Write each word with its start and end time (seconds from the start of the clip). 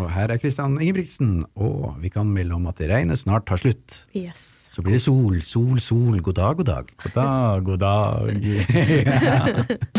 Og 0.00 0.08
her 0.14 0.32
er 0.32 0.40
Kristian 0.40 0.78
Ingebrigtsen, 0.80 1.44
og 1.60 1.96
vi 2.00 2.08
kan 2.12 2.28
melde 2.32 2.56
om 2.56 2.66
at 2.70 2.80
regnet 2.88 3.20
snart 3.20 3.44
tar 3.50 3.60
slutt. 3.60 4.04
Yes. 4.16 4.68
Så 4.72 4.82
blir 4.82 4.96
det 4.96 5.02
sol, 5.04 5.40
sol, 5.44 5.80
sol, 5.82 6.20
god 6.24 6.38
dag, 6.38 6.56
god 6.56 6.68
dag. 6.70 6.92
God 7.04 7.12
dag, 7.18 7.64
god 7.68 7.78
dag. 7.84 8.40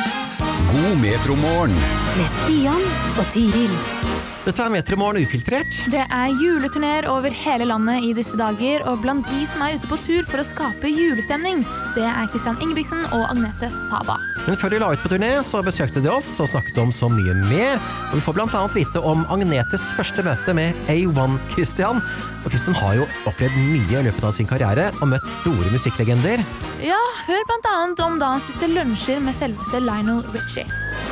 God 0.72 0.94
metromorgen. 1.02 1.76
med 2.18 2.28
Stian 2.38 2.86
og 3.20 3.26
Tiril. 3.34 4.21
Dette 4.42 4.64
er 4.66 4.72
Metromorgen 4.74 5.22
ufiltrert. 5.22 5.76
Det 5.94 6.02
er 6.02 6.32
juleturneer 6.42 7.06
over 7.12 7.30
hele 7.44 7.68
landet 7.70 8.08
i 8.08 8.10
disse 8.18 8.34
dager, 8.40 8.82
og 8.90 9.04
blant 9.04 9.28
de 9.30 9.44
som 9.46 9.62
er 9.62 9.76
ute 9.78 9.90
på 9.92 10.00
tur 10.02 10.26
for 10.26 10.42
å 10.42 10.46
skape 10.48 10.90
julestemning, 10.90 11.62
det 11.94 12.08
er 12.08 12.26
Christian 12.32 12.58
Ingebrigtsen 12.58 13.04
og 13.14 13.28
Agnete 13.28 13.70
Saba. 13.92 14.16
Men 14.48 14.58
før 14.58 14.74
de 14.74 14.80
la 14.82 14.90
ut 14.96 15.04
på 15.04 15.12
turné, 15.12 15.30
så 15.46 15.62
besøkte 15.62 16.02
de 16.02 16.10
oss 16.10 16.32
og 16.42 16.50
snakket 16.50 16.80
om 16.82 16.90
så 16.96 17.12
mye 17.14 17.36
mer. 17.52 17.78
Og 18.10 18.18
vi 18.18 18.24
får 18.26 18.42
annet 18.48 18.80
vite 18.80 19.04
om 19.06 19.22
Agnetes 19.30 19.86
første 19.94 20.26
møte 20.26 20.58
med 20.58 20.90
A1 20.90 21.38
Christian. 21.54 22.02
Og 22.42 22.50
Christian 22.50 22.80
har 22.82 22.98
jo 22.98 23.08
opplevd 23.30 23.62
mye 23.70 24.00
i 24.02 24.06
løpet 24.10 24.26
av 24.26 24.34
sin 24.34 24.50
karriere 24.50 24.90
og 24.98 25.12
møtt 25.14 25.30
store 25.30 25.70
musikklegender. 25.70 26.42
Ja, 26.82 27.02
hør 27.28 27.46
annet 27.76 28.02
om 28.02 28.18
da 28.18 28.34
han 28.34 28.42
spiste 28.48 28.74
lunsjer 28.74 29.22
med 29.22 29.38
selveste 29.38 29.86
Lionel 29.86 30.26
Richie. 30.34 30.66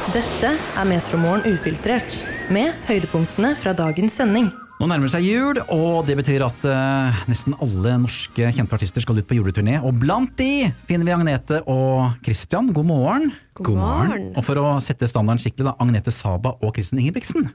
Dette 0.10 0.56
er 0.58 0.88
Metromorgen 0.90 1.46
ufiltrert, 1.46 2.24
med 2.54 2.74
høydepunktene 2.88 3.52
fra 3.60 3.74
dagens 3.78 4.16
sending. 4.20 4.50
Nå 4.80 4.88
nærmer 4.88 5.10
det 5.10 5.12
seg 5.12 5.26
jul, 5.28 5.58
og 5.76 6.06
det 6.08 6.16
betyr 6.22 6.46
at 6.46 6.64
uh, 6.66 7.18
nesten 7.28 7.56
alle 7.60 7.98
norske 8.00 8.48
kjente 8.56 8.78
artister 8.78 9.04
skal 9.04 9.20
ut 9.20 9.28
på 9.28 9.36
juleturné. 9.36 9.76
Og 9.84 9.98
blant 10.00 10.32
de 10.40 10.70
finner 10.88 11.10
vi 11.10 11.16
Agnete 11.18 11.60
og 11.70 12.16
Christian. 12.24 12.72
God 12.74 12.88
morgen. 12.88 13.28
God 13.60 13.76
morgen. 13.82 14.30
Og 14.40 14.48
for 14.48 14.62
å 14.62 14.70
sette 14.84 15.10
standarden 15.12 15.44
skikkelig, 15.44 15.68
da, 15.68 15.76
Agnete 15.84 16.14
Saba 16.16 16.56
og 16.64 16.72
Kristin 16.78 17.02
Ingebrigtsen. 17.04 17.52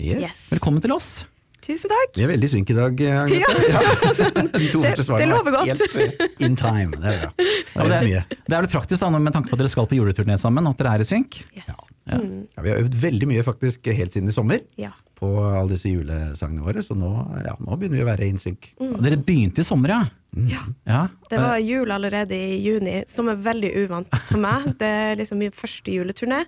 Yes. 0.00 0.22
Yes. 0.28 0.40
Velkommen 0.54 0.80
til 0.84 0.94
oss. 0.94 1.10
Tusen 1.60 1.90
takk. 1.92 2.14
Vi 2.16 2.22
er 2.24 2.30
veldig 2.30 2.48
synk 2.54 2.70
i 2.72 2.78
dag, 2.78 3.02
Agnete. 3.26 3.66
Ja. 3.66 3.82
De 4.62 4.70
to 4.72 4.84
første 4.86 5.08
svarene 5.10 5.26
det 5.26 5.34
lover 5.34 5.58
godt. 5.58 5.74
helt 5.74 5.98
eh, 6.06 6.28
in 6.46 6.54
time. 6.56 6.94
Det 7.02 7.16
er 7.16 7.24
bra. 7.26 7.32
Det 7.34 7.50
Ja, 7.74 7.82
er 7.82 7.90
det, 7.90 7.98
er, 8.22 8.38
det 8.46 8.54
er 8.56 8.62
vel 8.62 8.70
praktisk 8.78 9.02
da, 9.02 9.10
med 9.18 9.34
tanke 9.34 9.50
på 9.50 9.58
at 9.58 9.64
dere 9.66 9.74
skal 9.74 9.90
på 9.90 9.98
juleturné 9.98 10.38
sammen, 10.40 10.70
at 10.70 10.78
dere 10.80 10.94
er 10.96 11.04
i 11.04 11.10
synk. 11.10 11.42
Yes. 11.50 11.66
Ja, 11.66 11.89
vi 12.18 12.70
har 12.72 12.80
øvd 12.82 12.96
veldig 13.02 13.28
mye 13.30 13.44
faktisk 13.46 13.86
helt 13.94 14.12
siden 14.16 14.28
i 14.28 14.34
sommer 14.34 14.60
Ja. 14.80 14.90
på 15.20 15.28
alle 15.44 15.68
disse 15.74 15.90
julesangene 15.92 16.64
våre, 16.64 16.82
så 16.82 16.96
nå, 16.96 17.10
ja, 17.44 17.54
nå 17.60 17.76
begynner 17.78 18.00
vi 18.00 18.04
å 18.04 18.08
være 18.10 18.28
in 18.28 18.38
sync. 18.40 18.70
Mm. 18.80 18.94
Dere 19.04 19.18
begynte 19.20 19.60
i 19.62 19.68
sommer, 19.68 19.88
ja. 19.94 20.02
Ja. 20.50 20.62
ja. 20.86 21.00
Det 21.28 21.40
var 21.42 21.58
jul 21.58 21.90
allerede 21.92 22.36
i 22.38 22.60
juni, 22.64 23.00
som 23.10 23.28
er 23.28 23.40
veldig 23.42 23.72
uvant 23.84 24.14
for 24.28 24.38
meg. 24.40 24.70
Det 24.80 24.86
er 24.86 25.16
liksom 25.20 25.38
min 25.42 25.52
første 25.56 25.90
juleturné. 25.92 26.44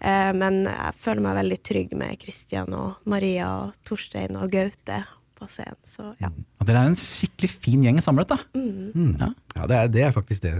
Eh, 0.00 0.32
Men 0.32 0.64
jeg 0.64 0.94
føler 1.02 1.22
meg 1.24 1.36
veldig 1.42 1.58
trygg 1.66 1.94
med 1.98 2.18
Kristian 2.22 2.72
og 2.74 2.96
Maria 3.10 3.48
og 3.66 3.78
Torstein 3.84 4.36
og 4.38 4.50
Gaute 4.50 5.02
på 5.38 5.46
scenen. 5.50 5.78
Så 5.86 6.12
ja. 6.22 6.30
Ja, 6.30 6.66
Dere 6.66 6.82
er 6.84 6.90
en 6.92 6.98
skikkelig 6.98 7.50
fin 7.62 7.84
gjeng 7.86 8.00
samlet, 8.02 8.32
da. 8.32 8.38
Mm. 8.58 9.16
Ja. 9.20 9.28
Ja, 9.56 9.66
det 9.70 9.76
er, 9.78 9.88
det 9.94 10.02
er 10.08 10.14
faktisk 10.16 10.42
det, 10.42 10.54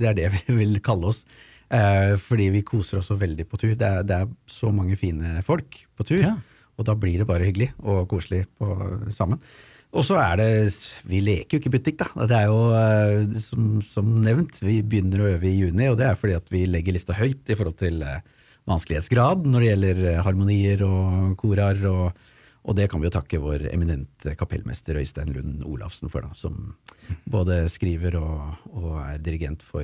det 0.00 0.08
er 0.08 0.14
det 0.16 0.30
vi 0.38 0.56
vil 0.62 0.78
kalle 0.84 1.10
oss. 1.12 1.24
Eh, 1.72 2.14
fordi 2.20 2.50
vi 2.52 2.64
koser 2.68 2.98
oss 3.00 3.08
så 3.08 3.16
veldig 3.16 3.46
på 3.48 3.56
tur. 3.60 3.74
Det 3.78 3.86
er, 3.88 4.02
det 4.04 4.16
er 4.22 4.32
så 4.50 4.72
mange 4.74 4.96
fine 5.00 5.38
folk 5.46 5.78
på 5.96 6.04
tur, 6.04 6.20
Ja. 6.20 6.34
og 6.76 6.84
da 6.88 6.94
blir 6.94 7.22
det 7.22 7.26
bare 7.28 7.46
hyggelig 7.48 7.70
og 7.80 8.08
koselig 8.10 8.44
på, 8.60 8.66
sammen. 9.10 9.40
Og 9.92 10.04
så 10.08 10.16
er 10.16 10.36
det 10.40 10.48
Vi 11.04 11.20
leker 11.20 11.56
jo 11.56 11.60
ikke 11.60 11.72
butikk, 11.78 11.98
da. 12.00 12.26
Det 12.26 12.36
er 12.36 12.46
jo 12.48 12.60
eh, 12.76 13.38
som, 13.40 13.80
som 13.84 14.12
nevnt, 14.24 14.60
vi 14.60 14.82
begynner 14.82 15.20
å 15.24 15.30
øve 15.34 15.48
i 15.48 15.56
juni, 15.62 15.88
og 15.88 15.98
det 16.00 16.06
er 16.10 16.20
fordi 16.20 16.36
at 16.36 16.52
vi 16.52 16.66
legger 16.68 16.96
lista 16.96 17.16
høyt 17.16 17.48
i 17.48 17.56
forhold 17.56 17.78
til 17.80 18.02
eh, 18.04 18.20
vanskelighetsgrad 18.68 19.48
når 19.48 19.60
det 19.64 19.70
gjelder 19.72 20.04
eh, 20.12 20.20
harmonier 20.24 20.84
og 20.88 21.32
korar. 21.40 21.80
og 21.88 22.12
og 22.62 22.76
det 22.78 22.84
kan 22.92 23.00
vi 23.02 23.08
jo 23.08 23.10
takke 23.16 23.40
vår 23.42 23.64
eminente 23.72 24.36
kapellmester 24.38 24.94
Øystein 25.00 25.32
Lund 25.34 25.64
Olafsen 25.66 26.06
for, 26.12 26.22
da, 26.22 26.28
som 26.38 26.76
både 27.26 27.64
skriver 27.66 28.14
og, 28.20 28.52
og 28.70 29.00
er 29.02 29.18
dirigent 29.18 29.64
for 29.66 29.82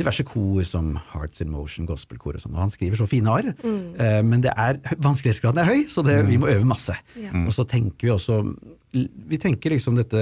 diverse 0.00 0.24
kor 0.26 0.64
som 0.68 0.94
Hearts 1.12 1.42
in 1.44 1.52
Motion, 1.52 1.86
gospelkor 1.88 2.36
og 2.36 2.42
sånn. 2.42 2.56
Og 2.56 2.64
han 2.64 2.72
skriver 2.74 2.98
så 3.00 3.06
fine 3.10 3.32
arr, 3.32 3.52
eh, 3.62 4.20
men 4.26 4.44
det 4.44 4.52
er, 4.56 4.80
vanskelighetsgraden 4.96 5.62
er 5.62 5.70
høy, 5.70 5.84
så 5.92 6.04
det, 6.06 6.18
vi 6.28 6.38
må 6.40 6.50
øve 6.50 6.66
masse. 6.68 6.96
Ja. 7.20 7.32
Og 7.44 7.54
så 7.56 7.66
tenker 7.68 8.08
vi 8.08 8.14
også 8.16 8.42
Vi 8.90 9.38
tenker 9.38 9.70
liksom 9.70 9.94
dette 9.94 10.20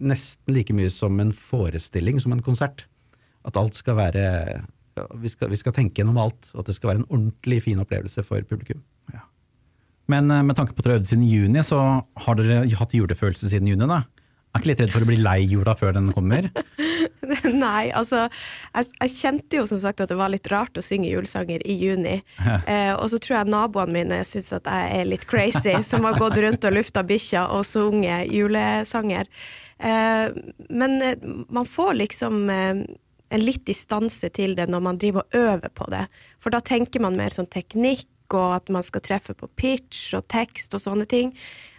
nesten 0.00 0.54
like 0.56 0.72
mye 0.72 0.88
som 0.88 1.18
en 1.20 1.34
forestilling, 1.36 2.16
som 2.24 2.32
en 2.32 2.40
konsert. 2.40 2.86
At 3.44 3.58
alt 3.60 3.76
skal 3.76 3.98
være 3.98 4.22
ja, 4.96 5.04
vi, 5.20 5.28
skal, 5.28 5.50
vi 5.52 5.58
skal 5.60 5.74
tenke 5.76 6.00
gjennom 6.00 6.16
alt, 6.22 6.48
og 6.54 6.62
at 6.62 6.70
det 6.70 6.78
skal 6.78 6.94
være 6.94 7.02
en 7.02 7.10
ordentlig 7.10 7.60
fin 7.66 7.82
opplevelse 7.82 8.24
for 8.24 8.40
publikum. 8.48 8.80
Men 10.08 10.30
eh, 10.32 10.44
med 10.44 10.56
tanke 10.56 10.72
på 10.72 10.82
at 10.82 10.88
dere 10.88 11.00
øvde 11.02 11.10
siden 11.10 11.28
juni, 11.28 11.62
så 11.64 11.82
har 12.24 12.38
dere 12.38 12.62
hatt 12.80 12.96
julefølelse 12.96 13.50
siden 13.50 13.68
juni, 13.68 13.88
da? 13.88 14.02
Er 14.48 14.62
ikke 14.62 14.70
litt 14.70 14.80
redd 14.80 14.92
for 14.94 15.04
å 15.04 15.08
bli 15.10 15.18
lei 15.20 15.38
jula 15.44 15.74
før 15.76 15.92
den 15.98 16.08
kommer? 16.16 16.48
Nei, 17.44 17.90
altså 17.92 18.24
jeg, 18.24 18.88
jeg 18.94 19.12
kjente 19.12 19.60
jo 19.60 19.66
som 19.68 19.80
sagt 19.82 20.00
at 20.00 20.08
det 20.08 20.16
var 20.18 20.32
litt 20.32 20.48
rart 20.50 20.80
å 20.80 20.84
synge 20.84 21.10
julesanger 21.10 21.64
i 21.68 21.76
juni. 21.76 22.16
Eh, 22.40 22.94
og 22.94 23.06
så 23.12 23.20
tror 23.20 23.40
jeg 23.40 23.52
naboene 23.52 23.94
mine 23.98 24.20
syns 24.28 24.54
at 24.56 24.68
jeg 24.70 25.00
er 25.02 25.10
litt 25.10 25.28
crazy, 25.28 25.76
som 25.90 26.08
har 26.08 26.16
gått 26.20 26.40
rundt 26.40 26.64
og 26.64 26.78
lufta 26.78 27.04
bikkja 27.06 27.44
og 27.54 27.66
sunget 27.68 28.32
julesanger. 28.32 29.28
Eh, 29.78 30.32
men 30.68 31.02
eh, 31.02 31.18
man 31.48 31.68
får 31.68 31.94
liksom 32.00 32.48
eh, 32.50 32.82
en 33.28 33.44
litt 33.44 33.66
distanse 33.68 34.30
til 34.34 34.56
det 34.56 34.66
når 34.72 34.80
man 34.84 34.98
driver 34.98 35.26
og 35.26 35.38
øver 35.38 35.74
på 35.74 35.90
det. 35.92 36.06
For 36.40 36.54
da 36.54 36.62
tenker 36.64 37.04
man 37.04 37.18
mer 37.18 37.34
sånn 37.34 37.50
teknikk, 37.52 38.08
og 38.28 38.58
at 38.58 38.68
man 38.72 38.84
skal 38.84 39.00
treffe 39.04 39.32
på 39.32 39.48
pitch 39.56 40.12
og 40.16 40.26
tekst 40.28 40.74
og 40.76 40.82
sånne 40.82 41.06
ting. 41.08 41.30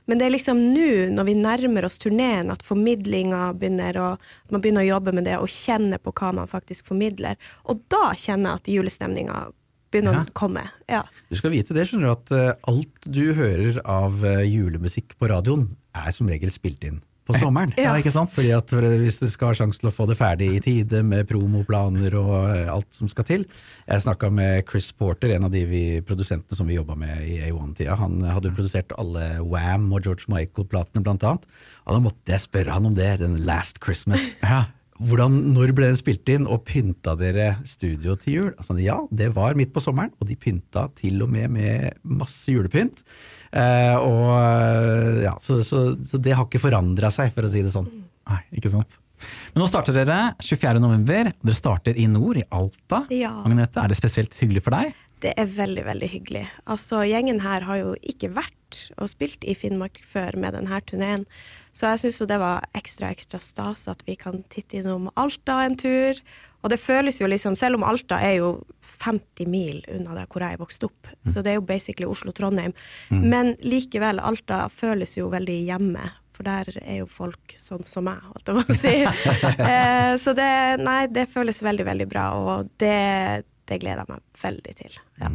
Men 0.09 0.17
det 0.17 0.25
er 0.25 0.33
liksom 0.33 0.57
nå, 0.73 0.87
når 1.13 1.27
vi 1.27 1.35
nærmer 1.37 1.85
oss 1.85 1.99
turneen, 2.01 2.49
at 2.49 2.65
formidlinga 2.65 3.51
begynner 3.61 3.99
å 4.01 4.07
man 4.49 4.63
begynner 4.63 4.81
å 4.81 4.89
jobbe 4.95 5.13
med 5.13 5.27
det 5.29 5.37
og 5.37 5.51
kjenne 5.53 5.99
på 6.01 6.13
hva 6.17 6.31
man 6.33 6.49
faktisk 6.49 6.89
formidler. 6.89 7.37
Og 7.69 7.83
da 7.93 8.15
kjenner 8.17 8.55
jeg 8.55 8.61
at 8.63 8.71
julestemninga 8.73 9.37
begynner 9.93 10.17
Ja. 10.17 10.23
å 10.25 10.33
komme. 10.33 10.63
Ja. 10.89 11.03
Du 11.29 11.35
skal 11.37 11.53
vite 11.53 11.73
det, 11.77 11.85
skjønner 11.89 12.09
du, 12.09 12.11
at 12.11 12.31
eh, 12.31 12.57
alt 12.69 13.05
du 13.05 13.33
hører 13.37 13.79
av 13.85 14.25
eh, 14.25 14.43
julemusikk 14.49 15.13
på 15.17 15.29
radioen, 15.29 15.69
er 15.93 16.11
som 16.13 16.29
regel 16.29 16.51
spilt 16.53 16.83
inn 16.85 17.01
på 17.29 17.37
sommeren. 17.39 17.73
Ja, 17.79 17.93
ikke 17.97 18.13
sant? 18.13 18.33
Fordi 18.35 18.51
at 18.55 18.73
Hvis 18.73 19.19
det 19.21 19.31
skal 19.33 19.51
ha 19.51 19.59
sjanse 19.61 19.81
til 19.81 19.91
å 19.91 19.93
få 19.95 20.07
det 20.09 20.17
ferdig 20.19 20.49
i 20.57 20.63
tide 20.63 21.03
med 21.05 21.27
promoplaner 21.29 22.17
og 22.19 22.33
eh, 22.55 22.71
alt 22.71 22.89
som 22.95 23.09
skal 23.11 23.27
til 23.27 23.45
Jeg 23.85 24.05
snakka 24.05 24.31
med 24.33 24.65
Chris 24.69 24.89
Porter, 24.91 25.35
en 25.35 25.47
av 25.47 25.53
de 25.53 25.63
vi, 25.69 25.83
produsentene 26.05 26.57
som 26.57 26.69
vi 26.69 26.79
jobba 26.79 26.97
med 26.99 27.23
i 27.27 27.39
A1-tida. 27.47 27.97
Han 27.99 28.19
hadde 28.25 28.51
jo 28.51 28.57
produsert 28.57 28.95
alle 28.99 29.39
Wam 29.45 29.87
og 29.93 30.05
George 30.05 30.29
Michael-platene, 30.31 31.05
blant 31.05 31.25
annet. 31.25 31.47
Og 31.85 31.95
da 31.95 32.01
måtte 32.03 32.35
jeg 32.35 32.45
spørre 32.45 32.75
han 32.75 32.89
om 32.89 32.97
det, 32.97 33.15
den 33.23 33.39
Last 33.47 33.81
Christmas. 33.83 34.33
Ja. 34.49 34.65
Hvordan, 34.99 35.37
når 35.55 35.71
ble 35.71 35.87
den 35.87 35.99
spilt 35.99 36.27
inn, 36.27 36.43
og 36.43 36.65
pynta 36.67 37.13
dere 37.15 37.53
studio 37.67 38.17
til 38.19 38.33
jul? 38.33 38.49
Altså, 38.59 38.75
ja, 38.83 38.97
det 39.15 39.29
var 39.37 39.55
midt 39.55 39.71
på 39.71 39.83
sommeren, 39.83 40.11
og 40.19 40.27
de 40.27 40.35
pynta 40.35 40.89
til 40.97 41.21
og 41.23 41.31
med 41.31 41.53
med 41.55 42.01
masse 42.03 42.51
julepynt. 42.51 42.99
Eh, 43.49 43.95
og, 43.97 44.25
eh, 44.37 45.21
ja, 45.25 45.35
så, 45.41 45.61
så, 45.65 45.91
så 46.05 46.21
det 46.21 46.35
har 46.37 46.47
ikke 46.47 46.61
forandra 46.61 47.11
seg, 47.13 47.33
for 47.35 47.47
å 47.47 47.51
si 47.51 47.63
det 47.65 47.73
sånn. 47.73 47.89
Nei, 48.29 48.41
ikke 48.59 48.71
sant. 48.73 48.99
Men 49.53 49.63
nå 49.63 49.67
starter 49.67 49.95
dere 49.95 50.19
24. 50.39 50.79
november. 50.81 51.31
Dere 51.41 51.57
starter 51.57 51.97
i 51.99 52.07
nord, 52.11 52.39
i 52.39 52.47
Alta. 52.55 53.03
Ja. 53.13 53.33
Agnete, 53.43 53.81
er 53.81 53.91
det 53.91 53.99
spesielt 53.99 54.35
hyggelig 54.39 54.63
for 54.67 54.77
deg? 54.77 54.93
Det 55.19 55.33
er 55.35 55.49
veldig, 55.51 55.83
veldig 55.83 56.07
hyggelig. 56.13 56.45
Altså, 56.71 57.01
gjengen 57.03 57.41
her 57.43 57.65
har 57.67 57.81
jo 57.81 57.95
ikke 58.07 58.31
vært 58.37 58.55
og 59.01 59.09
spilt 59.11 59.43
i 59.43 59.55
Finnmark 59.57 59.97
før 60.07 60.37
med 60.39 60.55
denne 60.55 60.79
turneen, 60.87 61.25
så 61.75 61.91
jeg 61.91 62.01
syns 62.03 62.19
jo 62.21 62.27
det 62.29 62.39
var 62.41 62.63
ekstra, 62.77 63.09
ekstra 63.13 63.39
stas 63.43 63.87
at 63.91 64.05
vi 64.07 64.15
kan 64.19 64.41
titte 64.51 64.79
innom 64.79 65.09
Alta 65.19 65.59
en 65.65 65.75
tur. 65.79 66.21
Og 66.59 66.71
det 66.73 66.79
føles 66.81 67.21
jo 67.21 67.27
liksom, 67.29 67.55
selv 67.55 67.79
om 67.79 67.85
Alta 67.87 68.19
er 68.23 68.39
jo 68.39 68.49
50 68.99 69.47
mil 69.47 69.83
unna 69.87 70.17
der 70.17 70.27
hvor 70.27 70.43
jeg 70.43 70.57
er 70.57 70.61
vokst 70.61 70.83
opp, 70.83 71.07
så 71.29 71.43
det 71.45 71.53
er 71.53 71.59
jo 71.59 71.67
basically 71.67 72.07
Oslo-Trondheim, 72.09 72.73
men 73.09 73.53
likevel, 73.63 74.19
Alta 74.19 74.65
føles 74.73 75.15
jo 75.17 75.29
veldig 75.31 75.59
hjemme. 75.69 76.09
For 76.39 76.47
der 76.47 76.69
er 76.85 77.01
jo 77.01 77.07
folk 77.11 77.51
sånn 77.59 77.83
som 77.83 78.05
meg, 78.07 78.23
holdt 78.23 78.47
jeg 78.47 78.55
på 78.55 78.61
å 78.63 78.75
si. 78.79 78.93
eh, 79.71 80.13
så 80.23 80.31
det, 80.35 80.51
nei, 80.79 81.01
det 81.11 81.25
føles 81.31 81.59
veldig, 81.63 81.83
veldig 81.87 82.07
bra, 82.11 82.27
og 82.39 82.69
det, 82.79 82.99
det 83.67 83.79
gleder 83.81 84.05
jeg 84.05 84.13
meg 84.13 84.43
veldig 84.45 84.75
til. 84.77 84.99
Ja. 85.19 85.33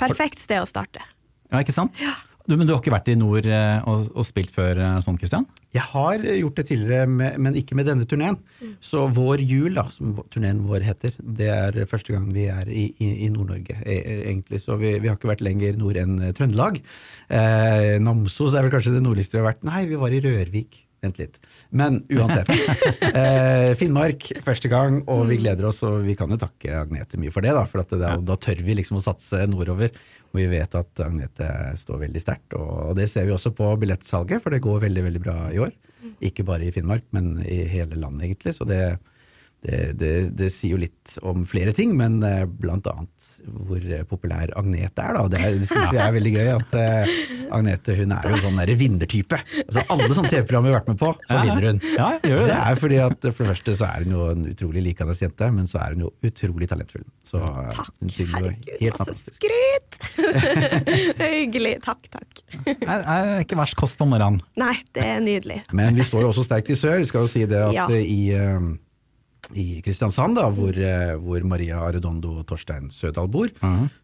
Perfekt 0.00 0.40
sted 0.40 0.64
å 0.64 0.68
starte. 0.68 1.04
Ja, 1.50 1.60
ikke 1.60 1.76
sant? 1.76 2.00
Du, 2.44 2.56
men 2.60 2.68
du 2.68 2.74
har 2.74 2.82
ikke 2.82 2.92
vært 2.92 3.08
i 3.08 3.16
nord 3.16 3.46
eh, 3.48 3.78
og, 3.88 4.10
og 4.12 4.26
spilt 4.28 4.52
før 4.52 4.76
sånn, 5.04 5.16
Kristian? 5.20 5.46
Jeg 5.72 5.86
har 5.94 6.20
gjort 6.20 6.58
det 6.60 6.66
tidligere, 6.68 7.08
med, 7.08 7.38
men 7.40 7.56
ikke 7.56 7.74
med 7.78 7.88
denne 7.88 8.04
turneen. 8.08 8.36
Så 8.84 9.06
Vår 9.16 9.40
jul, 9.42 9.72
da, 9.78 9.86
som 9.94 10.12
turneen 10.30 10.60
vår 10.68 10.84
heter, 10.84 11.16
det 11.40 11.48
er 11.50 11.80
første 11.90 12.12
gang 12.14 12.28
vi 12.36 12.44
er 12.52 12.68
i, 12.68 12.86
i, 13.00 13.10
i 13.26 13.30
Nord-Norge, 13.32 13.80
e- 13.80 13.96
e- 13.98 14.20
egentlig. 14.28 14.60
Så 14.62 14.76
vi, 14.80 14.92
vi 15.00 15.08
har 15.10 15.16
ikke 15.16 15.32
vært 15.32 15.44
lenger 15.46 15.80
nord 15.80 15.98
enn 16.00 16.18
eh, 16.20 16.34
Trøndelag. 16.36 16.82
Eh, 17.32 17.94
Namsos 18.04 18.54
er 18.54 18.66
vel 18.66 18.76
kanskje 18.76 18.94
det 18.98 19.04
nordligste 19.06 19.38
vi 19.38 19.42
har 19.42 19.54
vært. 19.54 19.64
Nei, 19.66 19.86
vi 19.88 20.00
var 20.04 20.14
i 20.14 20.20
Rørvik 20.24 20.84
vent 21.04 21.20
litt. 21.20 21.38
Men 21.74 22.00
uansett. 22.12 22.50
eh, 23.20 23.72
Finnmark 23.80 24.28
første 24.44 24.70
gang, 24.72 25.02
og 25.10 25.26
vi 25.30 25.40
gleder 25.42 25.68
oss, 25.68 25.82
og 25.86 26.02
vi 26.06 26.16
kan 26.18 26.32
jo 26.32 26.40
takke 26.40 26.76
Agnete 26.84 27.20
mye 27.20 27.32
for 27.34 27.44
det, 27.44 27.54
da. 27.56 27.64
For 27.68 27.84
at 27.84 27.92
det, 27.92 28.00
da, 28.04 28.16
da 28.20 28.38
tør 28.40 28.62
vi 28.64 28.76
liksom 28.80 29.00
å 29.00 29.04
satse 29.04 29.44
nordover. 29.50 29.92
Og 30.34 30.40
vi 30.42 30.50
vet 30.50 30.72
at 30.74 31.00
Agnete 31.04 31.48
står 31.78 32.00
veldig 32.08 32.20
sterkt, 32.22 32.56
og 32.58 32.96
det 32.98 33.06
ser 33.10 33.28
vi 33.28 33.34
også 33.36 33.52
på 33.54 33.68
billettsalget, 33.78 34.42
for 34.42 34.50
det 34.50 34.64
går 34.64 34.82
veldig, 34.82 35.04
veldig 35.06 35.22
bra 35.22 35.36
i 35.54 35.60
år. 35.62 35.70
Ikke 36.26 36.42
bare 36.46 36.66
i 36.66 36.72
Finnmark, 36.74 37.06
men 37.14 37.36
i 37.46 37.62
hele 37.70 37.94
landet, 38.02 38.26
egentlig. 38.26 38.56
Så 38.56 38.66
det, 38.66 38.80
det, 39.64 39.78
det, 39.96 40.12
det 40.36 40.50
sier 40.52 40.74
jo 40.74 40.80
litt 40.82 41.14
om 41.24 41.46
flere 41.48 41.72
ting, 41.76 41.94
men 41.96 42.18
eh, 42.24 42.44
blant 42.44 42.84
annet 42.90 43.10
hvor 43.44 43.82
populær 44.08 44.48
Agnete 44.56 45.02
er. 45.04 45.16
Da. 45.18 45.22
Det, 45.28 45.40
er- 45.44 45.56
det 45.60 45.66
syns 45.68 45.90
vi 45.92 45.98
er 46.00 46.12
veldig 46.14 46.30
gøy. 46.32 46.46
at 46.54 46.76
uh, 46.80 47.10
Agnete 47.58 47.96
hun 47.98 48.12
er 48.16 48.28
jo 48.32 48.38
sånn 48.40 48.56
der 48.56 48.70
vinnertype. 48.80 49.36
Altså, 49.66 49.82
alle 49.92 50.06
sånne 50.16 50.30
TV-program 50.32 50.64
vi 50.64 50.70
har 50.72 50.78
vært 50.78 50.88
med 50.94 51.00
på, 51.02 51.10
så 51.28 51.34
Ja. 51.36 51.42
vinner 51.44 51.66
hun. 51.68 51.80
Ja, 51.92 52.06
gjør 52.24 52.40
det 52.40 52.46
det. 52.48 52.60
er 52.70 52.78
fordi 52.80 53.00
at 53.04 53.26
For 53.26 53.42
det 53.44 53.50
første 53.50 53.74
så 53.82 53.88
er 53.90 54.06
hun 54.06 54.14
jo 54.16 54.28
en 54.32 54.46
utrolig 54.54 54.84
likende 54.86 55.16
jente, 55.20 55.50
men 55.58 55.68
så 55.68 55.82
er 55.84 55.92
hun 55.96 56.06
jo 56.06 56.12
utrolig 56.24 56.70
talentfull. 56.72 57.04
Så 57.28 57.42
eh, 57.42 57.68
Takk. 57.76 57.92
hun 58.00 58.14
Herregud, 58.14 58.70
helt 58.80 59.02
masse 59.02 59.12
fantastisk. 59.12 59.36
skryt! 59.42 60.00
Det 61.18 61.26
er 61.28 61.36
Hyggelig. 61.42 61.74
Takk, 61.84 62.08
takk. 62.16 62.42
Det 62.64 62.78
er 62.88 63.44
ikke 63.44 63.58
verst 63.60 63.76
kost 63.80 64.00
på 64.00 64.08
morgenen. 64.08 64.40
Nei, 64.60 64.78
det 64.96 65.04
er 65.04 65.20
nydelig. 65.24 65.60
Men 65.76 65.96
vi 66.00 66.06
står 66.08 66.24
jo 66.24 66.32
også 66.32 66.46
sterkt 66.48 66.72
i 66.72 66.78
sør. 66.80 67.04
Skal 67.08 67.26
jo 67.26 67.30
si 67.34 67.44
det 67.50 67.60
at 67.60 67.76
Ja. 67.76 67.86
eh, 67.92 68.00
i, 68.08 68.22
eh, 68.32 68.72
i 69.52 69.80
Kristiansand, 69.84 70.36
da, 70.38 70.48
hvor, 70.54 70.76
eh, 70.76 71.14
hvor 71.20 71.44
Maria 71.44 71.82
Arredondo 71.84 72.38
og 72.40 72.46
Torstein 72.48 72.90
Sødal 72.94 73.28
bor, 73.28 73.50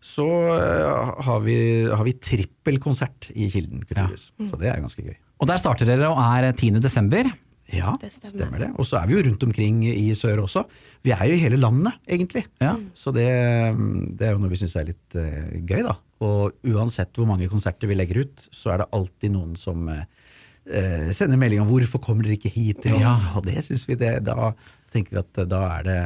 så 0.04 0.26
eh, 0.56 1.12
har 1.26 1.40
vi, 1.46 1.58
har 1.88 2.04
vi 2.04 2.16
trippelkonsert 2.20 3.30
i 3.34 3.48
Kilden 3.52 3.84
kulturhus. 3.88 4.30
Så 4.44 4.58
det 4.60 4.68
er 4.72 4.82
ganske 4.82 5.04
gøy. 5.06 5.16
Og 5.40 5.48
der 5.48 5.56
starter 5.62 5.88
dere 5.88 6.10
og 6.12 6.20
er 6.20 6.52
10. 6.52 6.80
desember. 6.84 7.30
Ja, 7.70 7.94
Det 8.00 8.10
stemmer. 8.12 8.34
stemmer. 8.34 8.58
det. 8.58 8.70
Og 8.78 8.86
så 8.86 8.98
er 8.98 9.06
vi 9.06 9.14
jo 9.14 9.22
rundt 9.28 9.42
omkring 9.46 9.84
i 9.86 10.10
sør 10.18 10.42
også. 10.42 10.64
Vi 11.06 11.12
er 11.14 11.24
jo 11.30 11.36
i 11.36 11.42
hele 11.42 11.56
landet, 11.56 11.94
egentlig. 12.08 12.44
Ja. 12.60 12.74
Så 12.94 13.12
det, 13.14 13.28
det 14.18 14.26
er 14.26 14.32
jo 14.34 14.40
noe 14.42 14.50
vi 14.50 14.58
syns 14.58 14.74
er 14.76 14.88
litt 14.90 15.14
uh, 15.14 15.54
gøy, 15.62 15.84
da. 15.86 15.94
Og 16.20 16.58
uansett 16.66 17.14
hvor 17.16 17.28
mange 17.30 17.48
konserter 17.48 17.88
vi 17.88 17.96
legger 17.96 18.24
ut, 18.24 18.48
så 18.52 18.74
er 18.74 18.82
det 18.82 18.90
alltid 18.92 19.32
noen 19.32 19.54
som 19.56 19.86
eh, 19.88 20.02
eh, 20.68 21.06
sender 21.16 21.40
melding 21.40 21.62
om 21.62 21.70
'hvorfor 21.70 22.02
kommer 22.04 22.26
dere 22.26 22.36
ikke 22.36 22.52
hit 22.52 22.82
til 22.82 22.98
oss'? 22.98 23.22
Ja. 23.24 23.32
Og 23.38 23.46
det 23.46 23.64
syns 23.64 23.86
vi 23.88 23.94
det. 23.94 24.24
Da 24.26 24.52
tenker 24.92 25.16
vi 25.16 25.22
at 25.22 25.40
eh, 25.42 25.48
da 25.50 25.62
er 25.78 25.86
det 25.86 26.00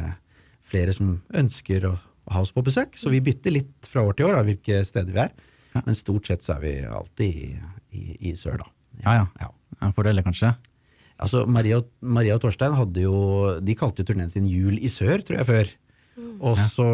flere 0.65 0.93
som 0.95 1.17
ønsker 1.35 1.89
å, 1.89 1.95
å 1.99 2.35
ha 2.35 2.45
oss 2.45 2.53
på 2.55 2.63
besøk. 2.65 2.97
Så 2.99 3.11
vi 3.13 3.23
bytter 3.25 3.53
litt 3.57 3.89
fra 3.89 4.05
år 4.05 4.17
til 4.17 4.29
år 4.29 4.39
av 4.41 4.49
hvilke 4.49 4.81
steder 4.87 5.13
vi 5.13 5.23
er. 5.27 5.35
Men 5.75 5.97
stort 5.97 6.29
sett 6.29 6.45
så 6.45 6.55
er 6.55 6.63
vi 6.63 6.73
alltid 6.87 7.41
i, 7.43 7.49
i, 7.91 8.03
i 8.31 8.35
sør, 8.39 8.61
da. 8.63 8.71
Ja, 9.03 9.17
ja. 9.19 9.25
ja. 9.43 9.51
Ja, 9.81 9.89
Fordeler, 9.91 10.23
kanskje. 10.23 10.53
Altså, 11.19 11.43
Maria, 11.47 11.81
Maria 11.99 12.35
og 12.35 12.43
Torstein 12.43 12.75
hadde 12.75 13.05
jo 13.05 13.15
De 13.63 13.75
kalte 13.79 14.03
jo 14.03 14.09
turneen 14.09 14.31
sin 14.33 14.47
Jul 14.51 14.77
i 14.79 14.91
sør, 14.91 15.23
tror 15.23 15.41
jeg, 15.41 15.47
før. 15.49 15.73
Og 16.39 16.59
så, 16.71 16.85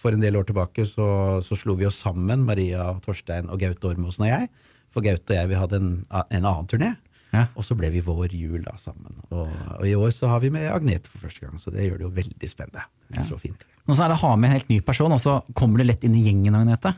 for 0.00 0.12
en 0.12 0.20
del 0.20 0.36
år 0.36 0.48
tilbake, 0.48 0.84
så, 0.88 1.06
så 1.44 1.56
slo 1.56 1.76
vi 1.80 1.86
oss 1.88 2.00
sammen, 2.04 2.44
Maria, 2.44 2.90
Torstein 3.04 3.48
og 3.48 3.60
Gaute 3.62 3.88
Ormåsen 3.92 4.26
og 4.26 4.32
jeg. 4.32 4.50
For 4.92 5.04
Gaute 5.04 5.32
og 5.32 5.38
jeg 5.38 5.50
vi 5.52 5.60
hadde 5.60 5.80
en, 5.80 5.90
en 6.20 6.44
annen 6.44 6.68
turné. 6.68 6.90
Ja. 7.30 7.46
Og 7.54 7.66
så 7.66 7.76
ble 7.78 7.92
vi 7.94 8.02
vår 8.04 8.34
jul 8.34 8.64
da 8.64 8.74
sammen. 8.80 9.20
Og, 9.30 9.50
og 9.78 9.84
i 9.86 9.94
år 9.94 10.12
så 10.14 10.30
har 10.32 10.42
vi 10.42 10.50
med 10.52 10.66
Agnete 10.70 11.10
for 11.10 11.22
første 11.22 11.46
gang, 11.46 11.60
så 11.62 11.72
det 11.74 11.86
gjør 11.86 12.00
det 12.00 12.06
jo 12.08 12.14
veldig 12.20 12.50
spennende. 12.50 12.86
Det 13.08 13.20
Ja. 13.20 13.26
Så 13.28 13.38
fint. 13.40 13.66
Nå 13.86 13.96
så 13.96 14.04
er 14.04 14.12
det 14.12 14.18
å 14.18 14.24
ha 14.24 14.36
med 14.36 14.50
en 14.50 14.56
helt 14.58 14.70
ny 14.70 14.80
person, 14.84 15.12
og 15.14 15.20
så 15.22 15.40
kommer 15.54 15.78
du 15.78 15.86
lett 15.86 16.04
inn 16.06 16.16
i 16.18 16.24
gjengen, 16.26 16.58
Agnete. 16.58 16.94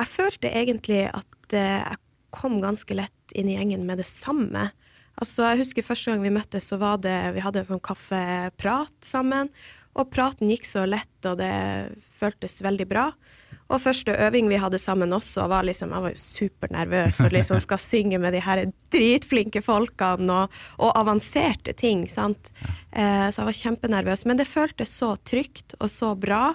Jeg 0.00 0.08
følte 0.08 0.50
egentlig 0.50 1.04
at 1.12 1.56
eh, 1.56 1.82
jeg 1.82 2.00
kom 2.32 2.60
ganske 2.62 2.96
lett 2.96 3.36
inn 3.36 3.50
i 3.50 3.56
gjengen 3.58 3.84
med 3.86 4.00
det 4.02 4.08
samme. 4.08 4.70
Altså, 5.20 5.44
jeg 5.50 5.62
husker 5.62 5.86
første 5.86 6.10
gang 6.10 6.24
vi 6.24 6.32
møttes, 6.32 6.70
så 6.70 6.78
var 6.80 7.02
det 7.04 7.34
Vi 7.36 7.44
hadde 7.44 7.62
en 7.62 7.70
sånn 7.74 7.84
kaffeprat 7.84 8.94
sammen. 9.04 9.52
Og 9.92 10.08
praten 10.08 10.48
gikk 10.48 10.64
så 10.64 10.86
lett, 10.88 11.18
og 11.28 11.36
det 11.42 11.52
føltes 12.16 12.62
veldig 12.64 12.86
bra. 12.88 13.10
Og 13.72 13.80
første 13.80 14.12
øving 14.26 14.50
vi 14.52 14.58
hadde 14.60 14.78
sammen 14.78 15.12
også, 15.16 15.46
var 15.48 15.64
liksom 15.64 15.94
Jeg 15.94 16.04
var 16.04 16.12
jo 16.12 16.20
supernervøs 16.20 17.20
og 17.24 17.32
liksom 17.32 17.60
skal 17.64 17.80
synge 17.90 18.18
med 18.20 18.36
de 18.36 18.42
her 18.44 18.64
dritflinke 18.92 19.62
folkene 19.64 20.42
og, 20.42 20.60
og 20.78 20.92
avanserte 21.00 21.72
ting, 21.78 22.04
sant. 22.12 22.52
Eh, 22.92 23.28
så 23.32 23.40
jeg 23.42 23.48
var 23.48 23.60
kjempenervøs. 23.62 24.26
Men 24.28 24.40
det 24.40 24.48
føltes 24.50 24.92
så 25.00 25.14
trygt 25.24 25.76
og 25.80 25.88
så 25.90 26.12
bra. 26.18 26.52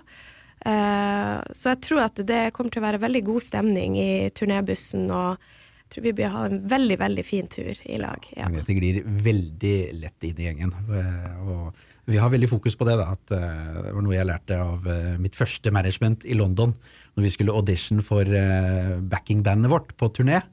Eh, 0.65 1.35
så 1.53 1.73
jeg 1.73 1.81
tror 1.85 2.05
at 2.07 2.21
det 2.27 2.51
kommer 2.55 2.73
til 2.73 2.81
å 2.81 2.87
være 2.87 3.01
veldig 3.03 3.23
god 3.27 3.45
stemning 3.45 3.97
i 4.01 4.11
turnébussen, 4.35 5.05
og 5.13 5.37
jeg 5.37 5.93
tror 5.93 6.03
vi 6.07 6.15
blir 6.17 6.33
ha 6.33 6.45
en 6.49 6.63
veldig, 6.67 6.97
veldig 6.99 7.23
fin 7.25 7.47
tur 7.47 7.77
i 7.85 7.99
lag. 8.01 8.25
Ja. 8.35 8.49
Agnete 8.49 8.75
glir 8.75 9.03
veldig 9.05 9.75
lett 10.01 10.27
inn 10.27 10.41
i 10.41 10.49
gjengen. 10.49 10.73
Eh, 10.91 11.37
Og 11.47 11.85
vi 12.07 12.19
har 12.19 12.31
veldig 12.31 12.47
fokus 12.49 12.75
på 12.79 12.85
det. 12.87 12.95
da, 12.99 13.09
at 13.11 13.25
Det 13.27 13.93
var 13.93 14.01
noe 14.01 14.15
jeg 14.15 14.27
lærte 14.27 14.55
av 14.63 14.85
mitt 15.19 15.35
første 15.35 15.71
management 15.75 16.23
i 16.23 16.37
London, 16.39 16.71
når 17.17 17.25
vi 17.25 17.33
skulle 17.33 17.55
audition 17.57 18.03
for 18.05 18.21
uh, 18.23 18.93
backingbandet 19.01 19.71
vårt 19.71 19.95
på 19.97 20.11
turné. 20.13 20.43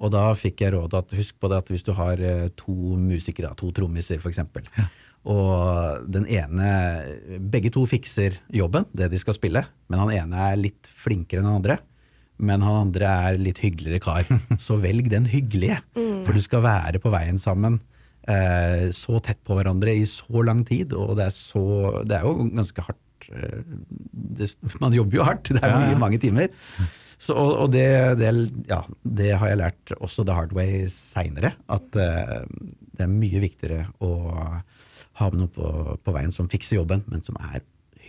Og 0.00 0.14
da 0.14 0.30
fikk 0.32 0.64
jeg 0.64 0.72
råd 0.74 0.96
at 0.96 1.12
husk 1.12 1.36
på 1.36 1.50
det 1.52 1.60
at 1.60 1.70
hvis 1.70 1.84
du 1.84 1.92
har 1.98 2.20
uh, 2.24 2.48
to 2.56 2.96
musikere, 2.96 3.52
to 3.60 3.70
trommiser 3.76 4.20
f.eks., 4.20 4.42
og 5.28 6.06
den 6.08 6.24
ene 6.32 6.68
Begge 7.52 7.68
to 7.68 7.82
fikser 7.84 8.38
jobben, 8.56 8.86
det 8.96 9.10
de 9.12 9.18
skal 9.20 9.36
spille, 9.36 9.60
men 9.92 10.00
han 10.00 10.12
ene 10.16 10.46
er 10.48 10.56
litt 10.56 10.88
flinkere 10.88 11.42
enn 11.42 11.50
han 11.50 11.58
andre. 11.60 11.76
Men 12.40 12.64
han 12.64 12.86
andre 12.86 13.10
er 13.28 13.36
litt 13.36 13.60
hyggeligere 13.60 14.00
kar. 14.00 14.24
Så 14.64 14.78
velg 14.80 15.10
den 15.12 15.28
hyggelige. 15.28 15.82
For 16.24 16.32
du 16.32 16.40
skal 16.40 16.64
være 16.64 17.02
på 17.04 17.12
veien 17.12 17.36
sammen 17.36 17.82
eh, 18.28 18.88
så 18.96 19.20
tett 19.24 19.40
på 19.44 19.56
hverandre 19.58 19.94
i 19.96 20.06
så 20.08 20.44
lang 20.46 20.64
tid, 20.68 20.94
og 20.96 21.16
det 21.18 21.28
er, 21.28 21.36
så, 21.36 21.62
det 22.06 22.18
er 22.18 22.26
jo 22.26 22.48
ganske 22.48 22.86
hardt. 22.86 23.00
Eh, 23.36 23.60
Det, 24.40 24.50
man 24.82 24.94
jobber 24.94 25.20
jo 25.20 25.26
hardt, 25.26 25.52
det 25.52 25.62
er 25.62 25.76
mye, 25.76 25.98
mange 26.00 26.20
timer. 26.22 26.50
Så, 27.20 27.34
og 27.36 27.66
og 27.66 27.72
det, 27.74 27.86
det, 28.20 28.30
ja, 28.70 28.80
det 29.04 29.32
har 29.36 29.50
jeg 29.50 29.60
lært 29.60 29.92
også 29.98 30.24
the 30.24 30.36
hard 30.36 30.54
way 30.56 30.86
seinere, 30.88 31.52
at 31.68 31.98
uh, 32.00 32.46
det 32.96 33.04
er 33.04 33.12
mye 33.12 33.42
viktigere 33.42 33.90
å 34.00 34.12
ha 35.20 35.28
med 35.28 35.42
noe 35.42 35.52
på, 35.52 35.98
på 36.00 36.14
veien 36.16 36.32
som 36.32 36.48
fikser 36.48 36.78
jobben, 36.78 37.04
men 37.12 37.20
som 37.26 37.36
er 37.52 37.60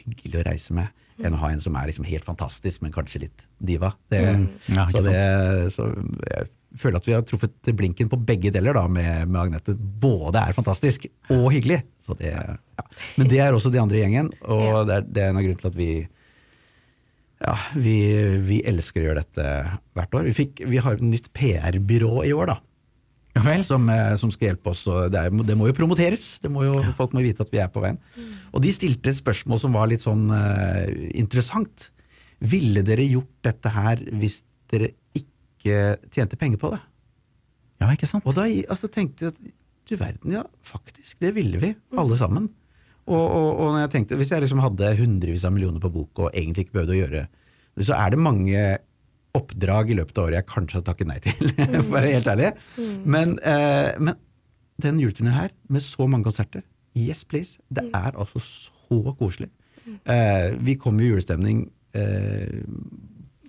hyggelig 0.06 0.40
å 0.40 0.46
reise 0.48 0.78
med, 0.78 0.96
enn 1.20 1.36
å 1.36 1.42
ha 1.44 1.52
en 1.52 1.60
som 1.62 1.76
er 1.76 1.92
liksom 1.92 2.08
helt 2.08 2.26
fantastisk, 2.26 2.80
men 2.86 2.96
kanskje 2.96 3.26
litt 3.26 3.44
diva. 3.60 3.92
Det, 4.10 4.24
Ja, 4.72 4.88
så, 4.88 5.04
det, 5.04 5.20
så 5.76 5.92
jeg 5.92 6.48
føler 6.80 7.02
at 7.02 7.08
vi 7.08 7.14
har 7.16 7.26
truffet 7.28 7.72
blinken 7.76 8.10
på 8.12 8.20
begge 8.28 8.52
deler 8.54 8.78
da, 8.78 8.86
med, 8.88 9.28
med 9.28 9.42
Agnete. 9.42 9.76
Både 9.76 10.40
er 10.40 10.56
fantastisk 10.56 11.08
og 11.34 11.50
hyggelig. 11.54 11.82
Så 12.06 12.16
det, 12.20 12.32
ja. 12.32 12.86
Men 13.20 13.30
det 13.32 13.42
er 13.44 13.54
også 13.56 13.72
de 13.74 13.82
andre 13.82 14.00
i 14.00 14.04
gjengen, 14.06 14.32
og 14.48 14.64
Ja. 14.66 14.84
det, 14.88 14.96
er, 14.96 15.08
det 15.08 15.24
er 15.24 15.30
en 15.32 15.40
av 15.42 15.46
grunnene 15.46 15.64
til 15.64 15.72
at 15.72 15.80
vi 15.80 15.92
ja, 17.42 17.56
vi, 17.74 17.96
vi 18.46 18.60
elsker 18.70 19.02
å 19.02 19.08
gjøre 19.08 19.24
dette 19.24 19.46
hvert 19.98 20.18
år. 20.20 20.28
Vi, 20.30 20.34
fikk, 20.38 20.60
vi 20.70 20.82
har 20.82 20.98
et 21.00 21.06
nytt 21.06 21.32
PR-byrå 21.34 22.22
i 22.30 22.36
år, 22.38 22.52
da. 22.54 22.58
Ja 23.34 23.42
vel? 23.46 23.64
Som, 23.66 23.88
eh, 23.90 24.12
som 24.20 24.30
skal 24.34 24.52
hjelpe 24.52 24.74
oss. 24.74 24.84
Det, 24.86 25.18
er, 25.18 25.34
det 25.48 25.56
må 25.58 25.70
jo 25.70 25.76
promoteres. 25.78 26.36
Det 26.44 26.52
må 26.52 26.66
jo, 26.68 26.76
Folk 26.98 27.16
må 27.16 27.24
vite 27.26 27.42
at 27.46 27.54
vi 27.54 27.62
er 27.64 27.72
på 27.72 27.82
veien. 27.84 27.98
Og 28.52 28.62
de 28.62 28.74
stilte 28.76 29.14
spørsmål 29.16 29.62
som 29.64 29.74
var 29.74 29.90
litt 29.90 30.04
sånn 30.04 30.28
uh, 30.30 30.86
interessant. 31.18 31.90
Ville 32.44 32.84
dere 32.86 33.08
gjort 33.08 33.32
dette 33.48 33.72
her 33.74 34.04
hvis 34.20 34.42
dere 34.72 34.92
ikke 35.62 36.10
tjente 36.14 36.40
penger 36.40 36.60
på 36.62 36.74
det? 36.74 36.82
Ja, 37.82 37.90
ikke 37.94 38.10
sant? 38.10 38.26
Og 38.26 38.36
da 38.38 38.48
altså, 38.50 38.90
tenkte 38.92 39.30
jeg 39.30 39.36
at 39.36 39.46
du 39.90 39.96
verden, 40.00 40.34
ja, 40.36 40.44
faktisk, 40.66 41.18
det 41.24 41.34
ville 41.36 41.60
vi, 41.62 41.72
alle 41.98 42.18
sammen. 42.20 42.50
Og, 43.10 43.22
og, 43.22 43.48
og 43.50 43.72
når 43.74 43.80
jeg 43.86 43.94
tenkte, 43.96 44.18
hvis 44.20 44.32
jeg 44.32 44.44
liksom 44.44 44.62
hadde 44.64 44.92
hundrevis 45.00 45.46
av 45.48 45.56
millioner 45.56 45.82
på 45.84 45.90
bok 45.92 46.22
og 46.22 46.36
egentlig 46.36 46.68
ikke 46.68 46.78
behøvde 46.78 46.94
å 46.96 47.00
gjøre 47.00 47.24
så 47.80 47.96
er 47.96 48.12
det 48.12 48.20
mange 48.20 48.66
oppdrag 49.38 49.94
i 49.94 49.96
løpet 49.96 50.18
av 50.20 50.28
året 50.28 50.42
jeg 50.42 50.50
kanskje 50.50 50.80
har 50.80 50.86
takket 50.90 51.08
nei 51.08 51.20
til, 51.24 51.54
for 51.56 51.80
å 51.80 51.94
være 51.94 52.14
helt 52.18 52.30
ærlig. 52.34 52.52
Men, 53.08 53.38
eh, 53.48 53.94
men 54.02 54.20
den 54.82 55.00
juleturneen 55.00 55.38
her, 55.38 55.54
med 55.72 55.86
så 55.86 56.08
mange 56.10 56.28
konserter, 56.28 56.66
yes 56.98 57.24
please, 57.24 57.62
det 57.72 57.86
er 57.96 58.12
altså 58.12 58.42
så 58.44 59.16
koselig. 59.20 59.50
Eh, 59.88 60.52
vi 60.62 60.76
kommer 60.80 61.06
i 61.06 61.12
julestemning 61.14 61.64
eh, 61.98 62.60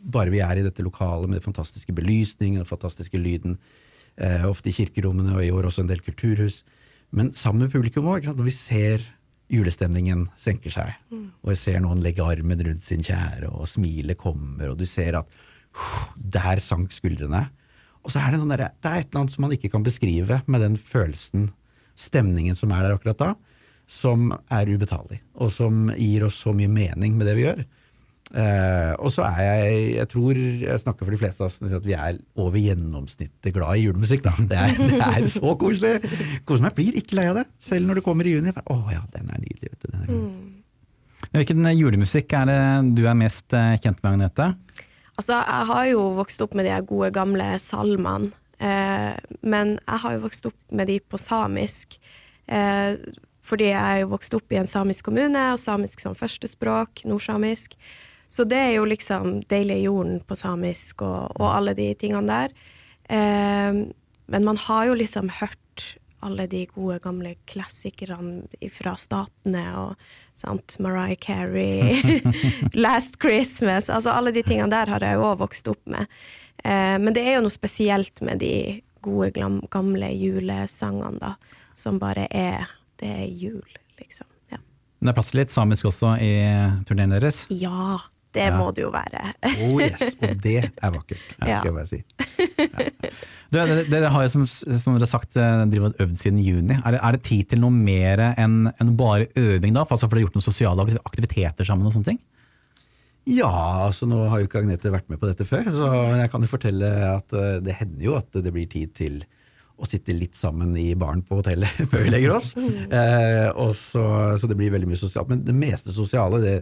bare 0.04 0.32
vi 0.32 0.40
er 0.42 0.59
i 0.59 0.64
dette 0.66 0.82
lokalet 0.82 1.28
med 1.30 1.40
den 1.40 1.47
fantastiske 1.52 1.94
belysningen 1.94 2.61
og 2.61 2.66
den 2.66 2.73
fantastiske 2.76 3.18
lyden. 3.21 3.59
Eh, 4.16 4.44
ofte 4.49 4.68
i 4.68 4.76
kirkerommene, 4.76 5.35
og 5.37 5.44
i 5.44 5.50
år 5.54 5.68
også 5.71 5.85
en 5.85 5.90
del 5.92 6.02
kulturhus. 6.04 6.62
Men 7.12 7.32
sammen 7.37 7.66
med 7.66 7.73
publikum 7.73 8.09
òg, 8.12 8.26
når 8.28 8.44
vi 8.44 8.54
ser 8.56 9.04
julestemningen 9.52 10.28
senker 10.40 10.73
seg, 10.73 10.94
og 11.44 11.50
jeg 11.52 11.59
ser 11.61 11.80
noen 11.85 12.00
legge 12.02 12.25
armen 12.25 12.61
rundt 12.64 12.82
sin 12.82 13.02
kjære, 13.04 13.50
og 13.52 13.68
smilet 13.68 14.16
kommer, 14.16 14.71
og 14.73 14.78
du 14.80 14.87
ser 14.88 15.18
at 15.18 15.26
«Huh, 15.73 16.12
der 16.16 16.61
sank 16.61 16.92
skuldrene. 16.92 17.50
Og 18.04 18.11
så 18.12 18.21
er 18.21 18.32
det, 18.32 18.40
sånn 18.40 18.50
derre- 18.52 18.73
det 18.82 18.88
er 18.90 18.99
et 19.00 19.09
eller 19.09 19.21
annet 19.23 19.32
som 19.32 19.42
man 19.42 19.52
ikke 19.52 19.71
kan 19.73 19.85
beskrive 19.85 20.42
med 20.47 20.61
den 20.61 20.76
følelsen, 20.76 21.50
stemningen 21.97 22.56
som 22.56 22.73
er 22.73 22.82
der 22.82 22.97
akkurat 22.97 23.18
da, 23.21 23.35
som 23.87 24.32
er 24.50 24.66
ubetalelig, 24.73 25.21
og 25.37 25.52
som 25.52 25.88
gir 25.97 26.25
oss 26.25 26.40
så 26.40 26.52
mye 26.56 26.68
mening 26.68 27.16
med 27.16 27.26
det 27.26 27.37
vi 27.37 27.44
gjør. 27.47 27.64
Eh, 28.32 28.92
og 28.96 29.12
så 29.12 29.26
er 29.28 29.40
jeg, 29.44 29.80
jeg 29.98 30.08
tror 30.08 30.38
jeg 30.40 30.80
snakker 30.80 31.04
for 31.04 31.12
de 31.12 31.20
fleste 31.20 31.44
av 31.44 31.50
oss, 31.50 31.74
at 31.76 31.84
vi 31.84 31.92
er 31.92 32.16
over 32.40 32.56
gjennomsnittet 32.56 33.52
glad 33.52 33.76
i 33.76 33.84
julemusikk. 33.84 34.24
da. 34.24 34.32
Det 34.48 34.58
er, 34.58 34.72
det 34.94 35.00
er 35.08 35.28
så 35.32 35.52
koselig! 35.60 36.14
Koser 36.48 36.64
meg, 36.64 36.76
blir 36.78 36.96
ikke 37.00 37.18
lei 37.18 37.28
av 37.32 37.42
det. 37.42 37.46
Selv 37.60 37.88
når 37.88 38.00
det 38.00 38.06
kommer 38.06 38.28
i 38.28 38.34
juni. 38.36 38.54
Å 38.56 38.64
oh, 38.72 38.88
ja, 38.92 39.04
den 39.12 39.28
er 39.28 39.42
nydelig. 39.42 39.72
vet 39.72 39.80
du. 39.84 39.88
Den 39.90 40.00
er 40.00 40.10
nydelig. 40.10 40.52
Hvilken 41.32 41.68
julemusikk 41.78 42.34
er 42.36 42.48
det 42.50 42.60
du 42.98 43.04
er 43.08 43.16
mest 43.16 43.54
eh, 43.56 43.74
kjent 43.80 44.00
med, 44.02 44.14
Agnete? 44.16 44.52
Altså, 45.20 45.38
jeg 45.38 45.68
har 45.68 45.90
jo 45.92 46.06
vokst 46.16 46.40
opp 46.44 46.56
med 46.58 46.66
de 46.68 46.78
gode, 46.88 47.12
gamle 47.14 47.52
salmene. 47.62 48.32
Eh, 48.62 49.12
men 49.42 49.76
jeg 49.80 50.02
har 50.04 50.16
jo 50.16 50.24
vokst 50.24 50.48
opp 50.48 50.74
med 50.76 50.88
de 50.88 50.98
på 51.00 51.20
samisk. 51.20 51.98
Eh, 52.48 52.96
fordi 53.42 53.68
jeg 53.70 53.82
er 53.82 54.02
jo 54.02 54.12
vokst 54.12 54.34
opp 54.36 54.54
i 54.54 54.60
en 54.60 54.70
samisk 54.70 55.08
kommune, 55.08 55.44
og 55.52 55.60
samisk 55.60 56.02
som 56.02 56.16
førstespråk, 56.16 57.04
nordsamisk. 57.08 57.76
Så 58.32 58.46
det 58.48 58.58
er 58.58 58.76
jo 58.78 58.86
liksom 58.88 59.42
Deilige 59.50 59.84
jorden 59.84 60.22
på 60.24 60.36
samisk 60.38 61.04
og, 61.04 61.34
og 61.36 61.48
alle 61.50 61.74
de 61.76 61.90
tingene 62.00 62.24
der. 62.30 62.54
Eh, 63.12 63.82
men 64.32 64.46
man 64.46 64.56
har 64.56 64.88
jo 64.88 64.94
liksom 64.96 65.28
hørt 65.40 65.58
alle 66.22 66.46
de 66.46 66.62
gode, 66.70 67.00
gamle 67.02 67.34
klassikerne 67.50 68.68
fra 68.70 68.94
statene 68.96 69.64
og 69.76 70.04
sant, 70.38 70.76
Mariah 70.78 71.18
Carey, 71.18 72.22
Last 72.84 73.18
Christmas 73.22 73.90
Altså 73.90 74.14
alle 74.14 74.30
de 74.34 74.44
tingene 74.46 74.70
der 74.70 74.92
har 74.94 75.02
jeg 75.02 75.18
jo 75.18 75.26
òg 75.32 75.40
vokst 75.42 75.68
opp 75.72 75.82
med. 75.90 76.06
Eh, 76.62 76.96
men 77.02 77.10
det 77.12 77.26
er 77.26 77.36
jo 77.36 77.44
noe 77.48 77.54
spesielt 77.54 78.22
med 78.22 78.40
de 78.40 78.54
gode, 79.02 79.34
gamle 79.34 80.12
julesangene, 80.14 81.18
da. 81.18 81.34
Som 81.74 81.98
bare 81.98 82.28
er 82.30 82.70
Det 83.00 83.08
er 83.08 83.26
jul, 83.26 83.66
liksom. 83.98 84.28
Ja, 84.52 84.58
Men 85.00 85.08
Det 85.08 85.12
er 85.12 85.16
plass 85.18 85.30
til 85.32 85.40
litt 85.42 85.50
samisk 85.50 85.90
også 85.90 86.16
i 86.22 86.32
turneen 86.86 87.10
deres. 87.10 87.44
ja 87.50 87.98
det 88.32 88.46
Ja. 88.48 88.56
må 88.56 88.70
det 88.72 88.82
jo 88.86 88.90
være. 88.94 89.22
Oh 89.66 89.76
yes, 89.82 90.14
og 90.22 90.38
det 90.42 90.56
er 90.70 90.90
vakkert, 90.94 91.20
det 91.36 91.52
skal 91.58 91.68
jeg 91.68 91.76
bare 91.76 91.90
si. 91.90 92.00
Du, 93.52 93.58
dere, 93.58 93.82
dere 93.84 94.08
har 94.14 94.24
jo 94.24 94.30
som, 94.32 94.46
som 94.48 94.94
dere 94.94 95.04
har 95.04 95.10
sagt 95.10 95.36
eh, 95.36 95.64
drivet 95.68 95.98
øvd 96.00 96.14
siden 96.16 96.38
juni. 96.40 96.78
Er 96.80 96.94
det, 96.96 97.00
er 97.04 97.16
det 97.18 97.22
tid 97.28 97.50
til 97.52 97.60
noe 97.60 97.74
mer 97.76 98.22
enn 98.32 98.70
enn 98.80 98.94
bare 98.96 99.26
øving 99.36 99.74
da? 99.76 99.84
For, 99.84 99.98
altså, 99.98 100.08
for 100.08 100.16
dere 100.16 100.24
har 100.24 100.30
gjort 100.30 100.38
noen 100.40 100.46
sosiale 100.48 100.86
aktiviteter 101.04 101.68
sammen 101.68 101.90
og 101.90 101.92
sånne 101.96 102.08
ting? 102.14 102.22
Ja, 103.28 103.52
altså 103.86 104.08
nå 104.10 104.24
har 104.32 104.40
jo 104.42 104.48
ikke 104.48 104.62
Agnete 104.64 104.90
vært 104.90 105.06
med 105.12 105.20
på 105.22 105.28
dette 105.28 105.44
før, 105.46 105.68
så 105.70 105.90
jeg 106.18 106.30
kan 106.32 106.42
jo 106.42 106.50
fortelle 106.50 106.88
at 107.12 107.36
eh, 107.38 107.60
det 107.62 107.76
hender 107.78 108.08
jo 108.08 108.16
at 108.18 108.32
det 108.42 108.50
blir 108.56 108.66
tid 108.72 108.96
til 108.98 109.20
å 109.82 109.86
sitte 109.88 110.14
litt 110.14 110.34
sammen 110.38 110.72
i 110.78 110.88
baren 110.98 111.22
på 111.26 111.38
hotellet 111.38 111.76
før 111.90 112.02
vi 112.06 112.10
legger 112.16 112.34
oss. 112.34 112.54
Eh, 112.56 113.48
og 113.52 113.76
så, 113.78 114.02
så 114.40 114.48
det 114.50 114.56
blir 114.58 114.72
veldig 114.74 114.88
mye 114.90 114.98
sosialt. 115.00 115.30
Men 115.30 115.44
det 115.46 115.54
meste 115.54 115.94
sosiale, 115.94 116.40
det, 116.42 116.56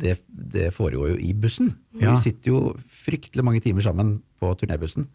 det, 0.00 0.18
det 0.28 0.70
foregår 0.74 1.14
jo 1.14 1.20
i 1.20 1.32
bussen. 1.36 1.74
Ja. 2.00 2.12
Vi 2.12 2.24
sitter 2.24 2.52
jo 2.52 2.60
fryktelig 3.04 3.46
mange 3.46 3.62
timer 3.64 3.84
sammen 3.86 4.18
på 4.40 4.52
turnébussen. 4.60 5.08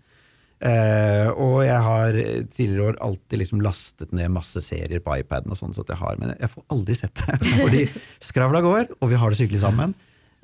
Eh, 0.65 1.27
og 1.35 1.65
jeg 1.65 1.79
har 1.83 2.17
tidligere 2.55 2.93
år 2.93 2.99
alltid 3.03 3.41
liksom 3.41 3.63
lastet 3.65 4.13
ned 4.15 4.31
masse 4.33 4.61
serier 4.63 5.03
på 5.03 5.17
iPaden, 5.19 5.51
og 5.51 5.59
sånn, 5.59 5.75
så 5.75 5.83
at 5.83 5.91
jeg 5.93 5.99
har, 5.99 6.19
men 6.21 6.35
jeg 6.37 6.51
får 6.53 6.67
aldri 6.73 6.97
sett 6.97 7.23
det. 7.25 7.39
Fordi 7.63 7.85
skravla 8.23 8.63
går, 8.65 8.93
og 8.99 9.11
vi 9.11 9.19
har 9.21 9.33
det 9.33 9.41
sykelig 9.41 9.63
sammen. 9.65 9.95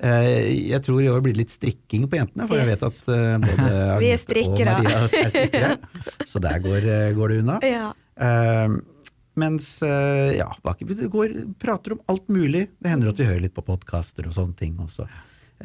Eh, 0.02 0.68
jeg 0.72 0.82
tror 0.82 1.02
i 1.02 1.10
år 1.12 1.20
blir 1.22 1.34
det 1.36 1.44
litt 1.44 1.52
strikking 1.54 2.08
på 2.10 2.18
jentene, 2.18 2.48
for 2.50 2.58
jeg 2.58 2.72
vet 2.72 2.86
at 2.88 3.02
eh, 3.14 3.34
både 3.44 3.66
Vi 4.02 4.08
Agnete 4.10 4.40
og. 4.42 4.64
Maria 4.66 5.02
er 5.06 5.28
strikkere. 5.32 5.74
Så 6.32 6.42
der 6.42 6.64
går, 6.64 6.88
eh, 6.90 7.12
går 7.14 7.34
det 7.34 7.42
unna. 7.44 7.60
Ja. 7.62 7.92
Mens 9.40 9.66
eh, 9.86 10.36
ja, 10.36 10.50
bak- 10.64 10.82
går, 11.12 11.34
prater 11.60 11.94
om 11.96 12.00
alt 12.12 12.28
mulig. 12.28 12.66
Det 12.82 12.90
hender 12.92 13.12
at 13.12 13.20
vi 13.20 13.28
hører 13.28 13.44
litt 13.46 13.54
på 13.56 13.64
podkaster 13.64 14.26
og 14.28 14.34
sånne 14.36 14.56
ting 14.58 14.74
også. 14.82 15.06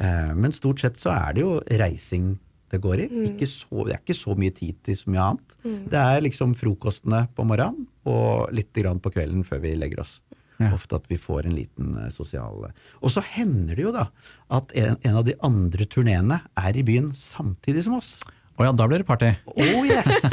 Eh, 0.00 0.30
men 0.38 0.54
stort 0.56 0.80
sett 0.80 1.00
så 1.00 1.12
er 1.12 1.34
det 1.36 1.44
jo 1.44 1.58
reising 1.80 2.36
det 2.68 2.80
går 2.84 3.00
i. 3.00 3.08
Ikke 3.30 3.46
så, 3.48 3.84
det 3.88 3.94
er 3.96 4.00
ikke 4.02 4.16
så 4.16 4.34
mye 4.36 4.52
tid 4.52 4.76
til 4.84 4.96
så 4.96 5.08
mye 5.12 5.26
annet. 5.30 5.54
Det 5.88 6.00
er 6.00 6.24
liksom 6.24 6.54
frokostene 6.56 7.22
på 7.36 7.44
morgenen 7.48 7.86
og 8.08 8.50
litt 8.52 8.72
grann 8.76 9.00
på 9.00 9.12
kvelden 9.14 9.44
før 9.48 9.62
vi 9.64 9.72
legger 9.76 10.02
oss. 10.04 10.18
Ja. 10.58 10.72
Ofte 10.74 10.96
at 10.98 11.06
vi 11.08 11.16
får 11.20 11.46
en 11.46 11.54
liten 11.54 11.92
eh, 12.02 12.08
sosial 12.10 12.64
Og 13.00 13.12
så 13.14 13.22
hender 13.22 13.76
det 13.78 13.84
jo 13.84 13.92
da 13.94 14.08
at 14.50 14.72
en, 14.76 14.96
en 15.06 15.16
av 15.20 15.24
de 15.28 15.36
andre 15.46 15.86
turneene 15.86 16.40
er 16.58 16.76
i 16.76 16.82
byen 16.82 17.12
samtidig 17.14 17.84
som 17.86 17.94
oss. 18.00 18.16
Å 18.58 18.66
ja, 18.66 18.72
da 18.74 18.88
blir 18.90 19.04
det 19.04 19.06
party. 19.06 19.28
Oh 19.54 19.86
yes! 19.86 20.24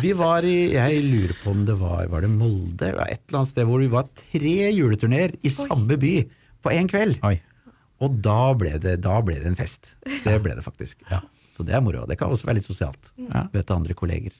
Vi 0.00 0.14
var 0.16 0.46
i 0.48 0.72
Jeg 0.72 1.02
lurer 1.04 1.34
på 1.42 1.52
om 1.52 1.66
det 1.68 1.74
var 1.76 2.06
Var 2.08 2.24
det 2.24 2.30
Molde? 2.32 2.86
Eller 2.88 3.12
et 3.12 3.20
eller 3.26 3.42
annet 3.42 3.52
sted 3.52 3.68
hvor 3.68 3.82
vi 3.82 3.90
var 3.92 4.08
tre 4.16 4.54
juleturneer 4.72 5.34
i 5.44 5.52
samme 5.52 5.98
by 6.00 6.14
på 6.64 6.72
én 6.72 6.88
kveld. 6.88 7.18
Oi. 7.28 7.36
Og 8.02 8.16
da 8.24 8.54
ble, 8.58 8.72
det, 8.82 8.96
da 9.04 9.18
ble 9.22 9.36
det 9.38 9.50
en 9.52 9.58
fest. 9.58 9.92
Det 10.24 10.38
ble 10.42 10.56
det 10.56 10.64
faktisk. 10.64 11.02
Ja. 11.10 11.20
Så 11.52 11.66
det 11.68 11.76
er 11.76 11.82
moro. 11.84 12.06
Det 12.08 12.16
kan 12.18 12.32
også 12.32 12.48
være 12.48 12.58
litt 12.62 12.66
sosialt. 12.66 13.12
Ja. 13.20 13.44
Møte 13.52 13.76
andre 13.76 13.96
kolleger. 13.98 14.32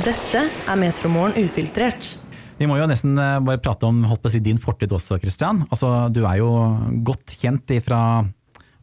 Dette 0.00 0.46
er 0.48 0.80
Metromorgen 0.80 1.36
ufiltrert. 1.44 2.14
Vi 2.56 2.64
må 2.68 2.78
jo 2.80 2.88
nesten 2.88 3.18
eh, 3.20 3.36
bare 3.44 3.60
prate 3.60 3.84
om 3.84 4.00
holdt 4.08 4.22
på 4.24 4.30
å 4.30 4.32
si, 4.32 4.40
din 4.40 4.60
fortid 4.60 4.94
også, 4.96 5.20
Christian. 5.20 5.66
Altså, 5.68 6.08
du 6.08 6.22
er 6.24 6.40
jo 6.40 6.48
godt 7.04 7.36
kjent 7.36 7.76
fra 7.84 8.00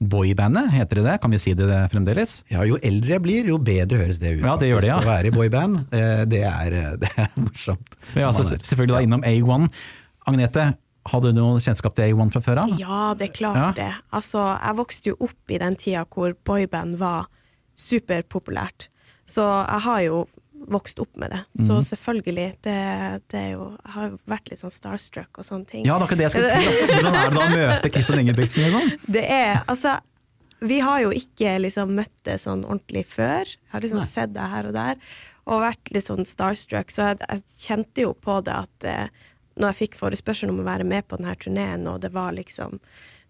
boybandet, 0.09 0.69
heter 0.73 0.99
det 0.99 1.03
det? 1.07 1.15
Kan 1.23 1.31
vi 1.31 1.39
si 1.41 1.53
det 1.57 1.67
fremdeles? 1.91 2.37
Ja, 2.51 2.63
jo 2.67 2.77
eldre 2.83 3.15
jeg 3.15 3.23
blir, 3.25 3.49
jo 3.53 3.57
bedre 3.57 3.97
høres 4.03 4.19
det 4.21 4.35
ut. 4.37 4.43
Ja, 4.45 4.55
det 4.59 4.69
gjør 4.69 4.81
det, 4.85 4.89
ja. 4.91 4.99
Å 5.01 5.07
være 5.07 5.31
i 5.31 5.35
boyband, 5.35 5.79
eh, 5.99 6.23
det 6.29 6.43
er, 6.49 6.77
det 7.01 7.11
er 7.17 7.29
morsomt. 7.39 7.97
Ja, 8.15 8.29
altså, 8.31 8.45
selvfølgelig 8.55 8.95
da 8.97 9.03
innom 9.07 9.23
A1. 9.27 9.69
Agnete, 10.29 10.67
hadde 11.11 11.33
du 11.33 11.39
noe 11.41 11.59
kjennskap 11.59 11.95
til 11.97 12.13
A1 12.13 12.29
fra 12.31 12.41
før 12.45 12.61
av? 12.63 12.75
Ja, 12.79 12.99
det 13.19 13.29
er 13.29 13.33
klart 13.35 13.59
Ja. 13.59 13.71
det. 13.75 13.89
Altså, 14.15 14.43
jeg 14.55 14.77
vokste 14.79 15.11
jo 15.11 15.17
opp 15.27 15.51
i 15.51 15.57
den 15.59 15.75
tida 15.75 16.05
hvor 16.07 16.31
boyband 16.47 16.95
var 17.01 17.25
superpopulært. 17.75 18.87
Så 19.27 19.43
jeg 19.43 19.81
har 19.87 20.01
jo 20.07 20.23
vokst 20.71 20.99
opp 21.03 21.17
med 21.19 21.33
det. 21.33 21.41
Så 21.65 21.77
mm. 21.77 21.83
selvfølgelig, 21.89 22.47
det, 22.65 22.77
det 23.31 23.39
er 23.39 23.51
jo 23.55 23.67
har 23.95 24.09
jo 24.11 24.17
vært 24.29 24.49
litt 24.51 24.61
sånn 24.61 24.73
starstruck 24.73 25.41
og 25.41 25.47
sånne 25.47 25.69
ting. 25.69 25.85
Ja, 25.87 25.97
det 25.97 26.05
var 26.05 26.11
ikke 26.11 26.19
det 26.21 26.27
jeg 26.27 26.35
skulle 26.35 26.53
til. 26.55 26.69
Altså, 26.71 26.87
hvordan 26.93 27.19
er 27.19 27.27
det 27.27 27.35
da 27.35 27.43
å 27.43 27.53
møte 27.53 27.91
Kristian 27.93 28.23
Ingebrigtsen, 28.23 28.65
liksom? 28.67 28.91
Det 29.17 29.23
er 29.27 29.61
Altså, 29.61 29.97
vi 30.63 30.79
har 30.83 31.03
jo 31.03 31.11
ikke 31.15 31.57
liksom 31.59 31.97
det 32.23 32.37
sånn 32.39 32.63
ordentlig 32.63 33.05
før. 33.11 33.49
Jeg 33.49 33.73
har 33.73 33.83
liksom 33.83 34.03
sett 34.07 34.33
deg 34.35 34.51
her 34.53 34.69
og 34.69 34.75
der, 34.77 35.01
og 35.43 35.63
vært 35.65 35.91
litt 35.91 36.07
sånn 36.07 36.27
starstruck. 36.27 36.93
Så 36.93 37.09
jeg, 37.11 37.19
jeg 37.27 37.65
kjente 37.65 38.05
jo 38.05 38.13
på 38.15 38.39
det 38.47 38.55
at 38.55 38.87
eh, 38.87 39.25
når 39.59 39.73
jeg 39.73 39.79
fikk 39.81 39.99
forespørselen 39.99 40.53
om 40.53 40.61
å 40.63 40.69
være 40.69 40.87
med 40.87 41.05
på 41.07 41.19
denne 41.19 41.35
turneen, 41.39 41.83
og 41.91 41.99
det 42.05 42.13
var 42.15 42.31
liksom 42.37 42.79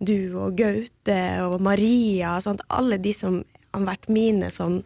du 0.04 0.36
og 0.40 0.58
Gaute 0.60 1.20
og 1.48 1.58
Maria, 1.64 2.38
sant? 2.44 2.64
alle 2.70 3.00
de 3.02 3.14
som 3.16 3.42
har 3.74 3.88
vært 3.88 4.10
mine 4.14 4.50
sånn 4.54 4.82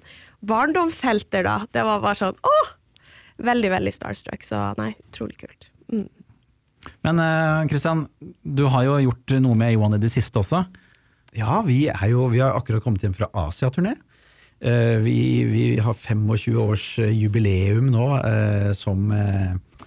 barndomshelter, 0.46 1.46
da. 1.48 1.58
Det 1.74 1.86
var 1.88 2.04
bare 2.04 2.20
sånn 2.20 2.38
åh! 2.46 2.76
Veldig, 3.38 3.70
veldig 3.70 3.94
starstruck. 3.94 4.46
Så 4.46 4.60
nei, 4.80 4.92
utrolig 5.10 5.38
kult. 5.44 5.70
Mm. 5.94 6.08
Men 7.06 7.20
Kristian, 7.20 7.68
Christian, 7.70 8.04
du 8.42 8.66
har 8.72 8.86
jo 8.88 8.98
gjort 9.10 9.34
noe 9.44 9.58
med 9.60 9.76
A1 9.76 9.98
i 9.98 10.02
det 10.02 10.12
siste 10.14 10.42
også. 10.42 10.64
Ja, 11.38 11.62
vi, 11.66 11.86
er 11.92 12.10
jo, 12.10 12.28
vi 12.32 12.42
har 12.42 12.56
akkurat 12.58 12.82
kommet 12.84 13.04
hjem 13.06 13.16
fra 13.18 13.30
Asia-turné. 13.46 13.94
Eh, 14.60 14.98
vi, 15.04 15.46
vi 15.46 15.64
har 15.78 15.94
25 15.94 16.58
års 16.64 16.86
eh, 17.04 17.14
jubileum 17.14 17.92
nå 17.94 18.06
eh, 18.18 18.72
som, 18.74 19.12
eh, 19.14 19.84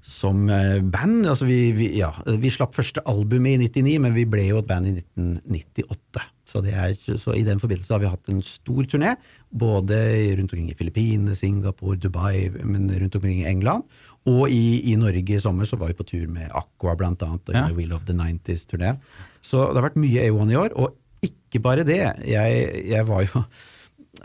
som 0.00 0.46
eh, 0.48 0.78
band. 0.80 1.26
Altså 1.28 1.48
vi, 1.48 1.58
vi, 1.76 1.90
ja, 1.98 2.14
vi 2.24 2.52
slapp 2.52 2.76
første 2.76 3.04
albumet 3.04 3.58
i 3.58 3.68
99, 3.68 3.98
men 4.06 4.16
vi 4.16 4.24
ble 4.28 4.46
jo 4.48 4.62
et 4.62 4.70
band 4.70 4.88
i 4.88 4.94
1998. 5.02 6.24
Så, 6.54 6.60
det 6.62 6.70
er, 6.78 6.92
så 7.18 7.32
i 7.34 7.42
den 7.42 7.58
forbindelse 7.58 7.90
har 7.96 7.98
vi 7.98 8.06
hatt 8.12 8.28
en 8.30 8.38
stor 8.46 8.86
turné, 8.86 9.16
både 9.50 9.96
rundt 10.38 10.52
omkring 10.54 10.68
i 10.70 10.76
Filippinene, 10.78 11.34
Singapore, 11.34 11.98
Dubai, 11.98 12.46
men 12.62 12.86
rundt 12.94 13.16
omkring 13.18 13.40
i 13.42 13.48
England. 13.50 13.82
Og 14.30 14.46
i, 14.54 14.92
i 14.92 14.94
Norge 14.96 15.34
i 15.34 15.40
sommer 15.42 15.66
så 15.66 15.76
var 15.80 15.90
vi 15.90 15.98
på 15.98 16.06
tur 16.06 16.28
med 16.30 16.46
Aqua 16.54 16.94
blant 16.96 17.22
annet, 17.26 17.42
og 17.50 17.58
Ja. 17.58 17.66
Wheel 17.74 17.92
of 17.96 18.06
the 18.06 18.14
90s-turneen. 18.14 19.02
Så 19.42 19.66
det 19.66 19.82
har 19.82 19.88
vært 19.90 19.98
mye 20.00 20.28
A1 20.30 20.54
i 20.54 20.60
år, 20.62 20.72
og 20.78 20.94
ikke 21.26 21.60
bare 21.64 21.82
det. 21.84 21.98
Jeg, 22.22 22.64
jeg 22.86 23.06
var 23.10 23.26
jo 23.26 23.42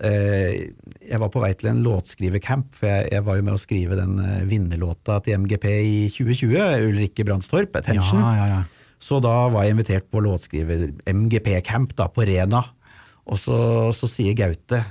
eh, 0.05 0.69
jeg 1.09 1.19
var 1.19 1.31
på 1.33 1.41
vei 1.41 1.51
til 1.57 1.71
en 1.73 1.81
låtskrivercamp, 1.83 2.75
for 2.77 2.93
jeg, 2.93 3.09
jeg 3.15 3.25
var 3.25 3.39
jo 3.39 3.45
med 3.49 3.57
å 3.57 3.61
skrive 3.61 3.97
den 3.99 4.19
eh, 4.21 4.43
vinnerlåta 4.49 5.17
til 5.25 5.41
MGP 5.41 5.65
i 5.81 5.95
2020, 6.13 6.91
Ulrikke 6.91 7.25
Brandstorp, 7.25 7.73
'Attention'. 7.73 8.21
Ja, 8.21 8.35
ja, 8.43 8.51
ja. 8.59 8.67
Så 8.99 9.21
da 9.23 9.33
var 9.51 9.65
jeg 9.65 9.77
invitert 9.77 10.09
på 10.11 10.21
låtskriver 10.23 10.89
MGP-camp 11.07 11.95
da, 11.97 12.09
på 12.11 12.25
Rena. 12.27 12.65
Og 13.29 13.39
så, 13.39 13.57
så 13.95 14.09
sier 14.11 14.35
Gaute 14.37 14.81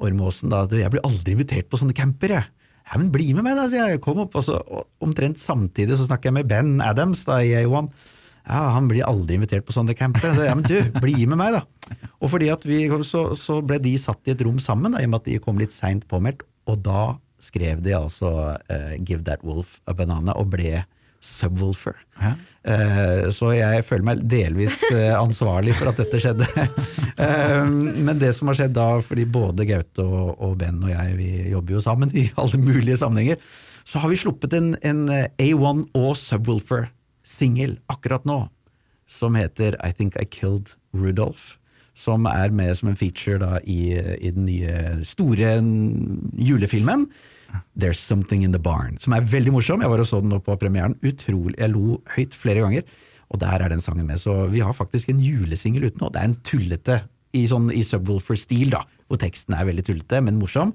Ormåsen 0.00 0.52
da 0.52 0.64
at 0.64 0.72
jeg 0.72 0.92
blir 0.92 1.04
aldri 1.04 1.36
invitert 1.36 1.68
på 1.68 1.80
sånne 1.80 1.96
camper. 1.96 2.38
Jeg. 2.38 2.48
Ja, 2.90 2.98
men 2.98 3.10
bli 3.12 3.28
med 3.36 3.44
meg, 3.46 3.58
da, 3.58 3.68
sier 3.70 3.92
jeg. 3.92 4.00
Kom 4.04 4.22
opp. 4.24 4.38
Og 4.38 4.46
så, 4.46 4.56
omtrent 5.04 5.42
samtidig 5.42 5.98
så 5.98 6.08
snakker 6.08 6.30
jeg 6.30 6.38
med 6.40 6.48
Ben 6.50 6.78
Adams 6.84 7.26
da, 7.28 7.42
i 7.44 7.52
A1. 7.60 7.90
Ja, 8.48 8.62
han 8.74 8.88
blir 8.90 9.04
aldri 9.06 9.36
invitert 9.36 9.66
på 9.68 9.74
sånne 9.76 9.94
camper. 9.98 10.32
Så, 10.34 10.46
ja, 10.48 10.56
men 10.56 10.64
du, 10.66 10.78
bli 11.02 11.26
med 11.28 11.38
meg, 11.38 11.58
da. 11.60 12.08
Og 12.18 12.32
fordi 12.32 12.48
at 12.52 12.64
vi, 12.66 12.86
så, 13.06 13.28
så 13.38 13.60
ble 13.62 13.78
de 13.84 13.92
satt 14.00 14.24
i 14.26 14.34
et 14.34 14.46
rom 14.46 14.58
sammen, 14.62 14.96
da, 14.96 15.02
i 15.02 15.08
og 15.08 15.12
med 15.12 15.20
at 15.20 15.28
de 15.28 15.42
kom 15.44 15.60
litt 15.60 15.76
seint 15.76 16.06
påmeldt. 16.10 16.46
Og 16.70 16.80
da 16.86 17.12
skrev 17.40 17.80
de 17.84 17.94
altså 17.96 18.30
uh, 18.56 18.94
'Give 19.00 19.24
That 19.24 19.44
Wolf 19.46 19.78
a 19.88 19.94
Banana', 19.96 20.36
og 20.36 20.50
ble 20.52 20.82
Subwoolfer. 21.20 21.96
Ja. 22.20 22.34
Eh, 22.64 23.26
Så 23.32 23.50
jeg 23.56 23.84
føler 23.88 24.04
meg 24.08 24.22
delvis 24.28 24.80
eh, 24.90 25.12
ansvarlig 25.16 25.74
for 25.78 25.90
at 25.92 26.00
dette 26.02 26.20
skjedde. 26.22 26.48
Eh, 27.20 27.64
Men 27.68 28.16
det 28.16 28.30
som 28.32 28.48
har 28.48 28.56
skjedd 28.56 28.72
da, 28.72 28.86
fordi 29.04 29.26
både 29.28 29.66
Gaute 29.68 30.00
og, 30.06 30.30
og 30.40 30.54
Ben 30.62 30.78
og 30.80 30.88
jeg 30.88 31.16
vi 31.18 31.26
jobber 31.52 31.74
jo 31.76 31.82
sammen 31.84 32.12
i 32.16 32.30
alle 32.40 32.60
mulige 32.62 32.96
sammenhenger, 32.96 33.36
så 33.84 34.00
har 34.00 34.08
vi 34.12 34.16
sluppet 34.22 34.54
en, 34.56 34.70
en 34.86 35.02
eh, 35.12 35.26
A1 35.42 35.82
og 35.98 36.14
Subwoolfer-singel 36.16 37.76
akkurat 37.92 38.24
nå, 38.28 38.38
som 39.10 39.36
heter 39.36 39.76
I 39.84 39.92
Think 39.92 40.16
I 40.16 40.24
Killed 40.24 40.72
Rudolph. 40.96 41.58
Som 42.00 42.24
er 42.30 42.48
med 42.56 42.72
som 42.78 42.88
en 42.88 42.96
feature 42.96 43.36
da 43.42 43.58
i, 43.68 43.92
i 43.98 44.30
den 44.32 44.46
nye 44.48 45.02
store 45.04 45.58
julefilmen. 46.40 47.08
There's 47.78 48.00
Something 48.02 48.44
In 48.46 48.52
The 48.54 48.60
Barn, 48.62 48.98
som 49.02 49.14
er 49.16 49.26
veldig 49.26 49.54
morsom. 49.54 49.84
Jeg 49.84 49.92
var 49.92 50.02
og 50.02 50.08
så 50.08 50.20
den 50.22 50.32
nå 50.32 50.40
på 50.44 50.56
premieren. 50.60 50.96
Utrolig, 51.06 51.56
Jeg 51.58 51.72
lo 51.72 52.00
høyt 52.16 52.36
flere 52.36 52.64
ganger, 52.64 52.82
og 53.30 53.40
der 53.40 53.64
er 53.64 53.72
den 53.72 53.80
sangen 53.80 54.06
med. 54.06 54.20
Så 54.20 54.34
vi 54.52 54.60
har 54.60 54.76
faktisk 54.76 55.08
en 55.08 55.22
julesingel 55.22 55.88
ute 55.88 56.02
nå. 56.02 56.10
Det 56.10 56.20
er 56.20 56.30
en 56.30 56.40
tullete, 56.44 57.00
i, 57.32 57.44
sånn, 57.46 57.68
i 57.70 57.84
Subwoolfer-stil, 57.86 58.72
da, 58.74 58.82
hvor 59.06 59.20
teksten 59.22 59.54
er 59.54 59.68
veldig 59.68 59.84
tullete, 59.86 60.18
men 60.26 60.40
morsom. 60.40 60.72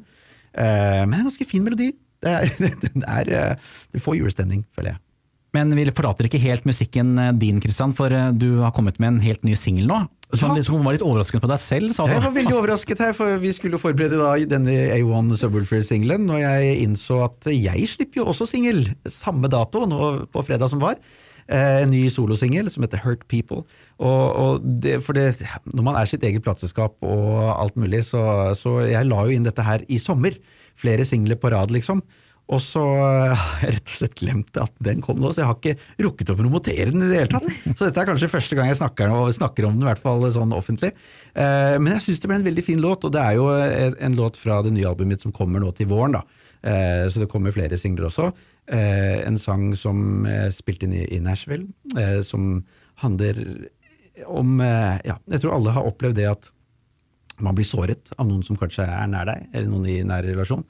Uh, 0.56 1.04
men 1.04 1.20
en 1.20 1.28
ganske 1.28 1.48
fin 1.50 1.66
melodi. 1.66 1.92
Det 2.24 2.32
er, 2.32 2.54
den 2.86 3.04
er, 3.04 3.30
eh, 3.30 3.74
du 3.94 4.00
får 4.02 4.16
julestemning, 4.18 4.64
føler 4.74 4.94
jeg. 4.96 5.02
Men 5.56 5.72
vi 5.78 5.86
forlater 5.96 6.28
ikke 6.28 6.42
helt 6.44 6.66
musikken 6.68 7.14
eh, 7.22 7.32
din, 7.40 7.62
Kristian, 7.64 7.94
for 7.96 8.12
eh, 8.14 8.32
du 8.36 8.60
har 8.64 8.74
kommet 8.76 9.00
med 9.02 9.14
en 9.16 9.20
helt 9.24 9.44
ny 9.48 9.56
singel 9.60 9.88
nå. 9.90 10.04
Som 10.36 10.56
Ja. 10.58 10.64
som 10.66 10.82
var 10.84 10.96
litt 10.98 11.04
overrasket 11.06 11.40
på 11.44 11.48
deg 11.48 11.62
selv, 11.64 11.94
sa 11.96 12.08
Jeg 12.10 12.24
var 12.26 12.34
veldig 12.36 12.56
overrasket 12.60 13.00
her, 13.00 13.14
for 13.16 13.38
vi 13.40 13.52
skulle 13.56 13.78
forberede 13.80 14.18
da 14.20 14.34
denne 14.50 14.74
A1 14.98 15.36
Subwoolfer-singelen, 15.40 16.26
og 16.34 16.42
jeg 16.42 16.80
innså 16.84 17.22
at 17.30 17.48
jeg 17.54 17.86
slipper 17.94 18.24
jo 18.24 18.26
også 18.34 18.48
singel 18.50 18.82
samme 19.08 19.48
dato, 19.54 19.86
nå 19.88 20.26
på 20.34 20.44
fredag 20.48 20.74
som 20.74 20.82
var. 20.82 20.98
Eh, 21.48 21.84
En 21.86 21.92
ny 21.94 22.08
solosingel 22.10 22.72
som 22.74 22.84
heter 22.84 23.04
Hurt 23.06 23.28
People. 23.30 23.62
Og, 24.02 24.24
og 24.42 24.66
det, 24.82 24.98
for 25.06 25.14
det, 25.14 25.38
når 25.72 25.86
man 25.92 25.96
er 26.02 26.10
sitt 26.10 26.26
eget 26.26 26.44
plateselskap 26.44 26.98
og 27.06 27.54
alt 27.54 27.78
mulig, 27.80 28.02
så, 28.10 28.26
så 28.58 28.80
jeg 28.90 29.06
la 29.08 29.22
jo 29.30 29.38
inn 29.38 29.46
dette 29.46 29.64
her 29.64 29.86
i 29.88 30.02
sommer. 30.02 30.36
Flere 30.76 31.06
singler 31.08 31.38
på 31.40 31.54
rad, 31.54 31.70
liksom. 31.72 32.02
Og 32.54 32.60
så 32.62 32.82
har 33.42 33.64
jeg 33.64 33.72
rett 33.78 33.90
og 33.90 33.96
slett 34.00 34.16
glemt 34.20 34.58
at 34.62 34.74
den 34.86 35.00
kom 35.02 35.18
nå, 35.18 35.32
så 35.34 35.42
jeg 35.42 35.50
har 35.50 35.58
ikke 35.58 36.04
rukket 36.06 36.30
å 36.30 36.38
promotere 36.38 36.92
den 36.92 37.02
i 37.02 37.10
det 37.10 37.24
hele 37.24 37.32
tatt. 37.40 37.48
Så 37.74 37.88
dette 37.88 38.04
er 38.04 38.10
kanskje 38.12 38.30
første 38.30 38.58
gang 38.60 38.70
jeg 38.70 38.78
snakker, 38.78 39.14
snakker 39.34 39.66
om 39.66 39.74
den, 39.80 39.86
i 39.88 39.90
hvert 39.90 40.04
fall 40.04 40.26
sånn 40.36 40.54
offentlig. 40.54 40.92
Eh, 41.34 41.76
Men 41.82 41.96
jeg 41.96 42.04
syns 42.06 42.22
det 42.22 42.30
ble 42.30 42.38
en 42.42 42.46
veldig 42.46 42.66
fin 42.68 42.82
låt, 42.84 43.08
og 43.10 43.16
det 43.16 43.24
er 43.24 43.40
jo 43.40 43.48
en, 43.50 43.98
en 44.10 44.18
låt 44.20 44.38
fra 44.38 44.60
det 44.66 44.76
nye 44.76 44.86
albumet 44.92 45.16
mitt 45.16 45.26
som 45.26 45.34
kommer 45.34 45.64
nå 45.64 45.72
til 45.78 45.90
våren, 45.90 46.20
da. 46.20 46.24
Eh, 46.62 47.06
Så 47.10 47.24
det 47.24 47.30
kommer 47.34 47.56
flere 47.56 47.78
singler 47.82 48.12
også. 48.12 48.30
Eh, 48.70 49.26
En 49.26 49.38
sang 49.42 49.72
som 49.78 50.26
jeg 50.30 50.54
spilte 50.58 50.86
inn 50.86 50.94
i, 51.02 51.20
Nashville, 51.26 51.66
eh, 51.98 52.22
som 52.26 52.62
handler 53.02 53.42
om 54.32 54.60
eh, 54.64 55.02
Ja, 55.10 55.18
jeg 55.34 55.42
tror 55.44 55.58
alle 55.58 55.74
har 55.76 55.90
opplevd 55.90 56.16
det 56.22 56.30
at 56.30 56.52
man 57.44 57.58
blir 57.58 57.66
såret 57.68 58.14
av 58.16 58.30
noen 58.30 58.46
som 58.48 58.56
kanskje 58.56 58.86
er 58.88 59.10
nær 59.12 59.26
deg, 59.28 59.50
eller 59.52 59.68
noen 59.68 59.90
i 59.92 59.98
nær 60.08 60.24
relasjon. 60.24 60.62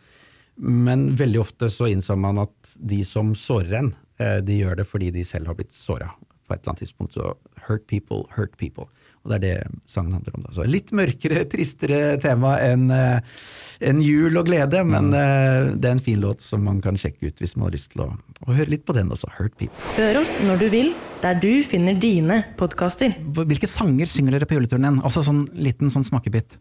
Men 0.56 1.10
veldig 1.20 1.42
ofte 1.42 1.70
så 1.72 1.90
innser 1.92 2.20
man 2.20 2.40
at 2.46 2.76
de 2.80 3.02
som 3.08 3.34
sårer 3.36 3.80
en, 3.82 3.94
eh, 4.20 4.40
de 4.46 4.62
gjør 4.62 4.80
det 4.80 4.88
fordi 4.88 5.12
de 5.16 5.26
selv 5.28 5.52
har 5.52 5.58
blitt 5.60 5.76
såra 5.76 6.14
på 6.46 6.54
et 6.54 6.62
eller 6.62 6.76
annet 6.76 6.86
tidspunkt. 6.86 7.18
Så 7.18 7.34
hurt 7.68 7.88
people, 7.90 8.24
hurt 8.36 8.56
people. 8.62 8.88
Og 9.26 9.32
det 9.32 9.38
er 9.38 9.44
det 9.44 9.80
sangen 9.90 10.14
handler 10.14 10.36
om. 10.38 10.44
Da. 10.46 10.54
Så 10.54 10.68
litt 10.70 10.92
mørkere, 10.94 11.48
tristere 11.50 12.20
tema 12.22 12.54
enn 12.62 12.92
en 12.94 14.02
jul 14.06 14.38
og 14.38 14.46
glede, 14.46 14.84
men 14.86 15.10
mm. 15.10 15.80
det 15.82 15.90
er 15.90 15.96
en 15.96 16.04
fin 16.06 16.22
låt 16.22 16.46
som 16.46 16.62
man 16.64 16.78
kan 16.84 17.00
sjekke 17.02 17.32
ut 17.32 17.42
hvis 17.42 17.56
man 17.58 17.66
har 17.68 17.74
lyst 17.74 17.96
til 17.96 18.06
å, 18.06 18.12
å 18.46 18.54
høre 18.54 18.76
litt 18.76 18.86
på 18.86 18.94
den 18.96 19.10
også. 19.10 19.32
Hurt 19.40 19.58
people. 19.58 19.74
Hør 19.98 20.22
oss 20.22 20.38
når 20.46 20.62
du 20.62 20.68
vil, 20.76 20.94
der 21.26 21.42
du 21.42 21.52
finner 21.66 21.98
dine 21.98 22.44
podkaster. 22.60 23.18
Hvilke 23.42 23.70
sanger 23.70 24.14
synger 24.14 24.38
dere 24.38 24.50
på 24.50 24.60
juleturen 24.60 24.86
igjen? 24.86 25.02
Altså 25.02 25.26
sånn 25.26 25.48
liten 25.58 25.90
sånn 25.94 26.06
smakebit. 26.06 26.60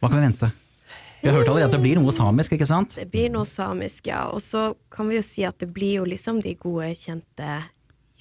Hva 0.00 0.08
kan 0.08 0.22
vi 0.22 0.30
vente? 0.30 0.56
Vi 1.22 1.28
har 1.30 1.38
hørt 1.38 1.48
allerede 1.48 1.70
at 1.70 1.74
det 1.74 1.80
blir 1.82 1.96
noe 1.98 2.12
samisk, 2.14 2.52
ikke 2.54 2.66
sant? 2.68 2.94
Det 2.98 3.08
blir 3.10 3.30
noe 3.32 3.46
samisk, 3.48 4.06
ja. 4.10 4.26
Og 4.30 4.42
så 4.44 4.68
kan 4.92 5.08
vi 5.08 5.16
jo 5.18 5.22
si 5.26 5.44
at 5.48 5.58
det 5.62 5.70
blir 5.74 5.96
jo 6.00 6.04
liksom 6.06 6.42
de 6.44 6.52
gode, 6.60 6.92
kjente 7.00 7.62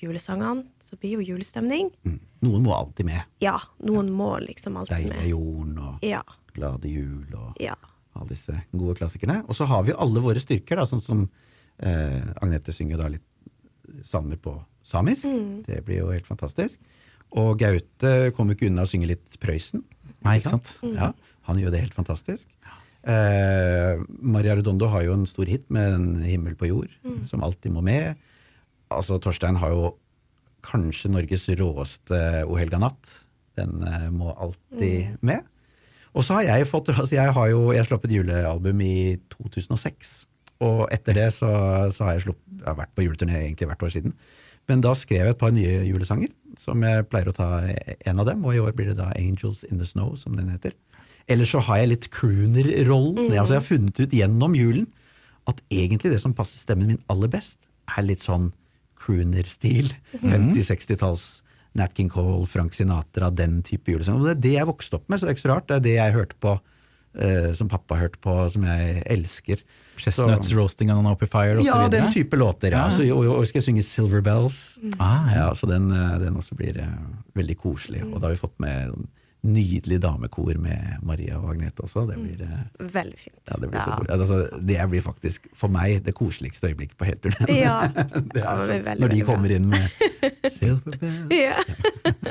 julesangene. 0.02 0.66
Så 0.84 0.98
blir 1.02 1.18
jo 1.20 1.26
julestemning. 1.34 1.92
Mm. 2.06 2.20
Noen 2.46 2.64
må 2.66 2.74
alltid 2.76 3.06
med. 3.10 3.22
Ja, 3.44 3.58
noen 3.86 4.10
må 4.16 4.36
liksom 4.44 4.78
alltid 4.82 4.96
Deilig 5.10 5.18
med. 5.18 5.30
jorden 5.34 5.78
og 5.80 6.04
Ja. 6.06 6.22
Glade 6.56 6.88
jul 6.90 7.26
og 7.36 7.58
Ja. 7.60 7.76
alle 8.16 8.30
disse 8.30 8.62
gode 8.72 8.96
klassikerne. 8.96 9.44
Og 9.50 9.56
så 9.56 9.66
har 9.68 9.84
vi 9.84 9.92
jo 9.92 9.98
alle 10.00 10.22
våre 10.22 10.40
styrker, 10.40 10.76
da, 10.78 10.86
sånn 10.86 11.02
som 11.04 11.30
eh, 11.80 12.22
Agnete 12.42 12.72
synger 12.74 12.98
da 12.98 13.08
litt 13.10 13.22
salmer 14.04 14.38
på 14.38 14.64
samisk. 14.84 15.24
Det 15.66 15.84
blir 15.86 15.98
jo 16.00 16.12
helt 16.12 16.26
fantastisk. 16.26 16.80
Og 17.36 17.58
Gaute 17.60 18.32
kommer 18.34 18.56
ikke 18.56 18.68
unna 18.70 18.84
å 18.84 18.88
synge 18.90 19.08
litt 19.08 19.38
Prøysen. 19.40 19.84
Nei, 20.24 20.38
ikke 20.40 20.50
sant? 20.56 20.80
Ja, 20.84 21.12
han 21.44 21.58
gjør 21.58 21.72
det 21.72 21.82
helt 21.82 21.94
fantastisk. 21.94 22.48
Eh, 23.06 24.02
Maria 24.18 24.56
Redondo 24.58 24.88
har 24.90 25.04
jo 25.06 25.14
en 25.14 25.28
stor 25.30 25.46
hit 25.46 25.70
med 25.70 25.94
en 25.94 26.08
'Himmel 26.24 26.56
på 26.58 26.70
jord', 26.72 26.96
som 27.26 27.44
alltid 27.44 27.72
må 27.72 27.82
med. 27.82 28.16
Altså, 28.90 29.20
Torstein 29.22 29.56
har 29.62 29.70
jo 29.70 29.96
kanskje 30.64 31.12
Norges 31.12 31.50
råeste 31.50 32.46
O 32.50 32.58
helga 32.58 32.80
natt. 32.82 33.26
Den 33.56 33.84
eh, 33.86 34.10
må 34.10 34.34
alltid 34.34 35.18
med. 35.22 35.46
Og 36.16 36.24
så 36.24 36.40
har 36.40 36.44
jeg 36.44 36.68
fått 36.68 36.90
altså 36.90 37.16
Jeg 37.16 37.34
har 37.34 37.48
jo 37.52 37.72
jeg 37.72 37.86
sluppet 37.86 38.12
julealbum 38.12 38.82
i 38.82 39.18
2006. 39.30 40.26
Og 40.64 40.88
etter 40.92 41.14
det 41.14 41.34
så, 41.36 41.52
så 41.92 42.08
har 42.08 42.14
jeg, 42.16 42.22
slupp, 42.30 42.40
jeg 42.48 42.66
har 42.66 42.78
vært 42.80 42.96
på 42.96 43.04
juleturné 43.04 43.44
egentlig 43.44 43.68
hvert 43.68 43.84
år 43.84 43.92
siden. 43.92 44.14
Men 44.68 44.82
da 44.82 44.96
skrev 44.98 45.28
jeg 45.28 45.36
et 45.36 45.42
par 45.42 45.52
nye 45.54 45.84
julesanger, 45.86 46.32
som 46.58 46.82
jeg 46.82 47.06
pleier 47.12 47.30
å 47.30 47.36
ta 47.36 47.50
en 47.68 48.22
av 48.24 48.26
dem. 48.26 48.46
Og 48.48 48.56
i 48.56 48.62
år 48.64 48.72
blir 48.74 48.88
det 48.88 48.98
da 48.98 49.12
'Angels 49.12 49.64
in 49.70 49.78
the 49.78 49.86
Snow', 49.86 50.16
som 50.18 50.38
den 50.40 50.50
heter. 50.50 50.74
Eller 51.28 51.46
så 51.50 51.60
har 51.66 51.78
jeg 51.82 51.90
litt 51.90 52.10
crooner-rollen. 52.14 53.32
Altså 53.34 53.56
Jeg 53.56 53.62
har 53.62 53.70
funnet 53.70 54.00
ut 54.04 54.12
gjennom 54.14 54.54
julen 54.58 54.86
at 55.50 55.60
egentlig 55.74 56.12
det 56.14 56.20
som 56.22 56.34
passer 56.38 56.58
stemmen 56.62 56.88
min 56.94 57.02
aller 57.10 57.30
best, 57.30 57.58
er 57.98 58.06
litt 58.06 58.22
sånn 58.26 58.52
crooner-stil. 58.98 59.92
50-60-talls 60.22 61.26
Nat 61.76 61.92
King 61.98 62.10
Cole, 62.10 62.46
Frank 62.48 62.74
Sinatra, 62.74 63.30
den 63.36 63.60
type 63.68 63.92
julesang. 63.92 64.22
Og 64.22 64.30
det 64.30 64.36
er 64.38 64.44
det 64.46 64.54
jeg 64.56 64.70
vokste 64.70 64.96
opp 65.00 65.10
med, 65.12 65.20
så 65.20 65.26
det 65.28 65.34
er 65.34 65.38
ikke 65.38 65.44
så 65.48 65.52
rart. 65.52 65.68
Det 65.70 65.76
er 65.76 65.84
det 65.86 65.96
jeg 65.98 66.16
hørte 66.16 66.38
på, 66.42 66.54
eh, 67.20 67.50
som 67.58 67.68
pappa 67.72 67.98
hørte 68.00 68.22
på, 68.24 68.36
som 68.54 68.64
jeg 68.64 69.04
elsker. 69.12 69.64
Chestnuts 70.00 70.48
Så- 70.50 70.56
roasting 70.56 70.90
on 70.92 71.00
an 71.04 71.12
open 71.12 71.28
fire 71.28 71.52
ja, 71.52 71.60
videre? 71.84 71.90
den 71.92 72.12
type 72.14 72.38
låter. 72.40 72.72
Ja. 72.72 72.86
Ja. 72.88 72.90
Så, 72.96 73.04
og, 73.12 73.28
og 73.36 73.46
skal 73.48 73.60
jeg 73.62 73.68
synge 73.68 73.84
Silver 73.84 74.22
Bells. 74.22 74.78
Ah, 75.00 75.28
ja. 75.30 75.36
Ja, 75.36 75.50
så 75.54 75.68
den, 75.68 75.92
eh, 75.92 76.18
den 76.24 76.36
også 76.40 76.56
blir 76.56 76.80
eh, 76.80 76.98
veldig 77.36 77.58
koselig. 77.60 78.04
Og 78.08 78.22
da 78.22 78.28
har 78.30 78.36
vi 78.38 78.42
fått 78.48 78.58
med 78.60 78.96
nydelig 79.46 80.00
damekor 80.04 80.58
med 80.62 81.04
Maria 81.06 81.38
og 81.40 81.52
Agnete 81.54 81.86
også. 81.86 82.06
Det 82.10 82.18
blir, 82.20 82.42
mm. 82.42 82.90
Veldig 82.94 83.20
fint. 83.20 83.40
ja, 83.46 83.58
det, 83.62 83.70
blir 83.70 83.80
så 83.80 83.96
koselig. 84.00 84.18
Altså, 84.18 84.60
det 84.72 84.80
blir 84.92 85.06
faktisk 85.06 85.48
for 85.58 85.74
meg 85.74 86.02
det 86.06 86.16
koseligste 86.18 86.72
øyeblikket 86.72 86.98
på 87.00 87.10
hele 87.10 87.22
turneen. 87.24 87.56
Ja. 87.56 87.78
Ja, 88.36 88.56
når 89.00 89.12
de 89.12 89.22
kommer 89.26 89.50
bra. 89.50 89.56
inn 89.56 89.70
med 89.72 89.86
Silver. 90.56 90.98
Ja. 91.32 91.56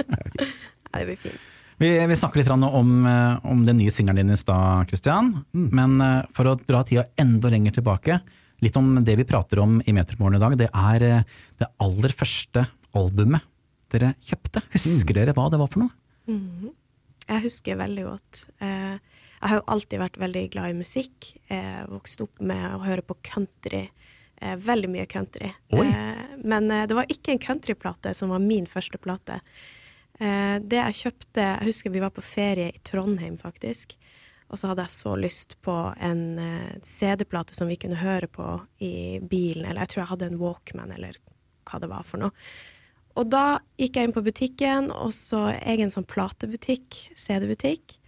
ja, 0.91 0.99
det 0.99 1.07
blir 1.09 1.21
fint. 1.21 1.51
Vi, 1.81 1.91
vi 2.07 2.17
snakker 2.17 2.41
litt 2.41 2.51
om, 2.55 2.93
eh, 3.09 3.47
om 3.51 3.65
den 3.67 3.81
nye 3.81 3.93
singelen 3.95 4.23
din 4.23 4.37
i 4.37 4.39
stad, 4.39 4.87
Christian. 4.91 5.33
Men 5.53 5.97
eh, 6.01 6.21
for 6.37 6.51
å 6.51 6.59
dra 6.61 6.85
tida 6.87 7.09
enda 7.21 7.51
lenger 7.51 7.79
tilbake, 7.81 8.21
litt 8.63 8.79
om 8.79 8.95
det 9.05 9.17
vi 9.19 9.27
prater 9.29 9.63
om 9.65 9.81
i 9.83 9.95
Metermorgen 9.97 10.39
i 10.39 10.45
dag. 10.45 10.57
Det 10.61 10.71
er 10.71 11.27
det 11.61 11.71
aller 11.83 12.15
første 12.15 12.67
albumet 12.95 13.47
dere 13.95 14.15
kjøpte. 14.27 14.65
Husker 14.75 15.19
dere 15.19 15.35
hva 15.37 15.51
det 15.53 15.61
var 15.61 15.71
for 15.71 15.87
noe? 15.87 16.73
Jeg 17.29 17.45
husker 17.47 17.79
veldig 17.81 18.05
godt. 18.07 18.41
Eh, 18.61 18.97
jeg 19.45 19.51
har 19.51 19.61
jo 19.61 19.69
alltid 19.75 20.01
vært 20.01 20.19
veldig 20.21 20.43
glad 20.55 20.73
i 20.73 20.79
musikk. 20.79 21.31
Eh, 21.53 21.83
vokst 21.91 22.23
opp 22.25 22.41
med 22.41 22.65
å 22.73 22.83
høre 22.85 23.05
på 23.05 23.17
country. 23.25 23.87
Eh, 24.41 24.57
veldig 24.57 24.91
mye 24.93 25.07
country. 25.07 25.51
Eh, 25.73 26.23
men 26.45 26.71
eh, 26.71 26.87
det 26.89 26.97
var 26.97 27.11
ikke 27.13 27.35
en 27.35 27.43
countryplate 27.43 28.15
som 28.17 28.33
var 28.33 28.45
min 28.45 28.69
første 28.71 29.01
plate. 29.01 29.41
Eh, 30.21 30.57
det 30.63 30.81
jeg 30.81 31.01
kjøpte 31.01 31.45
Jeg 31.45 31.69
husker 31.69 31.93
vi 31.93 32.03
var 32.05 32.15
på 32.15 32.25
ferie 32.25 32.71
i 32.73 32.83
Trondheim, 32.85 33.39
faktisk. 33.41 33.97
Og 34.53 34.61
så 34.61 34.71
hadde 34.71 34.85
jeg 34.85 34.95
så 34.95 35.15
lyst 35.19 35.57
på 35.65 35.75
en 36.05 36.25
CD-plate 36.85 37.57
som 37.57 37.67
vi 37.67 37.79
kunne 37.81 37.99
høre 37.99 38.29
på 38.31 38.47
i 38.85 39.19
bilen. 39.19 39.65
Eller 39.65 39.83
jeg 39.83 39.95
tror 39.95 40.03
jeg 40.03 40.11
hadde 40.13 40.29
en 40.29 40.39
Walkman, 40.39 40.93
eller 40.95 41.17
hva 41.65 41.81
det 41.81 41.89
var 41.91 42.05
for 42.07 42.23
noe. 42.23 42.37
Og 43.15 43.29
da 43.31 43.61
gikk 43.79 43.99
jeg 43.99 44.09
inn 44.09 44.15
på 44.17 44.25
butikken, 44.27 44.91
og 44.91 45.13
så 45.15 45.47
egen 45.63 45.93
sånn 45.93 46.07
platebutikk, 46.11 46.97
CD-butikk, 47.19 47.99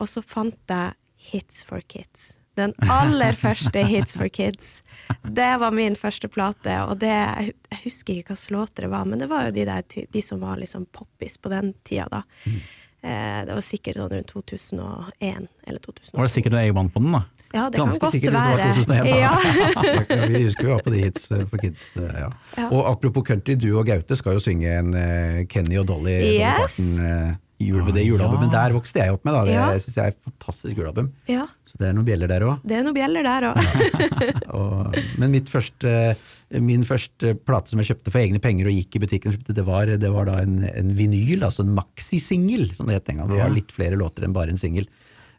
og 0.00 0.08
så 0.10 0.24
fant 0.24 0.58
jeg 0.70 0.96
Hits 1.24 1.62
for 1.64 1.84
Kids. 1.88 2.34
Den 2.54 2.74
aller 2.92 3.34
første 3.38 3.82
Hits 3.88 4.14
for 4.14 4.30
Kids. 4.32 4.82
Det 5.22 5.50
var 5.60 5.74
min 5.74 5.96
første 5.98 6.28
plate, 6.30 6.76
og 6.86 7.00
det, 7.02 7.12
jeg 7.12 7.82
husker 7.82 8.20
ikke 8.20 8.34
hva 8.34 8.40
slåter 8.40 8.56
låter 8.58 8.86
det 8.86 8.92
var, 8.94 9.10
men 9.10 9.22
det 9.22 9.28
var 9.32 9.48
jo 9.48 9.54
de, 9.56 9.66
der, 9.68 10.08
de 10.14 10.22
som 10.22 10.40
var 10.40 10.60
liksom 10.60 10.86
poppis 10.94 11.36
på 11.38 11.52
den 11.52 11.74
tida, 11.84 12.08
da. 12.12 12.22
Eh, 12.44 12.62
det 13.04 13.52
var 13.54 13.60
sikkert 13.64 13.98
sånn 14.00 14.10
rundt 14.14 14.30
2001 14.32 15.48
eller 15.68 15.80
2002. 15.84 16.16
Var 16.16 16.24
det 16.28 16.32
sikkert 16.34 16.54
en 16.56 16.62
A1 16.64 16.90
på 16.94 17.02
den, 17.04 17.12
da? 17.12 17.22
Ja, 17.54 17.68
det 17.70 17.78
kan 17.78 17.90
godt 17.92 18.00
være. 18.00 18.00
Ganske 18.00 18.10
sikkert 18.16 18.32
det 18.32 18.40
var 18.40 18.56
være. 18.56 18.74
2001 18.74 19.04
da. 19.04 19.16
Ja. 19.24 20.26
vi 20.32 20.42
husker 20.46 20.64
vi 20.64 20.70
var 20.72 20.82
på 20.86 20.90
de 20.94 21.02
hits 21.04 21.30
eh, 21.30 21.44
for 21.50 21.58
kids. 21.62 21.84
eh, 22.00 22.16
Ja. 22.24 22.30
Ja. 22.56 22.68
Og 22.70 22.88
apropos 22.90 23.22
country, 23.28 23.54
du 23.60 23.68
og 23.78 23.86
Gaute 23.86 24.16
skal 24.18 24.38
jo 24.38 24.42
synge 24.42 24.72
en 24.80 24.94
eh, 24.98 25.44
Kenny 25.52 25.76
og 25.78 25.86
Dolly 25.92 26.16
Yes. 26.40 26.80
Eh, 26.98 27.34
jul, 27.62 27.84
det 27.94 28.02
julealbumet. 28.08 28.50
Der 28.52 28.74
vokste 28.74 29.04
jeg 29.04 29.14
opp 29.14 29.22
med, 29.24 29.36
da. 29.36 29.44
Det 29.46 29.52
Ja. 29.54 29.68
synes 29.78 29.94
jeg 30.00 30.04
er 30.04 30.08
et 30.16 30.18
fantastisk 30.26 30.76
julealbum. 30.80 31.12
ja, 31.30 31.46
Så 31.70 31.78
det 31.78 31.88
er 31.88 31.92
noen 31.94 32.04
bjeller 32.08 32.28
der 32.28 32.40
òg. 32.48 32.58
det 32.66 32.76
er 32.80 32.82
noen 32.82 32.94
bjeller 32.96 33.22
der 33.22 33.46
òg. 33.52 34.98
Men 35.20 35.30
mitt 35.30 35.48
første, 35.52 36.16
min 36.62 36.84
første 36.86 37.34
plate 37.46 37.72
som 37.72 37.80
jeg 37.80 37.90
kjøpte 37.92 38.12
for 38.12 38.22
egne 38.22 38.40
penger 38.42 38.68
og 38.70 38.76
gikk 38.76 38.98
i 38.98 39.02
butikken, 39.02 39.32
og 39.32 39.38
kjøpte, 39.38 39.56
det 39.56 39.64
var, 39.66 39.90
det 40.00 40.10
var 40.14 40.28
da 40.28 40.36
en, 40.44 40.60
en 40.68 40.92
vinyl, 40.98 41.42
altså 41.46 41.64
en 41.64 41.74
maxisingel, 41.74 42.68
som 42.76 42.90
det 42.90 43.00
het 43.00 43.10
en 43.10 43.22
gang. 43.22 43.32
Det 43.32 43.40
var 43.40 43.54
litt 43.54 43.74
flere 43.74 43.98
låter 43.98 44.26
enn 44.26 44.36
bare 44.36 44.54
en 44.54 44.60
singel. 44.60 44.86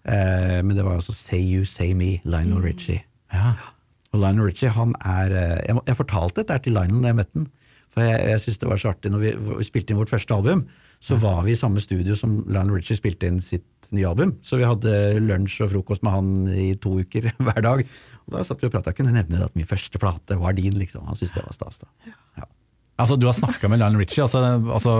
Eh, 0.05 0.59
men 0.61 0.75
det 0.75 0.85
var 0.85 0.99
altså 0.99 1.15
Say 1.17 1.41
You, 1.41 1.65
Say 1.65 1.93
Me, 1.97 2.17
Lionel 2.23 2.61
Richie. 2.63 3.03
Ja. 3.33 3.55
Og 4.13 4.21
Lionel 4.21 4.51
Richie, 4.51 4.71
han 4.71 4.93
er 5.01 5.33
eh, 5.33 5.61
Jeg, 5.65 5.79
jeg 5.87 5.99
fortalte 5.99 6.43
dette 6.43 6.65
til 6.65 6.77
Lionel 6.77 7.01
da 7.01 7.13
jeg 7.13 7.19
møtte 7.21 7.39
han. 7.39 7.47
For 7.95 8.03
jeg, 8.03 8.25
jeg 8.29 8.41
synes 8.43 8.59
det 8.61 8.69
var 8.69 8.81
så 8.81 8.91
artig 8.91 9.11
når 9.13 9.23
vi, 9.23 9.31
vi 9.61 9.69
spilte 9.69 9.93
inn 9.93 10.01
vårt 10.01 10.11
første 10.11 10.35
album. 10.35 10.65
Så 11.03 11.17
var 11.21 11.43
vi 11.45 11.53
i 11.53 11.59
samme 11.59 11.81
studio 11.83 12.15
som 12.17 12.39
Lionel 12.47 12.79
Richie 12.79 12.97
spilte 12.97 13.29
inn 13.29 13.41
sitt 13.43 13.89
nye 13.95 14.07
album. 14.09 14.35
Så 14.45 14.59
vi 14.59 14.67
hadde 14.67 14.91
lunsj 15.21 15.61
og 15.65 15.71
frokost 15.73 16.05
med 16.05 16.15
han 16.15 16.29
i 16.51 16.73
to 16.81 16.97
uker 17.01 17.31
hver 17.45 17.61
dag. 17.65 17.85
Og 18.25 18.37
da 18.37 18.43
satt 18.45 18.61
vi 18.61 18.69
og 18.69 18.73
prata. 18.73 18.91
Jeg 18.91 19.01
kunne 19.01 19.15
nevne 19.15 19.45
at 19.45 19.55
min 19.57 19.67
første 19.69 20.01
plate 20.01 20.37
var 20.41 20.55
din, 20.57 20.77
liksom. 20.79 21.05
Han 21.09 21.17
syntes 21.17 21.35
det 21.37 21.45
var 21.45 21.57
stas. 21.57 21.81
da. 21.83 22.13
Ja. 22.39 22.47
Altså, 22.95 23.17
du 23.19 23.25
har 23.27 23.35
snakka 23.35 23.67
med 23.67 23.81
Lionel 23.81 23.99
Richie, 23.99 24.23
altså, 24.23 24.39
altså, 24.71 24.93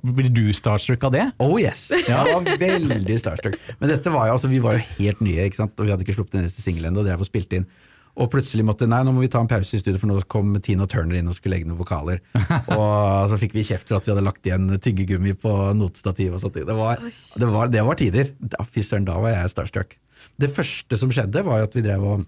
blir 0.00 0.30
du 0.32 0.46
starstruck 0.56 1.02
av 1.04 1.12
det? 1.12 1.26
Oh 1.44 1.58
yes! 1.60 1.90
Jeg 1.92 2.08
var 2.16 2.46
veldig 2.62 3.16
starstruck. 3.20 3.58
Men 3.76 3.92
dette 3.92 4.12
var 4.14 4.30
jo, 4.30 4.38
altså, 4.38 4.48
vi 4.48 4.60
var 4.64 4.78
jo 4.78 4.86
helt 4.96 5.20
nye, 5.20 5.44
ikke 5.50 5.60
sant? 5.60 5.74
og 5.76 5.84
vi 5.84 5.92
hadde 5.92 6.06
ikke 6.06 6.16
sluppet 6.16 6.38
den 6.38 6.46
neste 6.48 6.64
singel 6.64 6.88
ennå. 6.88 7.02
og 7.04 7.10
drev 7.10 7.20
og 7.20 7.28
spilte 7.28 7.60
inn. 7.60 7.68
Og 8.12 8.28
plutselig 8.32 8.64
måtte 8.68 8.88
nei, 8.88 9.02
nå 9.04 9.12
må 9.12 9.22
vi 9.24 9.30
ta 9.32 9.40
en 9.40 9.48
pause 9.48 9.76
i 9.76 9.80
studio, 9.80 10.00
for 10.00 10.08
nå 10.10 10.18
kom 10.32 10.52
Tino 10.64 10.88
Turner 10.88 11.20
inn 11.20 11.28
og 11.28 11.36
skulle 11.36 11.56
legge 11.56 11.68
noen 11.68 11.80
vokaler. 11.80 12.20
Og 12.76 13.30
så 13.30 13.38
fikk 13.40 13.54
vi 13.56 13.64
kjeft 13.64 13.88
for 13.88 14.00
at 14.00 14.08
vi 14.08 14.12
hadde 14.12 14.24
lagt 14.26 14.48
igjen 14.48 14.68
tyggegummi 14.84 15.32
på 15.40 15.52
notestativ 15.78 16.36
og 16.36 16.42
sånt. 16.44 16.60
Det 16.60 16.76
var, 16.76 17.00
det 17.00 17.48
var, 17.48 17.72
det 17.72 17.84
var 17.88 18.00
tider. 18.00 18.34
Da, 18.36 18.66
fy 18.68 18.84
søren, 18.84 19.08
da 19.08 19.16
var 19.16 19.32
jeg 19.32 19.52
starstruck. 19.54 19.96
Det 20.40 20.52
første 20.52 20.98
som 21.00 21.12
skjedde, 21.12 21.44
var 21.46 21.62
jo 21.62 21.70
at 21.70 21.76
vi 21.78 21.84
drev 21.88 22.04
og 22.04 22.26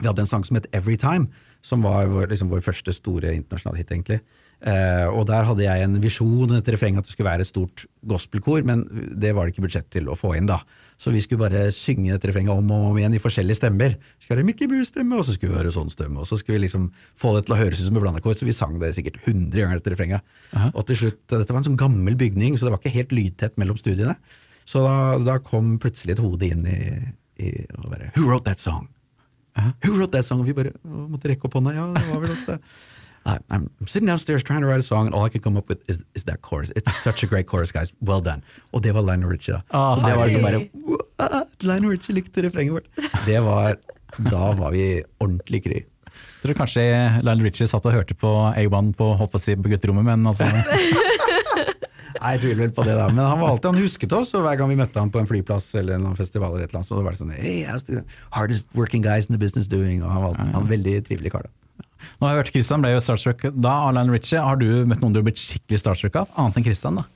Vi 0.00 0.08
hadde 0.08 0.24
en 0.24 0.30
sang 0.30 0.44
som 0.46 0.58
het 0.58 0.68
Every 0.76 0.96
Time, 1.00 1.30
som 1.64 1.84
var 1.84 2.10
vår, 2.12 2.28
liksom, 2.32 2.50
vår 2.52 2.64
første 2.64 2.92
store 2.94 3.32
internasjonale 3.36 3.80
hit, 3.80 3.92
egentlig. 3.94 4.20
Eh, 4.64 5.04
og 5.12 5.26
der 5.28 5.44
hadde 5.44 5.64
jeg 5.66 5.84
en 5.84 5.98
visjon, 6.00 6.54
et 6.56 6.68
refreng, 6.72 6.96
at 6.96 7.04
det 7.04 7.12
skulle 7.12 7.28
være 7.28 7.44
et 7.44 7.50
stort 7.50 7.84
gospelkor, 8.08 8.64
men 8.64 8.86
det 9.12 9.34
var 9.36 9.44
det 9.44 9.52
ikke 9.54 9.66
budsjett 9.66 9.88
til 9.92 10.08
å 10.08 10.16
få 10.16 10.32
inn, 10.38 10.48
da. 10.48 10.62
Så 10.96 11.12
vi 11.12 11.20
skulle 11.20 11.42
bare 11.42 11.66
synge 11.76 12.14
dette 12.14 12.30
refrenget 12.30 12.56
om 12.56 12.70
og 12.72 12.86
om 12.92 12.96
igjen 12.96 13.18
i 13.18 13.20
forskjellige 13.20 13.58
stemmer. 13.58 13.98
Det 14.00 14.24
skulle 14.24 14.38
være 14.38 14.48
Mickey 14.48 14.70
Mouse-stemme, 14.70 15.18
og 15.18 15.26
så 15.28 15.34
skulle 15.36 15.52
vi 15.52 15.60
høre 15.60 15.74
sånn 15.74 15.92
stemme, 15.92 16.22
og 16.22 16.30
så 16.30 16.38
skulle 16.40 16.56
vi 16.56 16.64
liksom 16.64 16.88
få 17.20 17.34
det 17.36 17.44
til 17.46 17.56
å 17.56 17.60
høres 17.60 17.82
ut 17.82 17.90
som 17.90 18.00
et 18.00 18.06
blanda 18.06 18.24
kor, 18.24 18.38
så 18.38 18.48
vi 18.48 18.56
sang 18.56 18.78
det 18.80 18.94
sikkert 18.96 19.20
100 19.26 19.52
ganger, 19.52 19.82
dette 19.82 19.92
refrenget. 19.92 20.34
Og 20.72 20.86
til 20.88 21.02
slutt, 21.02 21.20
Dette 21.28 21.52
var 21.52 21.60
en 21.60 21.68
sånn 21.68 21.80
gammel 21.80 22.16
bygning, 22.16 22.56
så 22.56 22.66
det 22.66 22.72
var 22.72 22.80
ikke 22.80 22.96
helt 22.96 23.12
lydtett 23.12 23.60
mellom 23.60 23.76
studiene. 23.76 24.16
Så 24.66 24.80
da, 24.82 24.96
da 25.22 25.36
kom 25.44 25.76
plutselig 25.82 26.16
et 26.16 26.24
hode 26.24 26.48
inn 26.48 26.64
i, 26.66 26.80
i 27.44 27.52
og 27.76 27.90
bare 27.92 28.08
Who 28.16 28.24
wrote 28.24 28.48
that 28.48 28.62
song? 28.62 28.88
Who 29.84 29.96
wrote 29.96 30.12
that 30.12 30.26
song? 30.28 30.42
Og 30.42 30.50
vi 30.50 30.54
bare 30.56 30.74
å, 30.84 31.06
måtte 31.12 31.30
rekke 31.30 31.48
opp 31.48 31.56
hånda. 31.58 31.74
Ja, 31.76 31.88
det 31.96 32.04
var 32.10 32.22
vel 32.24 32.36
oss, 32.36 32.44
det. 32.48 32.60
I'm 33.26 33.70
sitting 33.86 34.06
downstairs 34.06 34.44
trying 34.44 34.60
to 34.60 34.68
write 34.68 34.78
a 34.78 34.84
song, 34.84 35.06
and 35.06 35.14
all 35.14 35.24
I 35.24 35.28
can 35.28 35.40
come 35.40 35.56
up 35.56 35.68
with 35.68 35.82
is, 35.88 35.98
is 36.14 36.24
that 36.24 36.42
chorus. 36.42 36.70
It's 36.76 36.94
such 37.02 37.24
a 37.24 37.26
great 37.26 37.46
chorus, 37.46 37.72
guys. 37.72 37.92
Well 38.00 38.20
done. 38.20 38.42
Og 38.72 38.82
det 38.82 38.94
var 38.94 39.02
Lionel 39.02 39.28
Richie, 39.28 39.54
da. 39.54 39.62
Oh, 39.70 39.96
så 39.96 40.06
det 40.06 40.16
var 40.16 40.26
liksom 40.26 40.42
bare. 40.42 41.42
Lionel 41.60 41.90
Richie 41.90 42.14
likte 42.14 42.42
refrenget 42.42 42.72
vårt. 42.72 42.86
Det 43.26 43.40
var, 43.42 43.76
da 44.30 44.52
var 44.54 44.70
vi 44.70 45.02
ordentlig 45.18 45.64
kry. 45.64 45.82
Tror 46.42 46.54
du 46.54 46.58
kanskje 46.58 46.84
Lionel 47.22 47.48
Richie 47.48 47.66
satt 47.66 47.86
og 47.88 47.96
hørte 47.96 48.14
på 48.14 48.30
A1 48.52 48.92
på, 48.94 49.10
holdt 49.18 49.32
på, 49.32 49.40
å 49.40 49.42
si, 49.42 49.56
på 49.58 49.72
gutterommet, 49.72 50.06
men 50.06 50.26
altså 50.30 50.46
Nei, 52.20 52.32
jeg 52.36 52.44
tviler 52.44 52.62
vel 52.66 52.74
på 52.76 52.86
det, 52.86 52.96
da. 52.98 53.08
Men 53.12 53.22
han 53.24 53.40
var 53.40 53.54
alltid, 53.54 53.70
han 53.72 53.82
husket 53.86 54.16
oss, 54.16 54.34
og 54.36 54.44
hver 54.46 54.60
gang 54.60 54.70
vi 54.72 54.78
møtte 54.78 55.00
ham 55.00 55.12
på 55.14 55.22
en 55.22 55.28
flyplass 55.30 55.70
eller 55.80 55.96
en 55.96 56.18
festival, 56.18 56.54
eller 56.54 56.66
et 56.66 56.72
eller 56.72 56.82
annet, 56.82 56.90
så 56.92 57.00
var 57.00 57.16
det 57.16 57.22
sånn 57.22 57.34
Hey, 57.36 57.62
how's 57.68 57.86
the 57.88 58.04
hardest 58.36 58.68
working 58.76 59.04
guys 59.04 59.30
in 59.30 59.36
the 59.36 59.40
business 59.40 59.70
doing? 59.70 60.04
Og 60.04 60.12
han 60.12 60.26
var, 60.28 60.40
han 60.42 60.52
var 60.54 60.66
en 60.66 60.74
veldig 60.74 60.98
trivelig 61.08 61.32
kar, 61.34 61.48
da. 61.48 61.54
Nå 62.16 62.26
har 62.26 62.34
jeg 62.34 62.42
hørt 62.42 62.52
Christian 62.54 62.82
ble 62.84 62.90
jo 62.92 63.02
starstruck 63.02 63.42
da 63.56 63.72
Alain 63.88 64.10
Ritchie. 64.12 64.26
Richie. 64.26 64.42
Har 64.42 64.56
du 64.58 64.86
møtt 64.88 65.02
noen 65.02 65.14
du 65.14 65.20
har 65.20 65.26
blitt 65.26 65.40
skikkelig 65.40 65.80
starstruck 65.82 66.16
av? 66.18 66.30
Annet 66.40 66.60
enn 66.60 66.66
Christian, 66.66 67.00
da? 67.00 67.06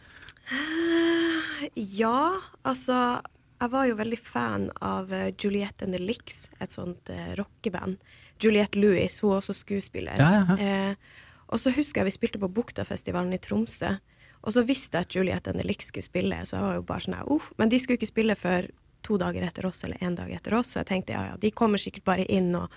Ja, 1.74 2.40
altså 2.66 3.20
Jeg 3.60 3.70
var 3.70 3.86
jo 3.86 3.96
veldig 3.98 4.18
fan 4.24 4.70
av 4.80 5.10
eh, 5.12 5.34
Juliette 5.36 5.84
and 5.84 5.92
the 5.92 6.00
Licks, 6.00 6.48
et 6.64 6.72
sånt 6.72 7.10
uh, 7.12 7.34
rockeband. 7.36 7.98
Juliette 8.40 8.78
Lewis, 8.80 9.18
hun 9.20 9.34
er 9.34 9.42
også 9.42 9.52
skuespiller. 9.58 10.16
Ja, 10.16 10.30
ja, 10.32 10.44
ja. 10.48 10.56
Eh, 10.64 11.26
og 11.50 11.60
så 11.60 11.72
husker 11.74 12.00
jeg 12.00 12.08
vi 12.08 12.14
spilte 12.14 12.40
på 12.40 12.48
Buktafestivalen 12.48 13.34
i 13.36 13.40
Tromsø. 13.42 13.98
Og 14.40 14.54
så 14.54 14.64
visste 14.64 14.98
jeg 14.98 15.08
at 15.08 15.16
Juliette 15.16 15.52
and 15.52 15.60
the 15.60 15.74
skulle 15.84 16.06
spille, 16.06 16.44
så 16.46 16.56
jeg 16.56 16.64
var 16.64 16.78
jo 16.78 16.84
bare 16.88 17.04
sånn 17.04 17.18
uff. 17.26 17.50
Men 17.58 17.68
de 17.68 17.80
skulle 17.80 18.00
ikke 18.00 18.12
spille 18.12 18.36
før 18.36 18.70
to 19.04 19.16
dager 19.20 19.42
etter 19.42 19.66
oss, 19.66 19.84
eller 19.84 20.00
én 20.00 20.16
dag 20.16 20.30
etter 20.30 20.54
oss, 20.54 20.72
så 20.72 20.80
jeg 20.80 20.90
tenkte 20.90 21.16
ja 21.16 21.24
ja, 21.30 21.36
de 21.40 21.50
kommer 21.50 21.80
sikkert 21.80 22.04
bare 22.04 22.24
inn 22.28 22.54
og, 22.56 22.72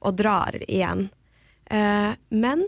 og 0.00 0.16
drar 0.18 0.56
igjen. 0.66 1.08
Eh, 1.70 2.12
men 2.30 2.66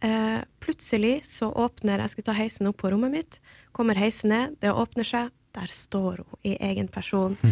eh, 0.00 0.40
plutselig 0.60 1.20
så 1.28 1.50
åpner 1.52 1.98
Jeg 1.98 2.10
skulle 2.10 2.30
ta 2.30 2.38
heisen 2.38 2.70
opp 2.70 2.80
på 2.82 2.90
rommet 2.90 3.14
mitt. 3.14 3.40
Kommer 3.72 3.98
heisen 3.98 4.32
ned, 4.34 4.56
det 4.60 4.72
åpner 4.72 5.06
seg. 5.06 5.34
Der 5.54 5.70
står 5.72 6.22
hun 6.22 6.40
i 6.46 6.56
egen 6.70 6.88
person. 6.88 7.38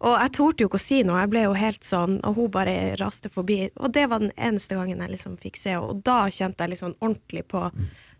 Og 0.00 0.14
jeg 0.16 0.32
torde 0.32 0.64
jo 0.64 0.68
ikke 0.70 0.78
å 0.78 0.80
si 0.80 1.02
noe, 1.04 1.18
jeg 1.20 1.28
ble 1.28 1.42
jo 1.44 1.56
helt 1.60 1.84
sånn, 1.84 2.14
og 2.24 2.38
hun 2.38 2.46
bare 2.54 2.72
raste 2.96 3.28
forbi. 3.28 3.66
Og 3.76 3.92
det 3.92 4.06
var 4.08 4.22
den 4.22 4.32
eneste 4.32 4.78
gangen 4.78 5.02
jeg 5.04 5.12
liksom 5.12 5.34
fikk 5.42 5.60
se 5.60 5.74
henne. 5.74 5.90
Og 5.92 6.00
da 6.06 6.22
kjente 6.32 6.64
jeg 6.64 6.72
liksom 6.72 6.94
ordentlig 7.02 7.42
på 7.52 7.66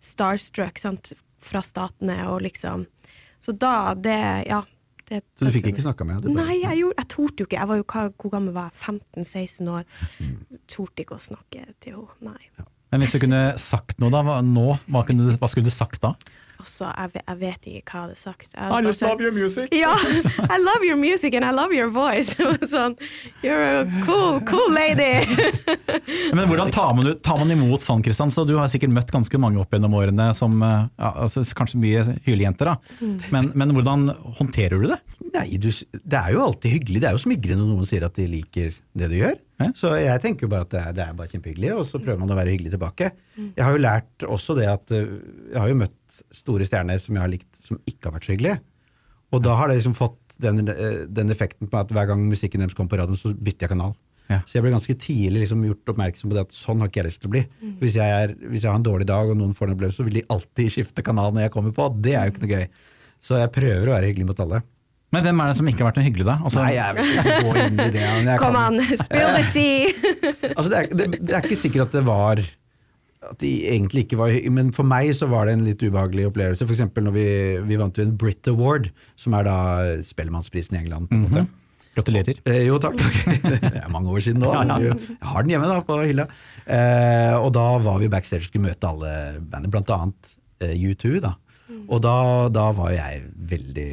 starstruck 0.04 0.76
sant, 0.82 1.14
fra 1.40 1.62
statene 1.64 2.22
og 2.28 2.42
liksom 2.44 2.86
Så 3.40 3.56
da, 3.56 3.94
det 3.94 4.46
Ja. 4.48 4.62
Det, 5.10 5.24
Så 5.34 5.48
du 5.48 5.50
fikk 5.50 5.66
ikke 5.72 5.82
snakka 5.82 6.04
med 6.06 6.20
henne? 6.20 6.34
Nei, 6.38 6.60
jeg, 6.60 6.76
gjorde, 6.84 6.94
jeg 7.00 7.08
torde 7.10 7.42
jo 7.42 7.46
ikke. 7.48 7.56
Jeg 7.58 7.66
var 7.66 7.78
jo, 7.80 7.86
hvor 8.22 8.30
gammel 8.30 8.54
var 8.54 8.68
jeg? 8.70 9.00
15-16 9.18 9.70
år. 9.72 9.88
Torde 10.70 11.02
ikke 11.02 11.16
å 11.16 11.24
snakke 11.24 11.64
til 11.82 11.96
henne, 11.96 12.30
nei. 12.30 12.66
Men 12.92 13.02
hvis 13.02 13.16
du 13.16 13.18
kunne 13.24 13.40
sagt 13.58 13.98
noe 13.98 14.12
da, 14.14 14.36
nå, 14.46 14.66
hva, 14.86 15.02
kunne 15.08 15.26
du, 15.26 15.34
hva 15.34 15.48
skulle 15.50 15.66
du 15.66 15.74
sagt 15.74 16.04
da? 16.04 16.12
Også, 16.60 16.90
jeg, 16.90 17.22
jeg 17.24 17.38
vet 17.40 17.68
ikke 17.70 17.94
hva 17.94 18.00
jeg 18.00 18.06
hadde 18.08 18.18
sagt. 18.20 18.52
Jeg 18.54 18.84
just 18.86 19.00
bare 19.00 19.14
love 19.14 19.24
your 19.24 19.34
music. 19.34 19.72
Ja! 19.80 19.94
I 20.44 20.58
love 20.60 20.84
your 20.84 20.98
music 21.00 21.34
and 21.34 21.44
I 21.44 21.52
love 21.56 21.72
your 21.74 21.88
voice. 21.92 22.34
sånn, 22.74 22.96
You're 23.44 23.80
a 23.80 23.84
cool, 24.04 24.40
cool 24.48 24.72
lady! 24.74 25.24
Men 26.36 26.46
hvordan 26.50 26.72
tar 26.74 26.92
man, 26.96 27.12
tar 27.24 27.40
man 27.40 27.54
imot 27.54 27.84
sånn, 27.84 28.04
Kristian? 28.04 28.32
Så 28.34 28.44
du 28.48 28.56
har 28.58 28.70
sikkert 28.72 28.92
møtt 28.94 29.12
ganske 29.14 29.40
mange 29.40 29.62
opp 29.62 29.72
gjennom 29.74 29.96
årene 29.98 30.30
som 30.36 30.58
eh, 30.62 30.88
ja, 31.00 31.12
altså, 31.26 31.44
kanskje 31.56 31.80
mye 31.80 32.04
hylejenter, 32.26 32.72
da. 32.74 33.04
Men, 33.32 33.52
men 33.58 33.74
hvordan 33.76 34.10
håndterer 34.40 34.82
du 34.82 34.90
det? 34.92 35.00
Nei, 35.34 35.46
du, 35.60 35.70
det 35.70 36.18
er 36.18 36.34
jo 36.34 36.44
alltid 36.44 36.76
hyggelig. 36.78 37.02
Det 37.02 37.10
er 37.10 37.16
jo 37.16 37.22
smigrende 37.22 37.64
når 37.64 37.78
noen 37.78 37.88
sier 37.88 38.04
at 38.06 38.18
de 38.18 38.26
liker 38.30 38.74
det 38.98 39.10
du 39.12 39.16
gjør. 39.20 39.38
Så 39.76 39.92
jeg 40.00 40.20
tenker 40.22 40.46
jo 40.46 40.52
bare 40.52 40.64
at 40.64 40.72
det 40.72 40.80
er, 40.80 40.92
det 40.96 41.04
er 41.04 41.16
bare 41.18 41.30
kjempehyggelig, 41.30 41.72
og 41.76 41.82
så 41.88 42.00
prøver 42.00 42.20
man 42.22 42.32
å 42.32 42.38
være 42.38 42.54
hyggelig 42.54 42.72
tilbake. 42.74 43.10
Jeg 43.36 43.64
har 43.64 43.76
jo 43.76 43.82
lært 43.82 44.24
også 44.26 44.56
det 44.58 44.68
at 44.70 44.94
eh, 44.96 45.16
Jeg 45.52 45.60
har 45.60 45.70
jo 45.70 45.80
møtt 45.82 45.96
store 46.34 46.66
stjerner 46.68 47.00
som 47.02 47.16
jeg 47.16 47.24
har 47.24 47.32
likt, 47.32 47.48
som 47.66 47.80
ikke 47.88 48.08
har 48.08 48.16
vært 48.18 48.28
så 48.28 48.34
hyggelige. 48.34 48.60
Og 49.30 49.42
da 49.44 49.56
har 49.58 49.70
det 49.70 49.78
liksom 49.78 49.96
fått 49.98 50.18
den, 50.40 50.68
eh, 50.68 51.04
den 51.06 51.30
effekten 51.30 51.70
på 51.70 51.80
at 51.80 51.90
hver 51.94 52.08
gang 52.10 52.22
musikken 52.28 52.62
deres 52.62 52.76
kom 52.76 52.88
på 52.88 52.98
radioen, 52.98 53.18
så 53.18 53.34
bytter 53.34 53.66
jeg 53.66 53.74
kanal. 53.74 53.94
Ja. 54.30 54.40
Så 54.46 54.58
jeg 54.58 54.64
ble 54.64 54.74
ganske 54.74 54.94
tidlig 55.02 55.44
liksom 55.44 55.62
gjort 55.66 55.90
oppmerksom 55.90 56.30
på 56.30 56.36
det 56.36 56.44
at 56.46 56.54
sånn 56.54 56.82
har 56.82 56.90
ikke 56.90 57.00
jeg 57.02 57.08
lyst 57.08 57.22
til 57.22 57.30
å 57.30 57.34
bli. 57.34 57.44
Hvis, 57.80 57.96
jeg 57.98 58.18
er, 58.24 58.34
hvis 58.46 58.62
jeg 58.62 58.70
har 58.70 58.78
en 58.78 58.86
dårlig 58.86 59.08
dag 59.10 59.30
og 59.32 59.38
noen 59.40 59.56
får 59.58 59.68
en 59.68 59.74
opplevelse, 59.74 59.98
så 59.98 60.06
vil 60.06 60.20
de 60.20 60.26
alltid 60.30 60.74
skifte 60.76 61.04
kanal 61.06 61.34
når 61.34 61.48
jeg 61.48 61.54
kommer 61.56 61.74
på. 61.74 61.88
Det 61.98 62.14
er 62.14 62.28
jo 62.28 62.34
ikke 62.34 62.44
noe 62.44 62.52
gøy. 62.60 62.68
Så 63.26 63.40
jeg 63.40 63.52
prøver 63.56 63.90
å 63.90 63.96
være 63.96 64.12
hyggelig 64.12 64.28
mot 64.30 64.44
alle. 64.46 64.62
Men 65.10 65.26
hvem 65.26 65.42
er 65.42 65.50
det 65.50 65.56
som 65.58 65.66
ikke 65.66 65.82
har 65.82 65.88
vært 65.90 65.98
noe 65.98 66.06
hyggelig, 66.06 66.26
da? 66.28 66.36
Også, 66.46 66.62
Nei, 66.62 66.74
jeg 66.76 66.94
vil 66.94 67.08
ikke 67.18 67.38
gå 67.42 67.54
inn 67.64 67.80
i 67.82 67.88
det. 67.96 68.36
Kom 68.38 68.58
an, 68.60 68.78
spill 69.00 69.32
the 69.34 69.44
tea! 69.50 70.14
Altså, 70.56 70.68
det, 70.70 70.78
er, 70.78 70.86
det, 70.94 71.08
det 71.18 71.34
er 71.34 71.46
ikke 71.46 71.58
sikkert 71.58 71.88
at 71.88 71.96
det 71.98 72.04
var 72.06 72.42
At 73.20 73.36
de 73.42 73.50
egentlig 73.68 74.06
ikke 74.06 74.16
var 74.16 74.32
Men 74.48 74.70
for 74.72 74.88
meg 74.88 75.10
så 75.12 75.26
var 75.28 75.44
det 75.44 75.58
en 75.58 75.64
litt 75.66 75.82
ubehagelig 75.84 76.30
opplevelse. 76.30 76.64
For 76.64 76.72
eksempel 76.72 77.04
når 77.04 77.16
vi, 77.16 77.26
vi 77.68 77.80
vant 77.80 77.98
jo 77.98 78.06
en 78.06 78.14
Brit 78.16 78.48
Award, 78.48 78.88
som 79.20 79.36
er 79.36 79.44
da 79.48 79.56
Spellemannsprisen 80.08 80.78
i 80.78 80.80
England. 80.84 81.10
på 81.10 81.18
en 81.18 81.26
måte. 81.26 81.46
Gratulerer. 81.98 82.38
Eh, 82.46 82.62
jo, 82.68 82.78
takk. 82.80 82.96
takk. 83.00 83.18
Det 83.74 83.82
er 83.82 83.90
mange 83.92 84.12
år 84.14 84.22
siden 84.24 84.40
nå. 84.44 84.52
Jeg 84.54 84.96
har 85.26 85.44
den 85.44 85.52
hjemme 85.52 85.68
da, 85.68 85.80
på 85.84 85.98
hylla. 86.04 86.26
Eh, 86.64 87.36
og 87.36 87.50
da 87.56 87.66
var 87.82 87.98
vi 88.00 88.10
backstage 88.12 88.46
og 88.46 88.50
skulle 88.50 88.70
møte 88.70 88.88
alle 88.88 89.14
bandene, 89.42 89.72
blant 89.74 89.90
annet 89.96 90.34
eh, 90.62 90.76
U2. 90.78 91.18
da. 91.24 91.34
Og 91.90 92.00
da, 92.04 92.16
da 92.52 92.70
var 92.76 92.94
jeg 92.94 93.24
veldig 93.50 93.90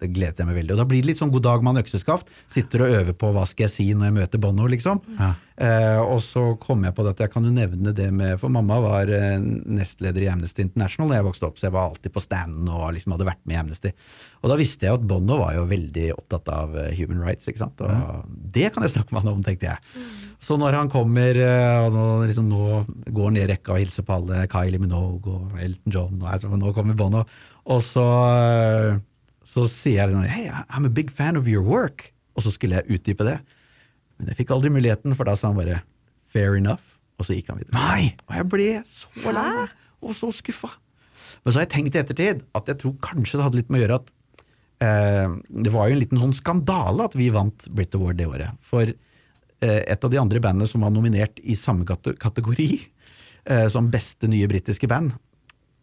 det 0.00 0.10
gledet 0.16 0.40
jeg 0.40 0.48
meg 0.48 0.58
veldig. 0.62 0.74
Og 0.74 0.80
da 0.80 0.88
blir 0.88 1.02
det 1.02 1.12
litt 1.12 1.20
sånn 1.20 1.32
god 1.32 1.46
dag 1.46 1.64
mann 1.66 1.80
økseskaft. 1.80 2.30
Sitter 2.50 2.86
og 2.86 2.96
øver 3.00 3.16
på 3.20 3.30
hva 3.34 3.46
skal 3.48 3.66
jeg 3.66 3.74
si 3.74 3.86
når 3.92 4.10
jeg 4.10 4.16
møter 4.18 4.42
Bono, 4.42 4.66
liksom. 4.70 5.02
Ja. 5.18 5.34
Eh, 5.60 6.00
og 6.00 6.22
så 6.24 6.54
kom 6.62 6.86
jeg 6.86 6.94
på 6.96 7.04
det 7.04 7.12
at 7.12 7.18
jeg 7.26 7.32
kan 7.34 7.44
jo 7.44 7.50
nevne 7.52 7.92
det 7.92 8.06
med 8.16 8.38
For 8.40 8.48
mamma 8.48 8.78
var 8.80 9.10
eh, 9.12 9.34
nestleder 9.68 10.24
i 10.24 10.30
Amnesty 10.32 10.64
International 10.64 11.10
da 11.12 11.18
jeg 11.18 11.26
vokste 11.26 11.48
opp, 11.50 11.58
så 11.60 11.66
jeg 11.66 11.74
var 11.74 11.90
alltid 11.90 12.14
på 12.14 12.22
standen 12.24 12.70
og 12.72 12.86
liksom 12.96 13.12
hadde 13.12 13.26
vært 13.28 13.42
med 13.44 13.58
i 13.58 13.60
Amnesty. 13.60 13.92
Og 14.40 14.48
da 14.48 14.56
visste 14.56 14.88
jeg 14.88 14.96
at 14.96 15.04
Bono 15.04 15.36
var 15.42 15.58
jo 15.58 15.66
veldig 15.68 16.06
opptatt 16.16 16.48
av 16.54 16.78
eh, 16.80 16.94
human 16.96 17.20
rights, 17.20 17.50
ikke 17.50 17.64
sant. 17.66 17.84
Og 17.84 18.24
det 18.56 18.70
kan 18.72 18.86
jeg 18.86 18.94
snakke 18.94 19.12
med 19.12 19.26
han 19.26 19.34
om, 19.34 19.44
tenkte 19.44 19.68
jeg. 19.68 20.08
Så 20.40 20.56
når 20.56 20.78
han 20.78 20.88
kommer 20.92 21.36
eh, 21.36 21.84
og 21.84 21.92
nå, 21.92 22.06
liksom, 22.30 22.48
nå 22.48 23.12
går 23.12 23.36
ned 23.36 23.50
rekka 23.52 23.76
og 23.76 23.82
hilser 23.82 24.06
på 24.08 24.16
alle, 24.16 24.46
Kylie 24.48 24.80
Minogue 24.80 25.36
og 25.36 25.60
Elton 25.60 25.92
John, 25.92 26.16
og 26.22 26.32
altså, 26.32 26.56
nå 26.56 26.72
kommer 26.76 26.96
Bono, 26.96 27.26
og 27.70 27.82
så, 27.84 28.06
så 29.46 29.66
sier 29.70 30.02
jeg 30.02 30.14
sånn 30.14 30.28
Hei, 30.28 30.46
I'm 30.68 30.86
a 30.86 30.92
big 30.92 31.10
fan 31.12 31.38
of 31.38 31.48
your 31.50 31.64
work. 31.64 32.10
Og 32.36 32.44
så 32.44 32.52
skulle 32.54 32.80
jeg 32.80 33.00
utdype 33.00 33.26
det. 33.26 33.38
Men 34.20 34.30
jeg 34.30 34.42
fikk 34.42 34.52
aldri 34.54 34.70
muligheten, 34.72 35.16
for 35.16 35.28
da 35.28 35.34
sa 35.38 35.50
han 35.50 35.58
bare 35.58 35.82
fair 36.30 36.54
enough, 36.58 36.98
og 37.18 37.26
så 37.26 37.36
gikk 37.36 37.50
han 37.50 37.60
videre. 37.60 37.74
Nei! 37.74 38.12
Og 38.28 38.36
jeg 38.36 38.48
ble 38.52 38.70
så 38.88 39.34
lei 39.34 39.66
og 40.00 40.14
så 40.16 40.30
skuffa. 40.32 40.70
Men 41.42 41.52
så 41.52 41.60
har 41.60 41.66
jeg 41.66 41.72
tenkt 41.74 41.96
i 41.96 42.00
ettertid 42.00 42.42
at 42.56 42.68
jeg 42.70 42.80
tror 42.80 42.96
kanskje 43.04 43.38
det 43.38 43.46
hadde 43.46 43.60
litt 43.60 43.70
med 43.72 43.80
å 43.80 43.84
gjøre 43.84 43.98
at 44.00 44.12
eh, 44.86 45.34
det 45.66 45.72
var 45.74 45.88
jo 45.88 45.96
en 45.96 46.02
liten 46.02 46.20
sånn 46.20 46.36
skandale 46.36 47.06
at 47.08 47.16
vi 47.18 47.30
vant 47.32 47.68
Brit 47.72 47.96
Award 47.96 48.20
det 48.20 48.28
året. 48.28 48.60
For 48.64 48.88
eh, 48.88 49.80
et 49.80 50.04
av 50.04 50.12
de 50.12 50.20
andre 50.20 50.42
bandene 50.42 50.68
som 50.70 50.84
var 50.84 50.94
nominert 50.94 51.40
i 51.40 51.56
samme 51.58 51.84
kategori 51.88 52.70
eh, 52.76 53.66
som 53.72 53.90
beste 53.92 54.30
nye 54.30 54.48
britiske 54.50 54.88
band, 54.90 55.16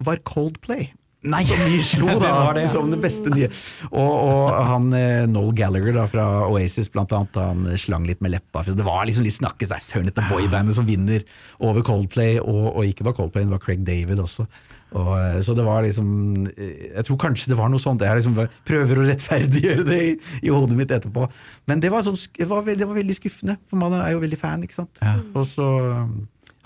var 0.04 0.22
Coldplay. 0.30 0.92
Nei! 1.28 1.44
Som 1.48 1.64
vi 1.68 1.80
slo 1.84 2.08
da, 2.08 2.32
det 2.56 2.62
det, 2.62 2.70
som 2.72 2.92
det 2.92 3.00
beste 3.04 3.32
nye. 3.34 3.50
Og, 3.90 4.14
og 4.14 4.56
han 4.70 4.88
eh, 4.96 5.26
Noel 5.30 5.54
Gallagher 5.58 5.96
da, 5.98 6.06
fra 6.12 6.26
Oasis 6.48 6.90
blant 6.94 7.14
annet, 7.16 7.40
han 7.42 7.68
slang 7.80 8.08
litt 8.08 8.24
med 8.24 8.34
leppa. 8.36 8.64
For 8.64 8.78
det 8.78 8.86
var 8.88 9.06
liksom 9.08 9.28
litt 9.28 9.38
snakkes, 9.38 9.74
er 9.74 9.84
søren 9.84 10.10
dette 10.10 10.26
boybandet 10.32 10.78
som 10.78 10.88
vinner 10.88 11.26
over 11.64 11.86
Coldplay, 11.88 12.40
og, 12.42 12.72
og 12.74 12.88
ikke 12.88 13.08
bare 13.08 13.20
Coldplay, 13.20 13.48
det 13.48 13.56
var 13.56 13.64
Craig 13.64 13.84
David 13.88 14.24
også. 14.24 14.48
Og, 14.96 15.12
eh, 15.20 15.42
så 15.44 15.52
det 15.58 15.66
var 15.68 15.84
liksom 15.84 16.10
eh, 16.54 16.94
Jeg 16.94 17.04
tror 17.10 17.18
kanskje 17.20 17.52
det 17.52 17.58
var 17.60 17.72
noe 17.72 17.84
sånt. 17.84 18.06
Jeg 18.06 18.22
liksom 18.22 18.38
prøver 18.68 19.02
å 19.02 19.10
rettferdiggjøre 19.10 19.88
det 19.88 20.00
i, 20.06 20.16
i 20.48 20.54
hodet 20.54 20.80
mitt 20.80 20.94
etterpå. 20.96 21.28
Men 21.68 21.84
det 21.84 21.92
var, 21.94 22.08
sånn, 22.08 22.20
det, 22.38 22.48
var, 22.48 22.64
veldig, 22.64 22.82
det 22.84 22.90
var 22.90 23.02
veldig 23.02 23.20
skuffende, 23.20 23.60
for 23.68 23.82
man 23.84 24.00
er 24.00 24.16
jo 24.16 24.24
veldig 24.24 24.40
fan, 24.40 24.64
ikke 24.64 24.80
sant. 24.80 25.04
Ja. 25.04 25.20
Og 25.36 25.48
så 25.50 25.68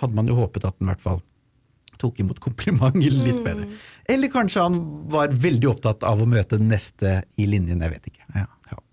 hadde 0.02 0.18
man 0.18 0.30
jo 0.30 0.38
håpet 0.40 0.66
at 0.66 0.78
den 0.78 0.90
i 0.90 0.94
hvert 0.94 1.04
fall 1.04 1.22
tok 2.02 2.22
imot 2.24 2.42
komplimenter 2.44 3.18
litt 3.28 3.42
bedre. 3.46 3.70
Eller 4.10 4.32
kanskje 4.34 4.66
han 4.66 4.80
var 5.12 5.34
veldig 5.34 5.70
opptatt 5.72 6.06
av 6.08 6.22
å 6.22 6.30
møte 6.30 6.60
den 6.60 6.72
neste 6.74 7.22
i 7.38 7.48
linjen, 7.50 7.82
jeg 7.82 7.96
vet 7.96 8.12
ikke. 8.14 8.26
Ja. 8.36 8.48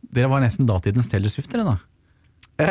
Dere 0.08 0.30
var 0.32 0.40
nesten 0.40 0.68
datidens 0.68 1.10
Taylor 1.10 1.32
Swift, 1.32 1.50
dere 1.52 1.66
da? 1.66 1.78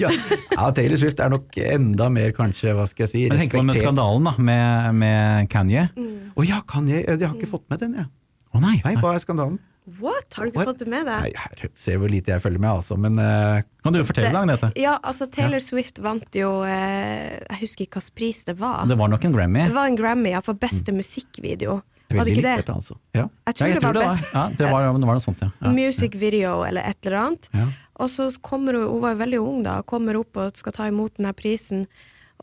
Ja. 0.00 0.10
ja, 0.52 0.66
Taylor 0.74 1.00
Swift 1.00 1.18
er 1.22 1.30
nok 1.32 1.56
enda 1.58 2.06
mer, 2.12 2.30
kanskje, 2.36 2.74
hva 2.76 2.84
skal 2.86 3.06
jeg 3.06 3.10
si, 3.10 3.22
Men 3.30 3.40
tenk 3.42 3.56
på 3.56 3.62
med 3.66 3.78
skandalen 3.80 4.28
da, 4.28 4.34
med, 4.38 4.98
med 5.00 5.48
Kanye. 5.50 5.88
Å 6.36 6.46
ja, 6.46 6.60
Kanye. 6.68 7.00
jeg? 7.02 7.22
Har 7.24 7.34
ikke 7.34 7.50
fått 7.50 7.66
med 7.72 7.82
den, 7.82 7.96
jeg. 8.02 8.10
Å 8.54 8.62
nei! 8.62 8.76
Nei, 8.84 8.94
hva 9.02 9.16
er 9.16 9.24
skandalen? 9.24 9.58
What? 10.00 10.32
Har 10.34 10.44
du 10.44 10.50
ikke 10.50 10.58
What? 10.58 10.68
fått 10.72 10.80
det 10.82 10.88
med 10.90 11.06
deg? 11.06 11.26
Nei, 11.28 11.32
her, 11.38 11.68
Se 11.78 11.94
hvor 12.00 12.10
lite 12.10 12.32
jeg 12.34 12.42
følger 12.42 12.58
med, 12.62 12.70
altså. 12.80 12.96
Men 12.98 13.18
uh, 13.22 13.60
Kan 13.86 13.94
du 13.94 14.00
fortelle 14.04 14.32
det, 14.34 14.40
Agnete? 14.40 14.70
Ja, 14.82 14.96
altså 15.06 15.28
Taylor 15.30 15.62
Swift 15.62 16.00
vant 16.02 16.34
jo 16.34 16.48
uh, 16.66 16.70
Jeg 16.70 17.60
husker 17.60 17.86
ikke 17.86 18.00
hvilken 18.00 18.16
pris 18.18 18.40
det 18.48 18.56
var. 18.58 18.82
Det 18.90 18.96
var 18.98 19.12
nok 19.12 19.24
en 19.28 19.36
Grammy. 19.36 19.62
Det 19.70 19.76
var 19.76 19.86
en 19.92 19.98
Grammy 20.00 20.32
ja, 20.34 20.40
for 20.42 20.58
beste 20.58 20.90
musikkvideo. 20.96 21.76
jeg 22.08 22.16
er 22.16 22.18
Var 22.18 22.24
det 22.26 22.34
ikke 22.34 22.46
det? 22.48 22.56
dette, 22.64 22.74
altså. 22.80 22.98
Ja. 23.14 23.28
Jeg 23.46 23.54
tror 23.54 23.66
Ja, 23.66 23.70
jeg 23.70 23.74
det 23.78 23.82
tror 23.84 23.92
var 23.92 23.94
det 24.00 24.06
var, 24.08 24.16
best 24.16 24.34
ja, 24.34 24.44
det 24.58 24.72
var, 24.72 24.88
det 24.98 25.06
var 25.12 25.18
noe 25.20 25.24
sånt, 25.28 25.40
ja. 25.46 25.50
ja. 25.62 25.72
music 25.78 26.14
video 26.18 26.56
eller 26.66 26.82
et 26.90 27.06
eller 27.06 27.18
annet. 27.22 27.48
Ja. 27.54 27.66
Og 28.02 28.10
så 28.12 28.26
kommer 28.42 28.74
hun, 28.76 28.88
hun 28.90 29.00
var 29.06 29.14
jo 29.14 29.20
veldig 29.22 29.40
ung 29.40 29.62
da, 29.64 29.78
kommer 29.86 30.18
opp 30.18 30.36
og 30.42 30.58
skal 30.58 30.74
ta 30.76 30.88
imot 30.90 31.16
denne 31.20 31.32
prisen. 31.38 31.86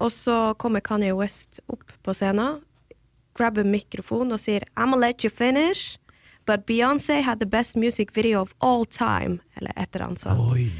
Og 0.01 0.09
så 0.15 0.53
kommer 0.57 0.79
Kanye 0.81 1.11
West 1.13 1.59
opp 1.69 1.91
på 2.03 2.15
scenen, 2.17 2.61
grabber 3.37 3.63
mikrofonen 3.67 4.31
og 4.35 4.39
sier 4.41 4.63
I'm 4.77 4.91
gonna 4.93 5.03
let 5.07 5.23
you 5.25 5.29
finish, 5.33 5.97
but 6.45 6.65
Beyoncé 6.67 7.21
had 7.21 7.39
the 7.39 7.45
best 7.45 7.75
music 7.75 8.11
video 8.15 8.41
of 8.41 8.55
all 8.59 8.85
time. 8.85 9.39
Eller 9.53 9.73
et 9.75 9.95
eller 9.95 10.05
annet 10.05 10.19
sånt. 10.19 10.53
Oi. 10.53 10.71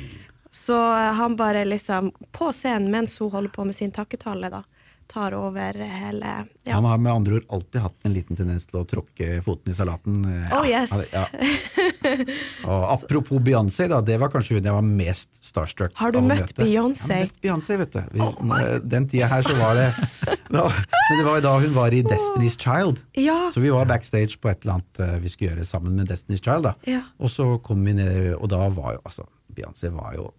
Så 0.52 0.74
eh, 0.74 1.14
han 1.14 1.36
bare 1.36 1.66
liksom, 1.66 2.12
på 2.32 2.52
scenen 2.54 2.92
mens 2.92 3.20
hun 3.20 3.32
holder 3.32 3.50
på 3.50 3.66
med 3.66 3.76
sin 3.76 3.92
takketale, 3.92 4.50
da, 4.50 4.64
tar 5.08 5.34
over 5.38 5.74
hele 5.78 6.32
ja. 6.64 6.74
Han 6.78 6.86
har 6.86 6.98
med 6.98 7.12
andre 7.14 7.36
ord 7.40 7.46
alltid 7.50 7.82
hatt 7.84 8.06
en 8.08 8.14
liten 8.16 8.38
tendens 8.40 8.66
til 8.70 8.80
å 8.80 8.86
tråkke 8.88 9.42
foten 9.44 9.74
i 9.74 9.76
salaten. 9.78 10.22
eh, 10.26 10.54
Oh, 10.58 10.64
yes. 10.68 10.94
Ja. 11.14 11.26
Og 12.68 12.86
apropos 12.94 13.42
Beyoncé, 13.44 13.88
da, 13.92 14.00
det 14.06 14.18
var 14.22 14.32
kanskje 14.34 14.58
hun 14.58 14.68
jeg 14.70 14.76
var 14.76 14.86
mest 14.88 15.30
starstruck 15.44 15.94
Har 16.00 16.14
du 16.16 16.22
møtt. 16.24 16.54
Beyoncé? 16.58 17.20
Ja, 17.20 17.26
møtt 17.28 17.42
Beyoncé, 17.44 17.78
vet 17.82 17.94
du. 17.98 18.02
Vi, 18.14 18.22
oh 18.24 18.80
den 18.84 19.08
tida 19.12 19.28
her 19.32 19.44
så 19.46 19.56
var 19.60 19.76
det 19.80 19.88
da, 20.54 20.68
Men 20.70 21.18
det 21.20 21.26
var 21.28 21.40
jo 21.40 21.46
da 21.48 21.56
hun 21.66 21.74
var 21.76 21.94
i 21.98 22.04
Destiny's 22.06 22.58
Child. 22.60 23.02
Ja. 23.20 23.40
Så 23.54 23.64
vi 23.64 23.74
var 23.74 23.86
backstage 23.90 24.40
på 24.40 24.50
et 24.52 24.64
eller 24.64 24.80
annet 24.80 25.04
eh, 25.04 25.18
vi 25.24 25.32
skulle 25.34 25.54
gjøre 25.54 25.68
sammen 25.68 25.98
med 26.00 26.10
Destiny's 26.12 26.44
Child. 26.44 26.70
da. 26.70 26.76
Ja. 26.90 27.04
Og 27.20 27.32
så 27.34 27.58
kom 27.66 27.84
vi 27.86 27.96
ned, 27.98 28.34
og 28.38 28.48
da 28.54 28.64
var 28.74 28.96
jo 28.98 29.04
altså 29.04 29.28
Beyoncé 29.54 29.92
var 29.94 30.16
jo 30.18 30.32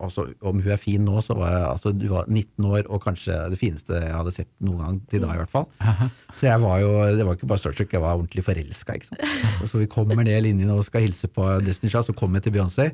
altså, 0.00 0.26
Om 0.40 0.62
hun 0.64 0.72
er 0.74 0.80
fin 0.80 1.04
nå, 1.04 1.20
så 1.24 1.36
var 1.38 1.52
jeg 1.54 1.64
altså, 1.68 1.92
du 1.96 2.06
var 2.12 2.28
19 2.28 2.66
år 2.70 2.88
og 2.88 3.02
kanskje 3.04 3.36
det 3.52 3.58
fineste 3.60 4.00
jeg 4.00 4.16
hadde 4.16 4.34
sett 4.34 4.50
noen 4.64 4.82
gang 4.82 4.98
til 5.12 5.24
da, 5.24 5.34
i 5.34 5.40
hvert 5.42 5.52
fall. 5.52 5.68
Så 6.38 6.48
jeg 6.48 6.62
var 6.64 6.82
jo, 6.82 6.90
det 7.16 7.26
var 7.26 7.38
ikke 7.38 7.50
bare 7.50 7.62
Starstruck, 7.62 7.92
jeg 7.92 8.04
var 8.04 8.18
ordentlig 8.18 8.44
forelska. 8.46 8.98
Så 9.70 9.80
vi 9.80 9.88
kommer 9.90 10.20
ned 10.24 10.42
linjen 10.46 10.72
og 10.74 10.84
skal 10.88 11.06
hilse 11.06 11.30
på 11.30 11.46
Destiny 11.64 11.92
Child, 11.92 12.10
så 12.10 12.16
kommer 12.16 12.40
jeg 12.40 12.48
til 12.48 12.56
Beyoncé, 12.58 12.90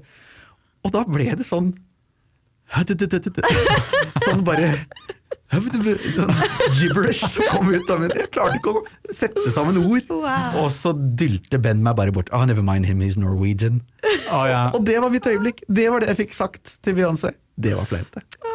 og 0.85 0.92
da 0.95 1.05
ble 1.09 1.33
det 1.38 1.47
sånn 1.49 1.75
Sånn 4.27 4.42
bare 4.42 4.73
Sånn 5.52 6.32
gibberish 6.74 7.22
som 7.30 7.46
kom 7.52 7.68
ut 7.70 7.90
av 7.92 8.00
min 8.02 8.11
Jeg 8.18 8.30
klarte 8.35 8.59
ikke 8.59 8.72
å 8.80 9.14
sette 9.14 9.46
sammen 9.54 9.78
ord. 9.78 10.09
Wow. 10.11 10.59
Og 10.64 10.72
så 10.74 10.90
dylte 10.96 11.61
Ben 11.62 11.85
meg 11.87 11.96
bare 11.98 12.14
bort. 12.14 12.32
Oh, 12.35 12.44
never 12.48 12.66
mind 12.66 12.88
him, 12.90 13.00
he's 13.04 13.18
Norwegian. 13.20 13.82
Oh, 14.26 14.44
ja. 14.50 14.66
Og 14.74 14.82
det 14.87 14.98
var 15.02 15.12
mitt 15.14 15.26
øyeblikk. 15.26 15.62
Det 15.68 15.87
var 15.92 16.02
det 16.02 16.11
jeg 16.14 16.24
fikk 16.24 16.37
sagt 16.37 16.76
til 16.82 16.98
Beyoncé. 16.98 17.37
Det 17.56 17.76
var 17.78 17.87
flaut, 17.88 18.11
det. 18.18 18.45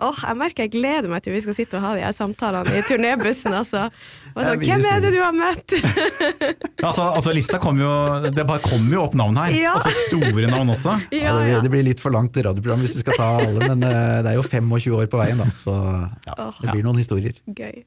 Åh, 0.00 0.22
jeg 0.30 0.38
merker 0.40 0.64
jeg 0.64 0.72
gleder 0.72 1.10
meg 1.12 1.20
til 1.24 1.34
vi 1.36 1.42
skal 1.44 1.56
sitte 1.56 1.76
og 1.76 1.84
ha 1.84 1.92
de 1.98 2.04
her 2.06 2.14
samtalene 2.16 2.72
i 2.78 2.82
turnébussen. 2.88 3.52
Altså. 3.52 3.88
Så, 4.30 4.46
er 4.46 4.62
Hvem 4.62 4.86
er 4.88 5.02
det 5.04 5.12
du 5.12 5.20
har 5.20 5.34
møtt? 5.36 5.76
Altså, 6.80 7.04
altså 7.12 7.32
lista 7.34 7.58
kom 7.60 7.76
jo 7.76 7.90
Det 8.32 8.44
bare 8.46 8.62
kommer 8.64 8.94
jo 8.94 9.02
opp 9.04 9.14
navn 9.18 9.36
her. 9.42 9.52
Ja. 9.52 9.74
Altså 9.76 9.92
store 10.06 10.46
navn 10.48 10.72
også. 10.72 10.96
Ja, 11.12 11.34
ja, 11.44 11.60
det, 11.60 11.68
blir, 11.72 11.84
litt 11.84 12.00
for 12.00 12.14
langt 12.14 12.36
radioprogram 12.36 12.80
hvis 12.86 12.96
vi 12.96 13.04
skal 13.04 13.18
ta 13.20 13.28
alle, 13.42 13.60
men 13.60 13.84
eh, 13.84 14.20
det 14.24 14.32
er 14.32 14.38
jo 14.38 14.46
25 14.46 14.96
år 14.96 15.10
på 15.12 15.20
veien, 15.20 15.42
da. 15.42 15.50
Så 15.60 15.74
det 16.62 16.70
blir 16.72 16.86
noen 16.86 17.02
historier. 17.02 17.36
Gøy. 17.44 17.82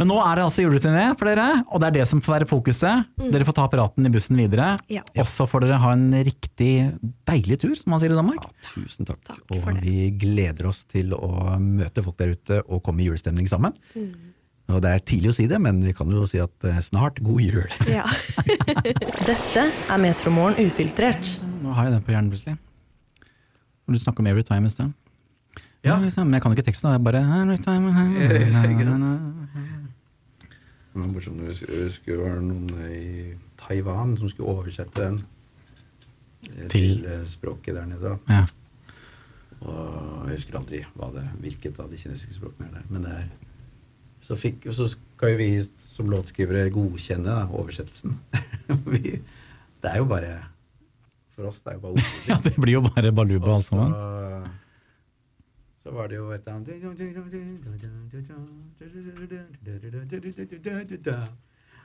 Men 0.00 0.08
nå 0.08 0.16
er 0.24 0.38
det 0.38 0.44
altså 0.46 0.62
juleturné 0.64 1.02
for 1.20 1.28
dere, 1.28 1.46
og 1.68 1.82
det 1.82 1.88
er 1.90 1.96
det 1.98 2.06
som 2.08 2.20
får 2.24 2.34
være 2.38 2.48
fokuset. 2.48 3.04
Dere 3.32 3.44
får 3.46 3.56
ta 3.58 3.66
apparaten 3.68 4.06
i 4.08 4.12
bussen 4.14 4.38
videre, 4.40 4.70
Ja. 4.90 5.02
og 5.20 5.26
så 5.28 5.44
får 5.46 5.66
dere 5.66 5.78
ha 5.82 5.92
en 5.92 6.08
riktig 6.24 6.72
deilig 7.28 7.58
tur, 7.60 7.74
som 7.76 7.92
man 7.92 8.00
sier 8.00 8.14
i 8.14 8.16
Danmark. 8.18 8.42
Ja, 8.48 8.72
tusen 8.74 9.06
takk. 9.08 9.20
Takk 9.28 9.52
og 9.52 9.82
vi 9.84 10.10
gleder 10.16 10.70
oss 10.72 10.84
til 10.88 11.12
å 11.12 11.58
møte 11.60 12.02
folk 12.06 12.16
der 12.22 12.32
ute 12.36 12.62
og 12.68 12.82
komme 12.86 13.04
i 13.04 13.10
julestemning 13.10 13.46
sammen. 13.50 13.76
Og 14.72 14.80
Det 14.80 14.88
er 14.94 15.02
tidlig 15.04 15.28
å 15.28 15.34
si 15.36 15.46
det, 15.50 15.58
men 15.60 15.82
vi 15.84 15.92
kan 15.92 16.08
jo 16.08 16.24
si 16.24 16.38
at 16.40 16.64
eh, 16.64 16.78
snart 16.80 17.18
god 17.20 17.40
jul. 17.44 17.68
Ja. 17.90 18.06
Dette 19.26 19.66
er 19.92 19.98
Metromorgen 20.00 20.56
ufiltrert. 20.64 21.34
Nå 21.60 21.74
har 21.76 21.90
jeg 21.90 21.98
den 21.98 22.04
på 22.06 22.14
hjernen 22.14 22.30
plutselig. 22.32 22.56
Du 23.92 23.98
snakker 24.00 24.24
om 24.24 24.26
Every 24.30 24.42
Time 24.46 24.70
i 24.70 24.72
sted. 24.72 24.94
Ja. 25.84 25.98
Men 25.98 26.32
jeg 26.32 26.42
kan 26.44 26.54
ikke 26.54 26.64
teksten, 26.70 26.88
det 26.94 27.00
er 27.00 27.04
bare 27.04 27.20
Every 27.42 27.58
time? 27.60 27.90
Det 30.92 31.00
var 31.00 31.08
morsomt 31.08 31.40
når 31.40 31.54
det 31.56 31.92
skulle 31.94 32.24
være 32.26 32.40
noen 32.44 32.72
i 32.92 33.34
Taiwan 33.60 34.16
som 34.20 34.28
skulle 34.28 34.52
oversette 34.52 34.98
den 35.00 35.22
eh, 36.50 36.66
Til? 36.66 36.74
til 36.74 37.06
eh, 37.08 37.22
språket 37.30 37.78
der 37.78 37.86
nede. 37.88 38.16
Ja. 38.28 38.42
Og 39.62 40.26
jeg 40.28 40.40
husker 40.40 40.58
aldri 40.58 40.82
hva 40.96 41.08
det 41.14 41.24
hvilket 41.40 41.80
av 41.80 41.88
de 41.92 42.00
kinesiske 42.00 42.36
språkene 42.36 42.68
er 42.68 42.80
der. 42.80 42.88
Men 42.90 43.06
det 43.06 43.14
er, 43.20 43.28
så, 44.26 44.36
fikk, 44.36 44.66
så 44.74 44.88
skal 44.92 45.32
jo 45.32 45.40
vi 45.40 45.50
som 45.92 46.10
låtskrivere 46.10 46.70
godkjenne 46.74 47.28
da, 47.28 47.46
oversettelsen. 47.56 48.18
vi, 48.92 49.16
det 49.82 49.92
er 49.92 50.02
jo 50.02 50.08
bare 50.10 50.34
For 51.32 51.48
oss 51.48 51.62
det 51.64 51.72
er 51.72 51.78
jo 51.78 51.86
bare 51.86 51.96
ord. 51.96 52.16
ja, 52.30 52.40
det 52.44 52.52
blir 52.58 52.76
jo 52.80 52.84
bare 52.90 53.14
baluba 53.16 53.56
alt 53.56 53.70
sammen. 53.70 53.96
Så, 55.92 55.96
var 55.98 56.08
det 56.08 56.16
jo 56.16 56.30
et 56.32 56.46
annet 56.48 56.68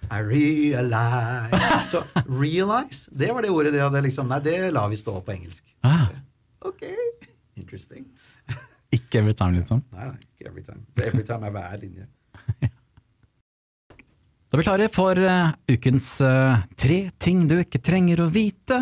I 0.07 0.21
realize 0.23 1.59
Så 1.91 2.03
realize, 2.29 3.11
det 3.11 3.33
var 3.35 3.43
det 3.43 3.49
ordet 3.51 3.73
det 3.73 3.81
hadde 3.83 4.01
liksom 4.05 4.31
Nei, 4.31 4.39
det 4.45 4.71
la 4.71 4.85
vi 4.87 4.95
stå 4.95 5.17
på 5.19 5.35
engelsk. 5.35 5.75
Ah, 5.83 6.07
Ok, 6.63 6.87
interesting. 7.59 8.07
ikke 8.95 9.19
Every 9.19 9.35
Time, 9.35 9.59
liksom. 9.59 9.83
Nei, 9.91 10.07
nei, 10.07 10.23
ikke 10.23 10.49
every 10.53 10.63
time. 10.63 10.87
Er 10.95 11.11
every 11.11 11.27
time 11.27 11.43
er 11.45 11.51
hver 11.57 11.77
linje. 11.83 12.07
Da 14.47 14.55
er 14.55 14.61
vi 14.61 14.63
klare 14.63 14.87
for 14.87 15.19
uh, 15.19 15.51
ukens 15.67 16.21
uh, 16.23 16.63
tre 16.79 17.09
ting 17.19 17.43
du 17.51 17.57
ikke 17.59 17.83
trenger 17.83 18.23
å 18.23 18.31
vite. 18.31 18.79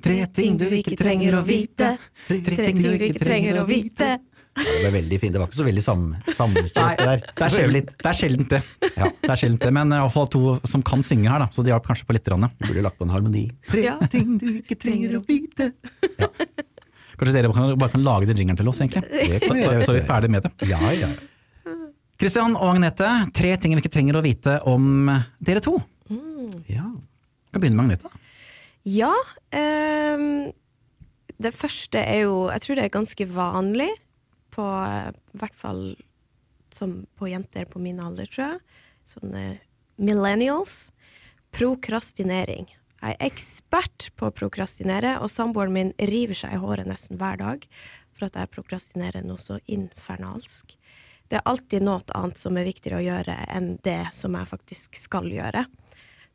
Tre 0.00 0.22
ting 0.32 0.56
du 0.56 0.70
ikke 0.72 0.96
trenger 0.96 1.36
å 1.36 1.44
vite. 1.44 1.98
Tre 2.24 2.56
ting 2.56 2.80
du 2.80 2.94
ikke 2.96 3.20
trenger 3.20 3.60
å 3.60 3.68
vite. 3.68 4.14
Det 4.52 4.72
ble 4.82 4.90
veldig 4.92 5.18
fint. 5.22 5.32
Det 5.32 5.40
var 5.40 5.48
ikke 5.48 5.58
så 5.62 5.64
veldig 5.66 5.82
sam, 5.84 6.02
samkjørt 6.36 6.74
det 6.76 7.06
der. 7.06 7.22
det 7.38 7.44
er 7.46 7.52
sjelden 7.54 7.86
det. 7.86 7.94
Er 8.04 8.16
sjeldent 8.18 8.50
det. 8.52 8.58
Ja. 8.98 9.06
det 9.22 9.30
er 9.32 9.40
sjeldent 9.40 9.62
det. 9.64 9.72
Men 9.72 9.94
i 9.96 10.00
hvert 10.02 10.12
fall 10.12 10.28
to 10.34 10.42
som 10.68 10.82
kan 10.84 11.00
synge 11.06 11.30
her, 11.32 11.40
da, 11.40 11.46
så 11.54 11.64
det 11.64 11.72
hjalp 11.72 11.86
kanskje 11.88 12.04
på 12.08 12.16
litt. 12.18 12.24
grann. 12.28 12.48
Du 12.60 12.66
burde 12.68 12.82
lagt 12.84 12.98
på 13.00 13.06
en 13.08 13.14
harmoni. 13.14 13.44
Tre 13.70 13.82
Ja. 13.86 13.94
ting 14.12 14.36
du 14.38 14.46
ikke 14.60 14.76
trenger 14.78 15.16
å 15.18 15.22
vite. 15.26 15.70
Kanskje 17.16 17.32
dere 17.36 17.52
kan, 17.54 17.72
bare 17.78 17.90
kan 17.94 18.02
lage 18.04 18.26
den 18.28 18.36
jingeren 18.42 18.58
til 18.60 18.68
oss, 18.68 18.80
egentlig. 18.84 19.02
Det 19.08 19.40
kan 19.46 19.56
vi 19.56 19.62
Så, 19.62 19.70
gjøre. 19.72 19.84
så 19.86 19.94
er 19.94 20.00
vi 20.00 20.06
ferdig 20.08 20.30
med 20.36 20.42
det. 20.42 20.52
Ja, 20.68 20.80
ja. 20.96 21.10
Kristian 22.20 22.54
og 22.56 22.74
Agnete, 22.76 23.08
tre 23.34 23.56
ting 23.56 23.72
vi 23.74 23.80
ikke 23.82 23.92
trenger 23.96 24.18
å 24.20 24.22
vite 24.22 24.58
om 24.70 25.08
dere 25.42 25.60
to. 25.64 25.78
ja. 26.68 26.84
Vi 26.92 27.54
kan 27.56 27.60
begynne 27.64 27.76
med 27.76 27.84
Agnete. 27.88 28.10
Ja. 28.84 29.12
Um, 29.52 30.52
det 31.42 31.52
første 31.54 31.98
er 32.00 32.22
jo 32.24 32.48
Jeg 32.50 32.60
tror 32.64 32.76
det 32.78 32.84
er 32.86 32.92
ganske 32.94 33.26
vanlig 33.28 33.90
på 34.52 34.64
eh, 34.64 35.10
I 35.12 35.42
hvert 35.42 35.58
fall 35.58 35.82
som 36.72 37.02
på 37.18 37.28
jenter 37.28 37.66
på 37.68 37.80
min 37.82 38.00
alder, 38.00 38.28
tror 38.32 38.44
jeg. 38.46 38.60
Sånne 39.08 39.42
millennials. 40.00 40.92
Prokrastinering. 41.52 42.70
Jeg 43.02 43.16
er 43.18 43.26
ekspert 43.26 44.08
på 44.16 44.28
å 44.28 44.34
prokrastinere, 44.34 45.18
og 45.20 45.32
samboeren 45.32 45.74
min 45.74 45.90
river 45.98 46.38
seg 46.38 46.54
i 46.54 46.62
håret 46.62 46.88
nesten 46.88 47.18
hver 47.20 47.40
dag 47.40 47.66
for 48.14 48.28
at 48.28 48.38
jeg 48.38 48.52
prokrastinerer 48.54 49.26
noe 49.26 49.40
så 49.42 49.58
infernalsk. 49.66 50.76
Det 51.28 51.40
er 51.40 51.48
alltid 51.48 51.84
noe 51.84 52.00
annet 52.14 52.40
som 52.40 52.56
er 52.60 52.68
viktigere 52.68 53.00
å 53.00 53.04
gjøre 53.04 53.36
enn 53.56 53.74
det 53.84 54.12
som 54.14 54.36
jeg 54.36 54.50
faktisk 54.50 54.98
skal 55.00 55.28
gjøre. 55.32 55.64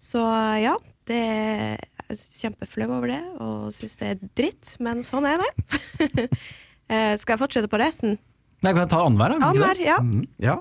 Så 0.01 0.21
ja, 0.61 0.75
det 1.09 1.17
er 1.17 2.13
kjempeflau 2.13 2.89
over 2.91 3.09
det, 3.13 3.23
og 3.41 3.69
syns 3.73 3.97
det 4.01 4.09
er 4.11 4.23
dritt, 4.37 4.75
men 4.83 5.05
sånn 5.05 5.25
er 5.29 5.41
det. 5.41 6.27
Eh, 6.87 7.13
Skal 7.19 7.35
jeg 7.35 7.43
fortsette 7.43 7.69
på 7.71 7.79
resten? 7.81 8.17
Nei, 8.63 8.71
kan 8.71 8.83
jeg 8.85 8.91
ta 8.93 9.03
annenhver, 9.05 9.35
Annenhver, 9.37 9.79
ja. 9.83 9.97
Mm, 10.01 10.23
ja. 10.41 10.55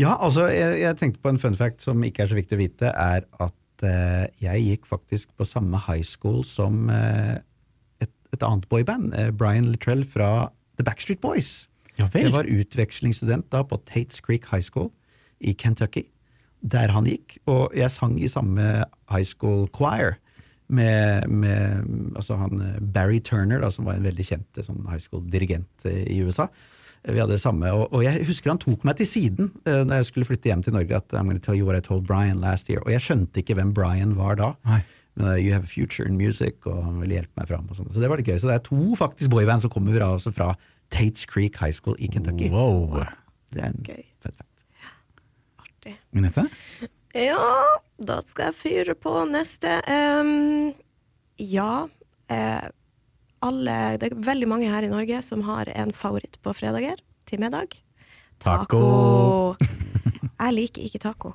ja, 0.00 0.16
altså 0.16 0.48
jeg, 0.50 0.80
jeg 0.82 0.98
tenkte 0.98 1.22
på 1.22 1.30
en 1.30 1.38
fun 1.38 1.56
fact 1.58 1.84
som 1.84 2.02
ikke 2.04 2.24
er 2.24 2.30
så 2.32 2.38
viktig 2.38 2.56
å 2.56 2.62
vite, 2.62 2.90
er 2.90 3.26
at 3.44 3.86
eh, 3.86 4.24
jeg 4.42 4.64
gikk 4.64 4.88
faktisk 4.90 5.30
på 5.38 5.46
samme 5.46 5.78
high 5.86 6.02
school 6.02 6.42
som 6.48 6.88
eh, 6.90 7.36
et, 8.02 8.10
et 8.34 8.46
annet 8.46 8.66
boyband, 8.72 9.12
eh, 9.14 9.30
Brian 9.30 9.70
Littrell 9.70 10.02
fra 10.08 10.48
The 10.80 10.86
Backstreet 10.88 11.22
Boys. 11.22 11.68
Ja 11.98 12.08
vel. 12.10 12.28
Jeg 12.28 12.34
var 12.34 12.50
utvekslingsstudent 12.50 13.48
da 13.54 13.64
på 13.66 13.78
Tates 13.86 14.22
Creek 14.24 14.46
High 14.50 14.64
School 14.66 14.90
i 15.38 15.54
Kentucky, 15.54 16.08
der 16.66 16.90
han 16.94 17.06
gikk, 17.06 17.38
og 17.46 17.74
jeg 17.78 17.90
sang 17.94 18.16
i 18.18 18.30
samme 18.30 18.64
high 19.12 19.26
school 19.26 19.68
choir 19.74 20.16
med, 20.68 21.28
med 21.30 22.16
altså 22.16 22.36
han 22.40 22.60
eh, 22.64 22.80
Barry 22.94 23.20
Turner, 23.24 23.60
da, 23.62 23.70
som 23.72 23.86
var 23.88 23.96
en 23.98 24.04
veldig 24.08 24.26
kjent 24.26 24.58
eh, 24.60 24.66
sånn 24.66 24.82
high 24.88 25.00
school-dirigent 25.00 25.86
eh, 25.88 26.02
i 26.12 26.18
USA. 26.26 26.48
Vi 27.08 27.16
hadde 27.20 27.36
det 27.36 27.40
samme, 27.40 27.70
og, 27.72 27.92
og 27.94 28.02
jeg 28.04 28.26
husker 28.26 28.50
han 28.50 28.58
tok 28.60 28.82
meg 28.84 28.98
til 28.98 29.06
siden 29.06 29.52
uh, 29.68 29.84
da 29.86 30.00
jeg 30.00 30.08
skulle 30.08 30.26
flytte 30.26 30.50
hjem 30.50 30.64
til 30.66 30.74
Norge, 30.74 30.98
at 30.98 31.14
I'm 31.14 31.30
gonna 31.30 31.40
tell 31.40 31.56
you 31.56 31.64
what 31.64 31.78
I 31.78 31.80
told 31.84 32.04
Brian 32.08 32.40
last 32.42 32.68
year. 32.68 32.82
Og 32.82 32.90
jeg 32.92 33.04
skjønte 33.04 33.40
ikke 33.40 33.54
hvem 33.56 33.70
Brian 33.72 34.16
var 34.18 34.34
da. 34.40 34.48
Nei. 34.66 34.80
Men 35.16 35.30
uh, 35.30 35.36
You 35.38 35.54
have 35.54 35.64
a 35.64 35.70
future 35.70 36.08
in 36.10 36.18
music, 36.18 36.58
og 36.66 36.82
han 36.84 36.98
ville 37.00 37.20
hjelpe 37.20 37.38
meg 37.38 37.48
fram. 37.48 37.70
og 37.70 37.78
sånn. 37.78 37.88
Så 37.94 38.02
det 38.02 38.10
var 38.10 38.20
litt 38.20 38.28
gøy. 38.28 38.36
Så 38.42 38.50
det 38.50 38.58
er 38.58 38.66
to 38.66 38.98
faktisk 38.98 39.30
boyband 39.32 39.62
som 39.64 39.72
kommer 39.72 39.94
fra, 39.94 40.10
altså 40.18 40.34
fra 40.34 40.50
Tates 40.90 41.24
Creek 41.30 41.56
High 41.62 41.72
School 41.78 41.96
i 42.02 42.10
Kentucky. 42.12 42.50
Wow. 42.52 42.98
Det 43.54 43.62
er 43.62 43.70
en 43.72 43.82
Gøy. 43.86 44.02
fett 44.26 44.34
fact. 44.34 44.52
Artig. 45.62 45.96
Agnete? 46.12 46.48
Ja, 47.18 47.80
da 47.98 48.20
skal 48.22 48.52
jeg 48.52 48.58
fyre 48.60 48.94
på 48.98 49.12
neste. 49.26 49.80
Um, 49.90 50.70
ja, 51.38 51.88
eh, 52.30 52.68
alle 53.42 53.74
Det 53.98 54.10
er 54.10 54.20
veldig 54.28 54.48
mange 54.50 54.70
her 54.70 54.86
i 54.86 54.90
Norge 54.90 55.20
som 55.22 55.42
har 55.46 55.70
en 55.74 55.92
favoritt 55.92 56.38
på 56.42 56.54
fredager 56.54 57.02
til 57.26 57.42
middag. 57.42 57.74
Taco. 58.38 59.56
jeg 59.58 60.54
liker 60.54 60.86
ikke 60.86 61.02
taco. 61.02 61.34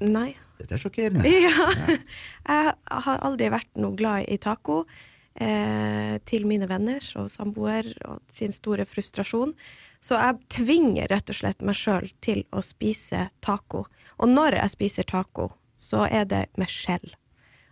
Nei. 0.00 0.34
Dette 0.60 0.76
er 0.76 0.82
sjokkerende. 0.82 1.24
Ja. 1.26 1.70
Jeg 2.52 2.74
har 3.06 3.24
aldri 3.24 3.48
vært 3.50 3.72
noe 3.80 3.96
glad 3.96 4.28
i 4.28 4.36
taco. 4.38 4.84
Eh, 5.32 6.18
til 6.28 6.44
mine 6.44 6.68
venner 6.68 7.00
og 7.16 7.30
samboer 7.32 7.86
og 8.04 8.20
sin 8.28 8.52
store 8.52 8.84
frustrasjon. 8.84 9.54
Så 10.02 10.18
jeg 10.18 10.42
tvinger 10.52 11.08
rett 11.08 11.30
og 11.32 11.38
slett 11.38 11.62
meg 11.64 11.78
sjøl 11.78 12.10
til 12.20 12.42
å 12.52 12.60
spise 12.66 13.30
taco. 13.40 13.86
Og 14.20 14.30
når 14.30 14.58
jeg 14.60 14.74
spiser 14.76 15.08
taco, 15.08 15.50
så 15.78 16.06
er 16.10 16.28
det 16.30 16.46
med 16.60 16.70
skjell. 16.70 17.14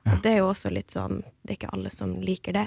Og 0.08 0.22
det 0.24 0.32
er 0.32 0.38
jo 0.40 0.50
også 0.50 0.70
litt 0.72 0.94
sånn 0.94 1.18
Det 1.44 1.52
er 1.52 1.56
ikke 1.58 1.72
alle 1.76 1.90
som 1.92 2.14
liker 2.24 2.56
det. 2.56 2.66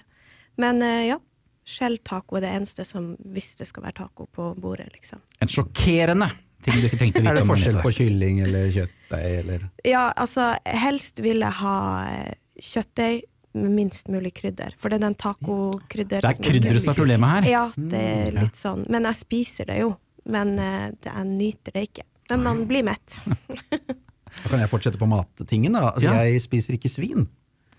Men 0.62 0.82
eh, 0.86 1.08
ja. 1.10 1.20
Skjelltaco 1.64 2.38
er 2.38 2.44
det 2.44 2.50
eneste 2.58 2.84
som 2.86 3.14
hvis 3.32 3.54
det 3.56 3.70
skal 3.70 3.86
være 3.86 3.96
taco 4.02 4.26
på 4.28 4.50
bordet, 4.60 4.90
liksom. 4.92 5.22
En 5.40 5.48
sjokkerende 5.48 6.28
ting 6.64 6.82
du 6.82 6.88
ikke 6.90 7.00
tenkte 7.00 7.22
vite 7.22 7.32
Er 7.32 7.40
det 7.40 7.46
forskjell 7.48 7.78
på 7.84 7.92
kylling 7.96 8.42
eller 8.44 8.68
kjøttdeig 8.76 9.38
eller 9.40 9.64
Ja, 9.88 10.10
altså, 10.12 10.54
helst 10.68 11.24
vil 11.24 11.44
jeg 11.44 11.58
ha 11.62 11.78
eh, 12.10 12.34
kjøttdeig 12.60 13.24
med 13.54 13.70
minst 13.78 14.08
mulig 14.10 14.34
krydder. 14.34 14.74
For 14.82 14.90
det 14.90 14.98
er 14.98 15.06
den 15.06 15.18
tacokrydder 15.22 16.26
Det 16.26 16.32
er 16.32 16.40
krydderet 16.42 16.82
som 16.82 16.92
er 16.94 16.98
problemet 16.98 17.36
her. 17.36 17.50
Ja, 17.52 17.66
det 17.78 18.02
er 18.02 18.32
litt 18.40 18.58
sånn. 18.58 18.88
Men 18.90 19.06
jeg 19.12 19.20
spiser 19.20 19.70
det 19.70 19.78
jo. 19.84 19.92
Men 20.26 20.56
eh, 20.60 20.88
jeg 21.06 21.28
nyter 21.30 21.76
det 21.76 21.84
ikke. 21.92 22.08
Men 22.34 22.44
man 22.48 22.64
blir 22.70 22.86
mett. 22.88 23.20
Da 23.24 24.48
kan 24.50 24.60
jeg 24.64 24.72
fortsette 24.72 25.00
på 25.02 25.08
mattingen, 25.10 25.76
da. 25.78 25.92
Altså, 25.94 26.10
Ja. 26.10 26.24
Jeg 26.26 26.42
spiser 26.44 26.78
ikke 26.78 26.90
svin. 26.92 27.28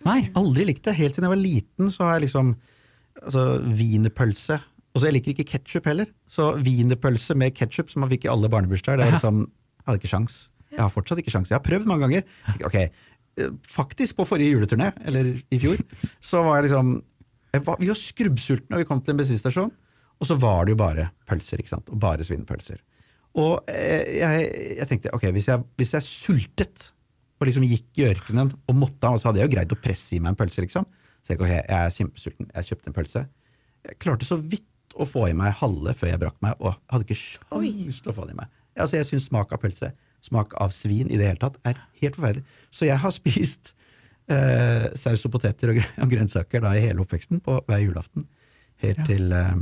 Nei. 0.07 0.21
Aldri 0.38 0.67
likt 0.69 0.85
det. 0.87 0.95
Helt 0.99 1.17
siden 1.17 1.27
jeg 1.27 1.35
var 1.35 1.40
liten, 1.43 1.90
så 1.90 2.07
har 2.07 2.19
jeg 2.19 2.27
liksom 2.29 2.55
altså, 3.23 3.45
wienerpølse. 3.79 4.61
Og 4.95 5.01
så 5.03 5.09
jeg 5.09 5.17
liker 5.17 5.33
ikke 5.35 5.49
ketsjup 5.57 5.88
heller. 5.90 6.11
Så 6.31 6.53
wienerpølse 6.62 7.35
med 7.40 7.57
ketsjup, 7.59 7.90
som 7.90 8.05
man 8.05 8.12
fikk 8.12 8.29
i 8.29 8.31
alle 8.31 8.51
barnebursdager, 8.53 9.01
det 9.03 9.09
er 9.09 9.17
liksom 9.19 9.40
Jeg 9.49 9.88
hadde 9.88 10.01
ikke 10.01 10.12
sjans. 10.12 10.37
Jeg 10.71 10.81
har 10.81 10.93
fortsatt 10.95 11.19
ikke 11.21 11.33
sjans. 11.35 11.51
Jeg 11.51 11.59
har 11.59 11.64
prøvd 11.67 11.88
mange 11.90 12.07
ganger. 12.07 12.23
Ok, 12.64 12.77
eh, 12.79 13.51
faktisk 13.69 14.17
på 14.17 14.25
forrige 14.29 14.55
juleturné, 14.55 14.93
eller 15.05 15.33
i 15.53 15.59
fjor, 15.61 15.83
så 16.25 16.43
var 16.47 16.61
jeg 16.61 16.69
liksom 16.71 16.95
jeg 17.55 17.62
var, 17.67 17.77
Vi 17.79 17.90
var 17.90 17.99
skrubbsultne 18.01 18.71
når 18.75 18.83
vi 18.83 18.87
kom 18.88 19.03
til 19.05 19.14
en 19.14 19.21
bensinstasjon, 19.21 19.71
og 20.21 20.27
så 20.27 20.37
var 20.40 20.64
det 20.64 20.75
jo 20.75 20.79
bare 20.81 21.11
pølser, 21.29 21.61
ikke 21.62 21.75
sant. 21.75 21.90
Og 21.90 21.99
bare 22.03 22.25
svinepølser. 22.27 22.81
Og 23.40 23.70
eh, 23.70 24.20
jeg, 24.20 24.51
jeg 24.79 24.90
tenkte 24.90 25.14
ok, 25.16 25.29
hvis 25.35 25.49
jeg, 25.51 25.64
hvis 25.79 25.94
jeg 25.97 26.07
sultet 26.07 26.90
og 27.40 27.49
liksom 27.49 27.66
gikk 27.66 27.99
i 27.99 28.07
ørkenen 28.09 28.53
og 28.55 28.77
måtte 28.79 29.11
ha, 29.11 29.18
så 29.18 29.29
hadde 29.29 29.42
jeg 29.42 29.51
jo 29.51 29.55
greid 29.57 29.75
å 29.75 29.81
presse 29.83 30.14
i 30.16 30.20
meg 30.23 30.33
en 30.33 30.38
pølse, 30.38 30.62
liksom. 30.64 30.87
Så 31.25 31.35
jeg, 31.35 31.40
okay, 31.40 31.59
jeg 31.59 31.77
er 31.81 31.94
kjempesulten, 31.97 32.51
jeg 32.53 32.68
kjøpte 32.68 32.90
en 32.90 32.97
pølse. 32.97 33.23
Jeg 33.85 33.99
klarte 34.01 34.29
så 34.29 34.38
vidt 34.38 34.94
å 34.94 35.07
få 35.09 35.27
i 35.29 35.37
meg 35.37 35.57
halve 35.59 35.94
før 35.99 36.12
jeg 36.12 36.20
brakk 36.23 36.37
meg, 36.44 36.61
og 36.61 36.77
hadde 36.92 37.07
ikke 37.09 37.18
sjans 37.18 38.01
til 38.01 38.12
å 38.12 38.16
få 38.16 38.29
det 38.29 38.37
i 38.37 38.38
meg. 38.38 38.53
Altså, 38.75 38.99
jeg 38.99 39.09
syns 39.09 39.29
smak 39.31 39.55
av 39.55 39.62
pølse, 39.62 39.90
smak 40.25 40.55
av 40.62 40.75
svin 40.75 41.11
i 41.11 41.18
det 41.20 41.29
hele 41.29 41.42
tatt, 41.42 41.59
er 41.66 41.81
helt 42.01 42.18
forferdelig. 42.18 42.44
Så 42.75 42.88
jeg 42.88 43.01
har 43.03 43.14
spist 43.14 43.75
eh, 44.31 44.87
saus 45.01 45.27
og 45.27 45.35
poteter 45.35 45.75
og, 45.75 45.83
og 46.03 46.14
grønnsaker 46.14 46.64
da 46.64 46.75
i 46.77 46.85
hele 46.87 47.05
oppveksten 47.05 47.42
på 47.44 47.59
hver 47.66 47.83
julaften. 47.83 48.29
Helt 48.85 49.05
til 49.09 49.35
eh, 49.35 49.57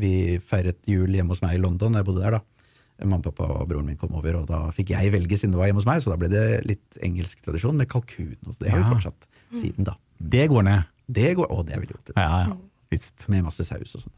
vi 0.00 0.14
feiret 0.46 0.80
jul 0.88 1.12
hjemme 1.14 1.34
hos 1.34 1.44
meg 1.44 1.58
i 1.58 1.62
London, 1.62 1.94
da 1.94 2.02
jeg 2.02 2.10
bodde 2.10 2.24
der, 2.24 2.38
da. 2.38 2.59
Mamma, 3.00 3.22
pappa 3.24 3.46
og 3.54 3.68
broren 3.70 3.86
min 3.88 3.98
kom 4.00 4.14
over, 4.18 4.42
og 4.42 4.48
da 4.50 4.62
fikk 4.76 4.92
jeg 4.94 5.12
velge 5.14 5.38
siden 5.40 5.54
det 5.54 5.60
var 5.60 5.70
hjemme 5.70 5.80
hos 5.80 5.88
meg, 5.88 6.02
så 6.04 6.12
da 6.12 6.18
ble 6.20 6.30
det 6.32 6.44
litt 6.68 6.98
engelsk 7.06 7.42
tradisjon 7.46 7.78
med 7.80 7.88
kalkun. 7.90 8.36
Og 8.46 8.56
det 8.60 8.72
har 8.72 8.82
vi 8.82 8.90
fortsatt 8.90 9.28
siden 9.56 9.88
da. 9.88 9.96
Det 10.20 10.48
går 10.52 10.66
ned. 10.68 10.90
Det 11.10 11.30
går, 11.38 11.48
å, 11.50 11.62
det 11.66 11.74
er 11.74 11.82
veldig 11.82 11.96
godt. 11.96 12.12
Ja, 12.16 12.42
ja. 12.46 12.58
Visst. 12.90 13.24
Med 13.32 13.46
masse 13.46 13.64
saus 13.66 13.96
og 13.96 14.04
sånn. 14.04 14.16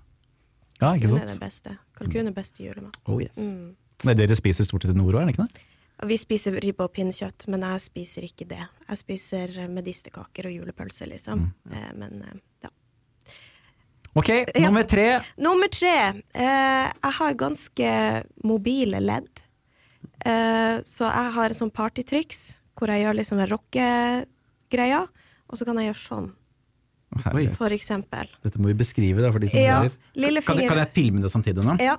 Ja, 0.80 0.94
ikke 0.96 1.12
sant? 1.12 1.20
Kalkun 1.20 1.22
er 1.22 1.30
det 1.30 1.40
beste. 1.44 1.76
Kalkun 1.98 2.30
er 2.30 2.36
beste 2.36 2.64
julemat. 2.64 2.98
Oh 3.06 3.20
yes. 3.22 3.36
Mm. 3.38 3.76
Det 4.02 4.14
er 4.16 4.18
dere 4.24 4.36
spiser 4.38 4.66
stort 4.66 4.86
sett 4.86 4.96
i 4.96 4.98
nord 4.98 5.14
òg, 5.14 5.22
er 5.22 5.30
det 5.30 5.36
ikke 5.36 5.46
det? 5.46 5.68
Vi 6.10 6.16
spiser 6.18 6.56
ribbe 6.58 6.88
og 6.88 6.94
pinnekjøtt, 6.96 7.46
men 7.52 7.62
jeg 7.62 7.82
spiser 7.84 8.24
ikke 8.26 8.48
det. 8.50 8.64
Jeg 8.88 8.98
spiser 8.98 9.52
eh, 9.62 9.68
medisterkaker 9.70 10.48
og 10.50 10.56
julepølse, 10.56 11.06
liksom. 11.12 11.44
Eh, 11.70 11.92
men 12.00 12.24
ja. 14.14 14.20
Ok, 14.20 14.28
nummer 14.60 14.82
tre. 14.84 15.06
Nummer 15.40 15.68
tre. 15.72 15.92
Eh, 16.34 16.88
jeg 16.92 17.12
har 17.18 17.34
ganske 17.40 17.92
mobile 18.44 19.00
ledd. 19.00 19.30
Eh, 20.24 20.82
så 20.84 21.08
jeg 21.08 21.32
har 21.38 21.50
et 21.50 21.56
sånt 21.58 21.72
partytriks 21.74 22.42
hvor 22.76 22.90
jeg 22.92 23.04
gjør 23.04 23.16
liksom 23.18 23.40
rockegreia, 23.50 25.02
og 25.48 25.58
så 25.58 25.64
kan 25.68 25.78
jeg 25.80 25.90
gjøre 25.90 26.00
sånn, 26.02 26.28
Oi, 27.36 27.44
for 27.54 27.74
eksempel. 27.74 28.30
dette 28.42 28.58
må 28.62 28.70
vi 28.70 28.76
beskrive 28.80 29.20
da, 29.22 29.30
for 29.34 29.42
de 29.42 29.50
som 29.52 29.60
Ja, 29.60 29.80
hører. 29.82 30.42
Kan, 30.46 30.60
kan 30.68 30.78
jeg 30.80 30.92
filme 30.96 31.20
det 31.22 31.30
samtidig 31.32 31.64
nå? 31.66 31.74
Ja, 31.82 31.96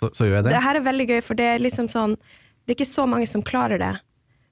Så, 0.00 0.08
så 0.14 0.24
gjør 0.28 0.38
jeg 0.38 0.44
det. 0.46 0.52
det 0.56 0.62
her 0.64 0.76
er 0.78 0.84
veldig 0.86 1.06
gøy, 1.10 1.20
for 1.26 1.34
det 1.38 1.44
er 1.44 1.58
liksom 1.60 1.88
sånn 1.92 2.14
Det 2.16 2.72
er 2.72 2.76
ikke 2.78 2.86
så 2.88 3.04
mange 3.08 3.26
som 3.28 3.42
klarer 3.42 3.78
det, 3.82 3.90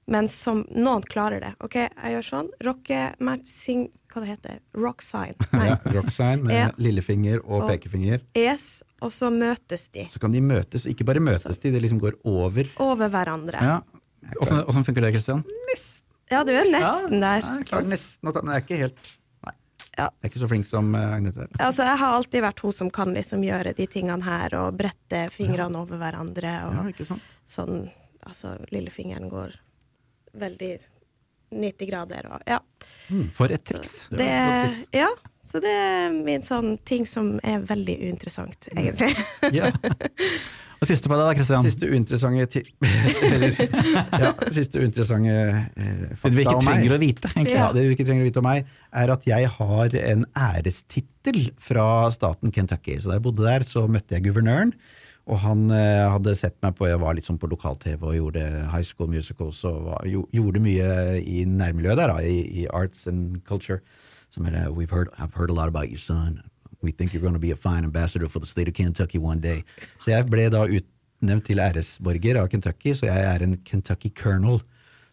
men 0.07 0.27
som 0.31 0.61
noen 0.71 1.03
klarer 1.03 1.41
det. 1.43 1.49
OK, 1.65 1.75
jeg 1.75 2.13
gjør 2.15 2.25
sånn. 2.29 2.49
Rocke... 2.63 2.99
Sing... 3.45 3.87
Hva 4.13 4.21
det 4.23 4.29
heter 4.31 4.59
Rock 4.79 5.03
sign. 5.03 5.35
Nei. 5.53 5.67
Ja, 5.67 5.75
rock 5.97 6.07
sign 6.15 6.45
med 6.47 6.55
Ja. 6.55 6.69
lillefinger 6.81 7.41
og 7.43 7.61
Og- 7.65 7.69
pekefinger. 7.73 8.23
Yes, 8.39 8.81
og 9.03 9.11
så 9.13 9.29
møtes 9.29 9.89
de 9.93 10.07
Så 10.09 10.19
kan 10.23 10.31
de 10.31 10.39
møtes, 10.41 10.87
ikke 10.89 11.05
bare 11.05 11.19
møtes 11.21 11.59
de, 11.61 11.71
det 11.75 11.81
liksom 11.83 11.99
går 12.01 12.15
over. 12.25 12.71
over 12.79 13.11
hverandre. 13.13 13.61
Ja. 13.61 13.77
Åssen 14.41 14.63
åssen 14.65 14.83
funker 14.87 15.01
det, 15.05 15.11
Christian? 15.13 15.43
Ja, 16.31 16.41
du 16.43 16.51
er 16.51 16.65
nesten 16.67 17.21
der. 17.21 17.43
Jeg 17.45 17.67
klarer 17.69 17.87
nesten 17.87 18.27
å 18.27 18.33
ta 18.35 18.41
Men 18.43 18.55
jeg 18.55 18.63
er 18.63 18.65
ikke 18.65 18.79
helt 18.81 18.97
Nei. 19.45 19.53
Ja. 19.97 20.07
Jeg 20.09 20.23
er 20.25 20.31
ikke 20.31 20.41
så 20.41 20.49
flink 20.51 20.65
som 20.67 20.89
eh, 20.97 21.13
Agnete. 21.19 21.45
Altså, 21.59 21.85
jeg 21.87 21.99
har 22.01 22.15
alltid 22.17 22.43
vært 22.43 22.59
hun 22.65 22.73
som 22.79 22.89
kan 22.91 23.13
liksom 23.15 23.45
gjøre 23.45 23.75
de 23.77 23.85
tingene 23.87 24.23
her, 24.25 24.55
og 24.59 24.75
brette 24.81 25.21
fingrene 25.35 25.79
over 25.79 25.99
hverandre. 26.01 26.51
Og 26.67 26.75
Ja, 26.79 26.83
ikke 26.95 27.05
sant? 27.11 27.31
sånn 27.47 27.87
Altså, 28.27 28.57
lillefingeren 28.73 29.29
går 29.31 29.53
veldig 30.33 30.77
90 31.51 31.87
grader 31.89 32.27
og 32.31 32.41
Ja. 32.47 32.59
For 33.37 33.47
et 33.51 33.63
triks. 33.63 34.07
Det 34.11 34.17
Det, 34.19 34.25
var 34.27 34.35
et 34.35 34.67
godt 34.67 34.77
tips. 34.77 34.87
ja, 34.99 35.09
så 35.47 35.59
det 35.63 35.71
er 35.71 36.15
min 36.25 36.41
sånn 36.43 36.77
ting 36.83 37.05
som 37.07 37.39
er 37.43 37.61
veldig 37.63 37.97
uinteressant, 38.03 38.67
egentlig. 38.75 39.15
Ja. 39.55 39.71
Og 40.77 40.85
siste 40.85 41.09
på 41.09 41.15
deg 41.17 41.25
da, 41.25 41.33
Kristian? 41.33 41.65
Siste 41.65 41.87
uinteressante 41.89 42.45
ti 42.53 42.61
eller, 43.31 43.55
ja, 44.21 44.29
siste 44.53 44.77
uinteressante 44.83 45.33
eh, 45.33 46.03
Det 46.21 46.33
vi 46.35 46.43
ikke 46.43 46.59
trenger 46.61 46.93
å 46.93 46.99
vite, 47.01 47.31
egentlig. 47.33 47.55
Ja, 47.55 47.71
det 47.73 47.85
vi 47.87 47.95
ikke 47.95 48.05
trenger 48.05 48.27
å 48.27 48.29
vite 48.29 48.43
om 48.43 48.45
meg, 48.45 48.67
er 49.01 49.13
at 49.15 49.25
jeg 49.25 49.49
har 49.55 49.95
en 50.03 50.27
ærestittel 50.37 51.39
fra 51.57 51.87
staten 52.13 52.53
Kentucky. 52.53 52.99
Så 53.01 53.09
da 53.09 53.17
jeg 53.17 53.25
bodde 53.25 53.47
der, 53.47 53.65
så 53.65 53.87
møtte 53.89 54.19
jeg 54.19 54.27
guvernøren, 54.27 54.75
og 55.27 55.41
han 55.43 55.65
eh, 55.75 56.05
hadde 56.07 56.35
sett 56.39 56.55
meg 56.63 56.75
på 56.77 56.87
Jeg 56.87 56.99
var 57.01 57.15
litt 57.17 57.27
sånn 57.27 57.39
på 57.39 57.49
lokal-TV 57.51 58.03
og 58.07 58.15
gjorde 58.15 58.43
high 58.71 58.85
school 58.87 59.09
musicals 59.11 59.59
og 59.67 59.89
var, 59.89 60.05
jo, 60.07 60.23
gjorde 60.35 60.61
mye 60.63 61.17
i 61.19 61.41
nærmiljøet 61.47 61.99
der, 61.99 62.13
da, 62.13 62.21
i, 62.23 62.63
i 62.63 62.67
arts 62.71 63.07
and 63.11 63.41
culture. 63.47 63.81
Som 64.31 64.47
er 64.47 64.69
We've 64.71 64.93
heard, 64.93 65.11
I've 65.19 65.35
heard 65.35 65.51
a 65.51 65.57
lot 65.57 65.67
about 65.67 65.89
you, 65.91 65.97
son. 65.97 66.43
We 66.81 66.91
think 66.91 67.13
you're 67.13 67.21
going 67.21 67.33
to 67.33 67.43
be 67.43 67.51
a 67.51 67.57
fine 67.57 67.83
ambassador 67.83 68.29
for 68.29 68.39
the 68.39 68.47
state 68.47 68.67
of 68.67 68.73
Kentucky 68.73 69.17
one 69.17 69.41
day. 69.41 69.63
Så 69.99 70.13
jeg 70.13 70.29
ble 70.31 70.47
da 70.53 70.63
utnevnt 70.63 71.47
til 71.49 71.59
æresborger 71.59 72.39
av 72.39 72.47
Kentucky, 72.53 72.93
så 72.95 73.09
jeg 73.09 73.27
er 73.27 73.43
en 73.43 73.57
Kentucky 73.67 74.13
colonel. 74.15 74.61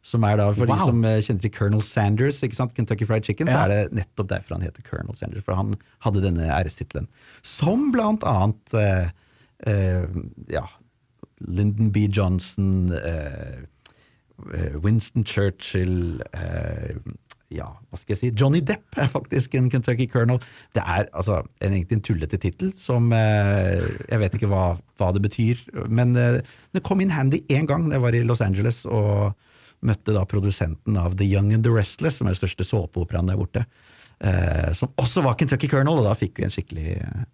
Som 0.04 0.24
er 0.28 0.36
da, 0.36 0.50
For 0.52 0.68
de 0.68 0.76
som 0.76 0.98
eh, 1.08 1.22
kjenner 1.24 1.40
til 1.46 1.52
Colonel 1.54 1.82
Sanders, 1.82 2.42
ikke 2.44 2.58
sant? 2.58 2.74
Kentucky 2.76 3.06
Fried 3.08 3.24
Chicken, 3.24 3.48
så 3.48 3.62
er 3.64 3.70
det 3.72 3.98
nettopp 4.02 4.28
derfor 4.34 4.58
han 4.58 4.66
heter 4.66 4.84
Colonel 4.84 5.16
Sanders. 5.16 5.46
For 5.46 5.56
han 5.56 5.72
hadde 6.04 6.22
denne 6.26 6.44
ærestittelen. 6.52 7.08
Som 7.40 7.88
blant 7.94 8.26
annet 8.28 8.76
eh, 8.76 9.14
ja, 9.62 10.64
Lyndon 11.46 11.92
B. 11.92 12.08
Johnson, 12.10 12.92
eh, 12.92 13.64
eh, 14.54 14.74
Winston 14.82 15.24
Churchill 15.24 16.22
eh, 16.32 16.96
ja, 17.54 17.68
hva 17.70 17.98
skal 18.00 18.14
jeg 18.14 18.20
si? 18.20 18.30
Johnny 18.34 18.60
Depp 18.66 18.96
er 18.98 19.10
faktisk 19.12 19.54
en 19.54 19.68
Kentucky 19.70 20.08
Colonel. 20.10 20.40
Det 20.74 20.82
er 20.82 21.06
altså 21.12 21.42
en, 21.60 21.74
egentlig 21.74 21.98
en 21.98 22.04
tullete 22.08 22.40
tittel 22.40 22.72
som 22.80 23.12
eh, 23.14 23.84
Jeg 24.08 24.20
vet 24.22 24.36
ikke 24.38 24.50
hva, 24.50 24.64
hva 24.98 25.10
det 25.14 25.22
betyr, 25.26 25.60
men 25.86 26.16
eh, 26.18 26.40
det 26.74 26.82
kom 26.86 27.02
inn 27.04 27.14
handy 27.14 27.44
én 27.52 27.68
gang 27.70 27.90
jeg 27.92 28.02
var 28.02 28.16
i 28.16 28.24
Los 28.26 28.42
Angeles 28.44 28.82
og 28.88 29.36
møtte 29.84 30.14
da 30.16 30.24
produsenten 30.26 30.96
av 30.96 31.18
The 31.20 31.28
Young 31.28 31.52
and 31.52 31.66
the 31.66 31.72
Restless, 31.74 32.18
som 32.18 32.26
er 32.26 32.34
den 32.34 32.40
største 32.40 32.64
såpeoperaen 32.66 33.28
der 33.28 33.38
borte. 33.38 33.66
Eh, 34.24 34.72
som 34.72 34.94
også 34.96 35.22
var 35.26 35.36
Kentucky 35.36 35.68
Colonel, 35.68 36.00
og 36.00 36.08
da 36.08 36.14
fikk 36.16 36.40
vi 36.40 36.46
en 36.46 36.54
skikkelig 36.54 36.94
eh, 36.96 37.26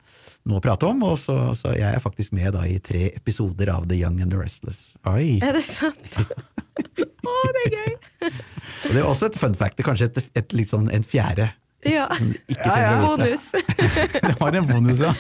noe 0.49 0.61
å 0.61 0.65
prate 0.65 0.89
om. 0.89 1.03
Og 1.07 1.19
så, 1.21 1.37
så 1.59 1.75
jeg 1.77 1.89
er 1.89 2.03
faktisk 2.03 2.35
med 2.37 2.55
da 2.57 2.65
i 2.69 2.79
tre 2.83 3.11
episoder 3.15 3.73
av 3.75 3.89
The 3.91 3.99
Young 4.01 4.21
and 4.25 4.33
the 4.35 4.41
Restless. 4.41 4.95
Oi. 5.09 5.39
Er 5.45 5.57
det 5.59 5.67
sant? 5.69 6.21
Å, 7.31 7.41
det 7.55 7.65
er 7.67 7.75
gøy! 7.77 7.97
Og 8.25 8.95
det 8.95 9.01
er 9.01 9.07
også 9.07 9.29
et 9.29 9.37
fun 9.39 9.57
fact, 9.59 9.77
det 9.77 9.85
er 9.85 9.91
kanskje 9.91 10.09
et, 10.11 10.31
et 10.41 10.55
litt 10.57 10.73
sånn 10.73 10.89
en 10.93 11.05
fjerde. 11.07 11.51
Ja. 11.87 12.07
ja, 12.53 13.01
å. 13.01 13.17
Bonus. 13.17 13.47
Det 14.29 14.35
var 14.37 14.53
en 14.53 14.67
bonus, 14.69 15.01
ja. 15.01 15.15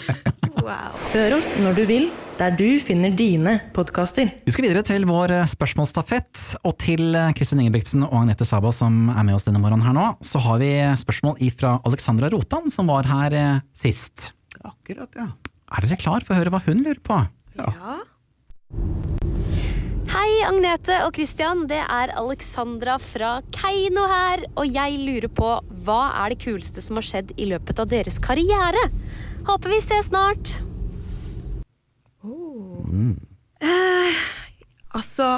Wow. 0.60 0.96
Hør 1.14 1.38
oss 1.38 1.54
når 1.62 1.78
du 1.78 1.82
vil, 1.88 2.10
der 2.36 2.52
du 2.52 2.66
finner 2.84 3.14
dine 3.16 3.54
podkaster. 3.76 4.28
Vi 4.44 4.52
skal 4.52 4.66
videre 4.66 4.82
til 4.84 5.06
vår 5.08 5.32
eh, 5.38 5.46
spørsmålsstafett, 5.48 6.42
og 6.68 6.76
til 6.82 7.16
eh, 7.16 7.30
Kristin 7.36 7.62
Ingebrigtsen 7.64 8.04
og 8.04 8.12
Agnete 8.22 8.44
Saba 8.48 8.74
som 8.76 9.08
er 9.14 9.24
med 9.24 9.38
oss 9.38 9.48
denne 9.48 9.62
morgenen 9.62 9.86
her 9.88 9.96
nå, 9.96 10.10
så 10.20 10.42
har 10.44 10.60
vi 10.60 10.74
spørsmål 11.00 11.40
ifra 11.48 11.78
Alexandra 11.88 12.28
Rotan, 12.32 12.68
som 12.72 12.92
var 12.92 13.08
her 13.08 13.38
eh, 13.40 13.64
sist. 13.72 14.30
Akkurat, 14.60 15.14
ja. 15.16 15.28
Er 15.70 15.86
dere 15.86 16.00
klar 16.00 16.24
for 16.26 16.34
å 16.34 16.40
høre 16.40 16.50
hva 16.54 16.62
hun 16.66 16.82
lurer 16.82 17.00
på? 17.04 17.18
Ja. 17.58 18.00
Hei, 20.10 20.30
Agnete 20.42 20.96
og 21.06 21.14
Christian. 21.14 21.68
Det 21.70 21.78
er 21.84 22.10
Alexandra 22.18 22.96
fra 22.98 23.36
Keiino 23.54 24.08
her. 24.10 24.42
Og 24.58 24.66
jeg 24.66 24.98
lurer 24.98 25.30
på 25.30 25.52
hva 25.86 26.00
er 26.24 26.34
det 26.34 26.40
kuleste 26.42 26.82
som 26.82 26.98
har 26.98 27.06
skjedd 27.06 27.30
i 27.38 27.46
løpet 27.52 27.78
av 27.78 27.92
deres 27.92 28.18
karriere? 28.22 28.82
Håper 29.46 29.76
vi 29.76 29.78
ses 29.84 30.10
snart. 30.10 30.56
Altså, 34.90 35.28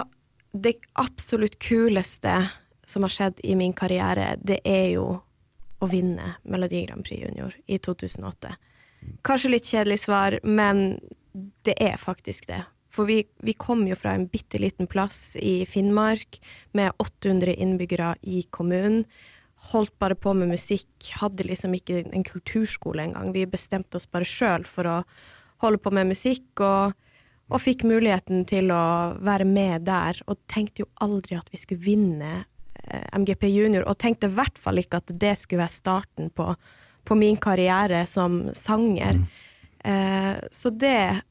det 0.52 0.78
absolutt 0.98 1.58
kuleste 1.60 2.32
som 2.88 3.04
har 3.04 3.12
skjedd 3.12 3.44
i 3.44 3.54
min 3.56 3.76
karriere, 3.76 4.34
det 4.40 4.58
er 4.64 4.94
jo 4.96 5.06
å 5.82 5.88
vinne 5.90 6.36
Melodi 6.48 6.86
Grand 6.86 7.04
Prix 7.04 7.20
Junior 7.26 7.54
i 7.66 7.78
2008. 7.78 8.56
Kanskje 9.26 9.52
litt 9.54 9.68
kjedelig 9.70 10.02
svar, 10.04 10.38
men 10.42 11.00
det 11.66 11.76
er 11.80 11.98
faktisk 12.00 12.48
det. 12.50 12.62
For 12.92 13.08
vi, 13.08 13.22
vi 13.40 13.54
kom 13.56 13.86
jo 13.88 13.96
fra 13.96 14.12
en 14.16 14.26
bitte 14.28 14.60
liten 14.60 14.88
plass 14.90 15.34
i 15.40 15.62
Finnmark 15.66 16.40
med 16.76 16.92
800 17.00 17.54
innbyggere 17.54 18.14
i 18.22 18.42
kommunen. 18.52 19.06
Holdt 19.72 19.94
bare 20.02 20.18
på 20.18 20.34
med 20.36 20.50
musikk, 20.50 20.90
hadde 21.20 21.46
liksom 21.48 21.72
ikke 21.78 22.02
en 22.10 22.26
kulturskole 22.26 23.06
engang. 23.06 23.32
Vi 23.32 23.46
bestemte 23.48 23.96
oss 23.96 24.10
bare 24.10 24.28
sjøl 24.28 24.66
for 24.68 24.90
å 24.90 24.98
holde 25.64 25.80
på 25.80 25.92
med 25.94 26.10
musikk, 26.10 26.50
og, 26.60 26.92
og 27.48 27.62
fikk 27.62 27.86
muligheten 27.88 28.44
til 28.50 28.74
å 28.74 28.84
være 29.24 29.46
med 29.48 29.86
der. 29.88 30.20
Og 30.26 30.42
tenkte 30.50 30.84
jo 30.84 30.90
aldri 31.00 31.38
at 31.38 31.48
vi 31.54 31.62
skulle 31.62 31.86
vinne 31.86 32.42
eh, 32.42 33.06
MGP 33.16 33.48
Junior, 33.54 33.86
og 33.86 34.02
tenkte 34.02 34.28
i 34.28 34.36
hvert 34.36 34.60
fall 34.60 34.82
ikke 34.82 35.00
at 35.00 35.14
det 35.22 35.36
skulle 35.40 35.62
være 35.62 35.78
starten 35.78 36.32
på, 36.34 36.50
på 37.04 37.16
min 37.18 37.36
karriere 37.36 38.06
som 38.06 38.50
sanger. 38.54 39.22
Eh, 39.84 40.36
så 40.50 40.70
det 40.70 41.22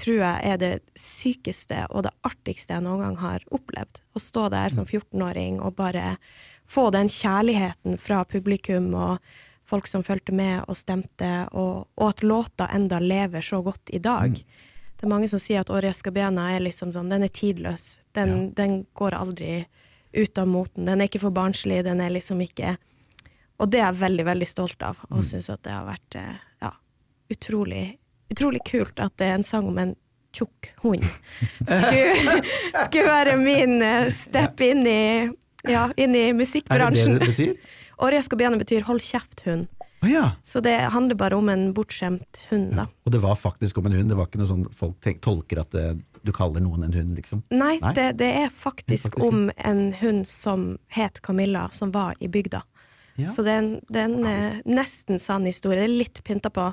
tror 0.00 0.22
jeg 0.22 0.52
er 0.52 0.56
det 0.60 0.72
sykeste 0.98 1.84
og 1.90 2.06
det 2.06 2.14
artigste 2.26 2.74
jeg 2.74 2.84
noen 2.86 3.04
gang 3.04 3.18
har 3.20 3.44
opplevd. 3.52 4.00
Å 4.16 4.22
stå 4.22 4.48
der 4.52 4.74
som 4.74 4.88
14-åring 4.88 5.60
og 5.60 5.76
bare 5.78 6.16
få 6.70 6.88
den 6.94 7.10
kjærligheten 7.10 7.98
fra 8.00 8.24
publikum 8.24 8.92
og 8.94 9.18
folk 9.70 9.86
som 9.86 10.02
fulgte 10.06 10.34
med 10.34 10.64
og 10.66 10.78
stemte, 10.78 11.30
og, 11.52 11.86
og 11.94 12.08
at 12.08 12.24
låta 12.26 12.66
enda 12.74 12.98
lever 13.02 13.44
så 13.44 13.60
godt 13.62 13.92
i 13.94 14.00
dag. 14.02 14.34
Det 14.34 15.06
er 15.06 15.12
mange 15.12 15.30
som 15.30 15.40
sier 15.42 15.62
at 15.62 15.70
Åre 15.72 15.92
Escabena 15.94 16.50
er 16.54 16.64
liksom 16.64 16.90
sånn, 16.94 17.10
den 17.12 17.24
er 17.24 17.32
tidløs. 17.32 18.00
Den, 18.18 18.50
den 18.56 18.82
går 18.98 19.14
aldri 19.16 19.64
ut 20.12 20.38
av 20.38 20.48
moten. 20.50 20.88
Den 20.88 21.00
er 21.00 21.10
ikke 21.10 21.22
for 21.22 21.34
barnslig, 21.34 21.84
den 21.86 22.02
er 22.02 22.10
liksom 22.12 22.42
ikke 22.42 22.74
Og 23.60 23.68
det 23.68 23.82
er 23.82 23.90
jeg 23.90 24.00
veldig, 24.00 24.24
veldig 24.24 24.48
stolt 24.48 24.84
av, 24.86 25.00
og 25.10 25.24
syns 25.26 25.50
at 25.52 25.62
det 25.66 25.74
har 25.74 25.84
vært 25.84 26.16
eh, 26.16 26.36
ja, 26.64 26.70
utrolig, 27.32 27.84
utrolig 28.32 28.62
kult 28.64 29.02
at 29.02 29.16
det 29.20 29.28
er 29.28 29.36
en 29.36 29.44
sang 29.46 29.68
om 29.68 29.80
en 29.82 29.92
tjukk 30.32 30.70
hund 30.84 31.04
skulle, 31.66 32.36
skulle 32.86 33.08
være 33.10 33.36
min 33.40 33.82
eh, 33.82 34.08
step 34.14 34.62
inn 34.64 34.86
i, 34.86 35.02
ja, 35.68 35.90
inn 35.96 36.16
i 36.16 36.28
Er 36.30 36.38
det 36.38 36.90
det 36.94 37.18
det 37.18 37.28
betyr? 37.34 37.54
Årje 38.00 38.18
Escabena 38.22 38.56
betyr 38.56 38.86
'hold 38.86 39.02
kjeft-hund'. 39.04 39.68
Å 40.00 40.08
ja. 40.08 40.22
Så 40.42 40.62
det 40.64 40.72
handler 40.94 41.14
bare 41.20 41.36
om 41.36 41.48
en 41.52 41.74
bortskjemt 41.76 42.46
hund, 42.48 42.70
da. 42.72 42.86
Og 43.04 43.12
det 43.12 43.20
var 43.20 43.36
faktisk 43.36 43.78
om 43.78 43.90
en 43.90 43.92
hund, 43.92 44.08
det 44.08 44.16
var 44.16 44.30
ikke 44.30 44.40
noe 44.40 44.48
sånn 44.48 44.62
folk 44.72 44.96
tenk, 45.04 45.20
tolker 45.20 45.60
at 45.60 45.74
det, 45.76 45.84
du 46.24 46.32
kaller 46.32 46.64
noen 46.64 46.86
en 46.86 46.96
hund, 46.96 47.18
liksom. 47.18 47.42
Nei, 47.52 47.74
Nei. 47.82 47.92
Det, 47.98 48.06
det 48.22 48.30
er 48.46 48.48
faktisk, 48.48 49.10
faktisk 49.10 49.26
om 49.26 49.50
en 49.58 49.82
hund 50.00 50.24
som 50.28 50.78
het 50.96 51.20
Camilla, 51.20 51.66
som 51.76 51.92
var 51.92 52.16
i 52.24 52.32
bygda. 52.32 52.62
Ja. 53.20 53.30
Så 53.32 53.42
det 53.46 53.52
er 53.54 53.62
en, 53.62 53.70
det 53.88 54.00
er 54.02 54.08
en 54.08 54.26
eh, 54.30 54.58
nesten 54.68 55.20
sann 55.22 55.46
historie. 55.48 55.78
Det 55.80 55.86
er 55.88 55.94
litt 56.00 56.20
pynta 56.26 56.50
på, 56.54 56.64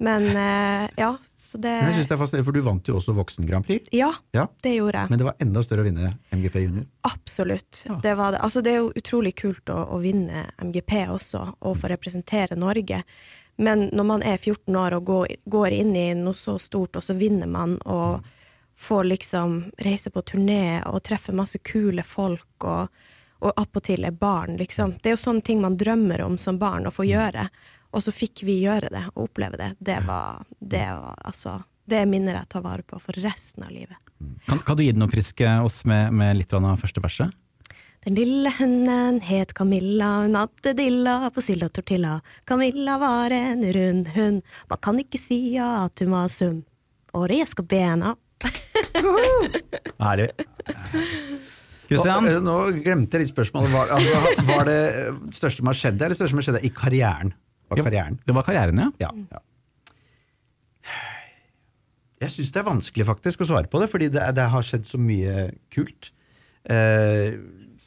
men 0.00 0.28
eh, 0.32 0.86
ja, 1.00 1.10
så 1.36 1.58
det 1.60 1.72
Men 1.76 1.90
jeg 1.90 1.98
synes 2.00 2.08
det 2.10 2.16
er 2.16 2.20
fascinerende, 2.22 2.48
for 2.48 2.56
du 2.56 2.62
vant 2.66 2.88
jo 2.88 2.96
også 3.00 3.14
Voksen 3.16 3.48
Grand 3.48 3.66
Prix. 3.68 3.88
Ja, 3.92 4.12
Ja. 4.36 4.46
det 4.64 4.74
gjorde 4.78 5.02
jeg. 5.02 5.10
Men 5.12 5.18
det 5.20 5.28
var 5.28 5.36
enda 5.44 5.62
større 5.66 5.84
å 5.84 5.88
vinne 5.90 6.12
MGP 6.32 6.56
Junior. 6.64 6.86
Absolutt. 7.08 7.82
Ja. 7.88 7.98
Det, 8.02 8.14
var 8.16 8.32
det. 8.32 8.40
Altså, 8.46 8.62
det 8.64 8.72
er 8.72 8.80
jo 8.80 8.92
utrolig 8.96 9.34
kult 9.42 9.68
å, 9.72 9.78
å 9.96 10.00
vinne 10.00 10.46
MGP 10.64 10.96
også, 11.12 11.44
og 11.60 11.76
få 11.82 11.92
representere 11.92 12.56
Norge. 12.56 13.02
Men 13.60 13.90
når 13.92 14.06
man 14.08 14.22
er 14.24 14.38
14 14.40 14.76
år 14.80 14.94
og 14.96 15.04
går, 15.10 15.34
går 15.52 15.74
inn 15.82 15.92
i 15.96 16.06
noe 16.16 16.34
så 16.38 16.54
stort, 16.58 16.96
og 16.96 17.04
så 17.04 17.12
vinner 17.18 17.50
man, 17.50 17.76
og 17.84 18.24
får 18.80 19.04
liksom 19.04 19.58
reise 19.84 20.08
på 20.08 20.22
turné 20.24 20.80
og 20.88 21.02
treffe 21.04 21.34
masse 21.36 21.58
kule 21.60 22.00
folk, 22.06 22.46
og, 22.64 22.88
og 23.40 23.52
attpåtil 23.56 24.04
er 24.04 24.16
barn, 24.16 24.56
liksom. 24.60 24.94
Det 25.00 25.10
er 25.10 25.16
jo 25.16 25.24
sånne 25.24 25.44
ting 25.44 25.60
man 25.62 25.78
drømmer 25.80 26.22
om 26.24 26.36
som 26.38 26.58
barn 26.60 26.88
å 26.88 26.94
få 26.94 27.06
gjøre. 27.08 27.48
Og 27.90 28.04
så 28.04 28.12
fikk 28.14 28.44
vi 28.46 28.60
gjøre 28.62 28.92
det, 28.92 29.02
og 29.14 29.30
oppleve 29.30 29.58
det. 29.58 29.72
Det 29.80 29.98
var, 30.06 30.44
det 30.60 30.86
var 30.86 31.18
altså 31.24 31.62
Det 31.90 31.98
er 31.98 32.06
minner 32.06 32.36
jeg 32.36 32.46
tar 32.52 32.62
vare 32.62 32.84
på 32.86 33.00
for 33.02 33.16
resten 33.18 33.64
av 33.66 33.72
livet. 33.74 33.96
Kan, 34.46 34.60
kan 34.62 34.76
du 34.76 34.84
gi 34.84 34.92
den 34.92 35.00
noe 35.02 35.10
frisk 35.10 35.40
eh, 35.42 35.64
oss 35.64 35.82
med, 35.88 36.12
med 36.14 36.36
litt 36.38 36.52
av 36.54 36.68
første 36.78 37.02
verset? 37.02 37.32
Den 38.04 38.14
lille 38.14 38.52
hunden 38.56 39.18
het 39.26 39.52
Camilla, 39.52 40.22
hun 40.22 40.38
hadde 40.38 40.72
dilla 40.78 41.30
på 41.34 41.42
sild 41.44 41.66
og 41.66 41.72
tortilla. 41.76 42.20
Camilla 42.48 42.96
var 43.00 43.34
en 43.34 43.64
rund 43.74 44.08
hund, 44.14 44.42
man 44.70 44.80
kan 44.80 45.00
ikke 45.02 45.20
si 45.20 45.58
at 45.60 46.00
hun 46.00 46.14
var 46.14 46.30
sunn. 46.32 46.62
Og 47.12 47.26
det 47.28 47.42
skal 47.50 47.66
bena. 47.68 48.14
Herlig. 49.98 50.30
Christian? 51.90 52.26
Nå, 52.26 52.40
nå 52.46 52.56
glemte 52.84 53.18
jeg 53.18 53.26
litt 53.26 53.32
spørsmålet. 53.32 53.72
Var, 53.74 53.94
altså, 53.96 54.44
var 54.48 54.68
det 54.68 54.80
største 55.36 55.58
som 55.58 55.70
har 55.72 55.78
skjedd, 55.80 55.96
eller 55.98 56.14
det 56.14 56.20
største 56.20 56.32
som 56.32 56.42
har 56.42 56.48
skjedd 56.48 56.66
i 56.68 56.74
karrieren? 56.74 57.32
Var 57.70 57.82
karrieren? 57.82 58.18
Det 58.26 58.36
var 58.36 58.46
karrieren, 58.46 58.82
ja. 58.82 58.90
Ja. 59.02 59.10
ja. 59.34 59.42
Jeg 62.20 62.34
syns 62.34 62.52
det 62.52 62.60
er 62.60 62.68
vanskelig 62.68 63.06
faktisk 63.08 63.42
å 63.42 63.48
svare 63.48 63.70
på 63.72 63.80
det, 63.80 63.88
fordi 63.90 64.10
det, 64.12 64.22
det 64.36 64.46
har 64.52 64.66
skjedd 64.66 64.86
så 64.86 65.00
mye 65.00 65.48
kult. 65.72 66.12
Eh, 66.68 67.38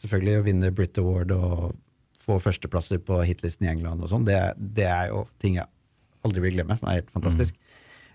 selvfølgelig 0.01 0.39
å 0.39 0.45
vinne 0.47 0.71
Brit 0.75 0.97
Award 0.99 1.33
og 1.35 1.75
få 2.23 2.39
førsteplasser 2.41 3.01
på 3.03 3.19
hitlisten 3.27 3.67
i 3.67 3.71
England 3.73 4.03
og 4.03 4.09
sånn, 4.11 4.25
det, 4.27 4.39
det, 4.57 4.87
er 4.87 5.11
jo 5.11 5.25
ting 5.43 5.57
jeg 5.59 5.67
aldri 6.23 6.43
vil 6.45 6.55
glemme, 6.57 6.77
som 6.79 6.89
er 6.89 7.01
helt 7.01 7.11
fantastisk. 7.13 7.57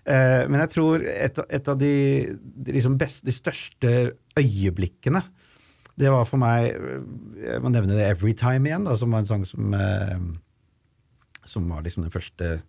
Eh, 0.09 0.43
men 0.49 0.59
jeg 0.63 0.73
tror 0.73 1.05
et, 1.05 1.39
et 1.45 1.69
av 1.69 1.77
de, 1.79 1.93
de, 2.41 2.73
liksom 2.73 2.97
best, 2.99 3.21
de 3.27 3.35
største 3.35 3.93
øyeblikkene 4.39 5.21
det 5.99 6.11
var 6.13 6.25
for 6.27 6.41
meg 6.41 6.71
Jeg 7.43 7.61
må 7.63 7.71
nevne 7.73 7.97
det 7.97 8.07
Everytime 8.07 8.69
igjen, 8.69 8.87
da, 8.87 8.95
som 8.99 9.11
var 9.13 9.23
en 9.23 9.29
sang 9.29 9.45
som, 9.47 9.73
eh, 9.75 10.17
som 11.49 11.67
var 11.71 11.83
liksom 11.85 12.05
den 12.05 12.13
første 12.13 12.59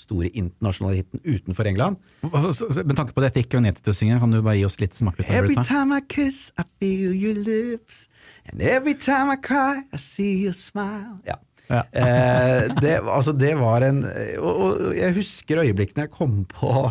store 0.00 0.30
internasjonale 0.32 1.02
hiten 1.02 1.20
utenfor 1.24 1.68
England. 1.68 1.98
Med 2.24 2.96
tanke 2.96 3.12
på 3.12 3.20
det 3.20 3.30
jeg 3.30 3.42
fikk 3.42 3.58
Agnete 3.58 3.84
til 3.84 3.92
å 3.92 3.98
synge, 3.98 4.16
kan 4.22 4.32
du 4.32 4.40
bare 4.40 4.56
gi 4.56 4.64
oss 4.64 4.80
litt 4.80 4.96
smak? 4.96 5.20
Every 5.28 5.58
time 5.60 5.92
I 5.92 6.00
kiss, 6.00 6.54
I 6.56 6.64
feel 6.80 7.12
your 7.12 7.36
lips. 7.36 8.06
And 8.48 8.62
every 8.64 8.94
time 8.96 9.28
I 9.32 9.36
cry, 9.36 9.84
I 9.92 10.00
see 10.00 10.32
your 10.46 10.56
smile. 10.56 11.20
Ja. 11.28 11.36
Ja. 11.70 11.84
eh, 11.94 12.66
det, 12.80 12.96
altså 13.06 13.30
det 13.36 13.52
var 13.60 13.84
en 13.86 14.00
og, 14.02 14.48
og 14.50 14.96
jeg 14.96 15.14
husker 15.20 15.60
øyeblikkene 15.62 16.08
jeg 16.08 16.10
kom 16.16 16.40
på 16.50 16.88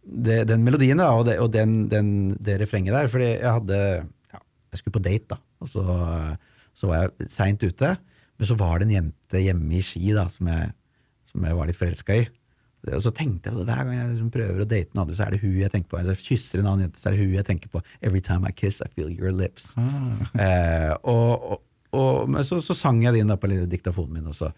det, 0.00 0.46
den 0.48 0.64
melodien 0.64 0.96
da, 0.96 1.10
og, 1.18 1.26
det, 1.28 1.34
og 1.42 1.50
den, 1.52 1.90
den, 1.92 2.08
det 2.40 2.56
refrenget 2.62 2.94
der. 2.96 3.10
Fordi 3.12 3.28
jeg 3.34 3.52
hadde 3.58 3.80
Jeg 4.74 4.82
skulle 4.82 4.98
på 4.98 5.04
date, 5.04 5.36
da. 5.36 5.40
Og 5.62 5.70
så, 5.70 5.84
så 6.74 6.90
var 6.90 7.04
jeg 7.04 7.30
seint 7.32 7.64
ute. 7.64 7.94
Men 8.34 8.50
så 8.50 8.56
var 8.58 8.80
det 8.80 8.88
en 8.88 8.96
jente 8.96 9.42
hjemme 9.42 9.76
i 9.78 9.82
Ski 9.84 10.14
da, 10.16 10.26
som 10.34 10.50
jeg, 10.50 10.72
som 11.30 11.46
jeg 11.46 11.58
var 11.58 11.70
litt 11.70 11.78
forelska 11.78 12.16
i. 12.18 12.24
Og 12.92 13.00
så 13.00 13.12
tenkte 13.16 13.48
jeg 13.48 13.64
hver 13.64 13.86
gang 13.86 13.94
jeg 13.96 14.08
liksom 14.10 14.32
prøver 14.34 14.60
å 14.60 14.68
date 14.68 14.92
en 14.92 15.00
annen, 15.00 15.16
så 15.16 15.24
er 15.24 15.32
det 15.32 15.40
hun 15.40 15.54
jeg 15.56 15.72
tenker 15.72 15.88
på. 15.88 16.00
Hvis 16.00 16.10
jeg 16.10 16.26
kysser 16.26 16.60
en 16.60 16.68
annen 16.68 16.86
jente, 16.88 17.00
så 17.00 17.08
er 17.08 17.14
det 17.14 17.22
hun 17.22 17.36
jeg 17.38 17.46
tenker 17.48 17.70
på. 17.72 17.80
Every 18.04 18.20
time 18.24 18.50
I 18.50 18.52
kiss, 18.52 18.82
I 18.84 18.90
feel 18.92 19.12
your 19.12 19.32
lips. 19.32 19.70
Ah. 19.80 20.26
Eh, 20.34 20.90
og, 21.00 21.46
og, 21.54 21.62
og, 21.96 22.34
men 22.34 22.44
så, 22.44 22.60
så 22.64 22.76
sang 22.76 23.00
jeg 23.04 23.14
det 23.14 23.22
inn 23.24 23.32
da 23.32 23.38
på 23.40 23.48
diktafonen 23.48 24.18
min, 24.18 24.28
også. 24.34 24.50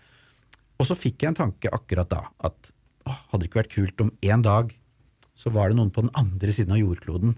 og 0.76 0.88
så 0.88 0.96
fikk 0.98 1.22
jeg 1.22 1.32
en 1.32 1.38
tanke 1.44 1.70
akkurat 1.72 2.10
da 2.10 2.24
at 2.48 2.72
å, 3.06 3.14
hadde 3.14 3.44
det 3.44 3.50
ikke 3.50 3.62
vært 3.62 3.76
kult 3.76 4.02
om 4.02 4.10
en 4.26 4.44
dag 4.44 4.74
så 5.36 5.52
var 5.52 5.70
det 5.70 5.78
noen 5.78 5.92
på 5.92 6.04
den 6.04 6.14
andre 6.16 6.52
siden 6.52 6.74
av 6.74 6.80
jordkloden 6.80 7.36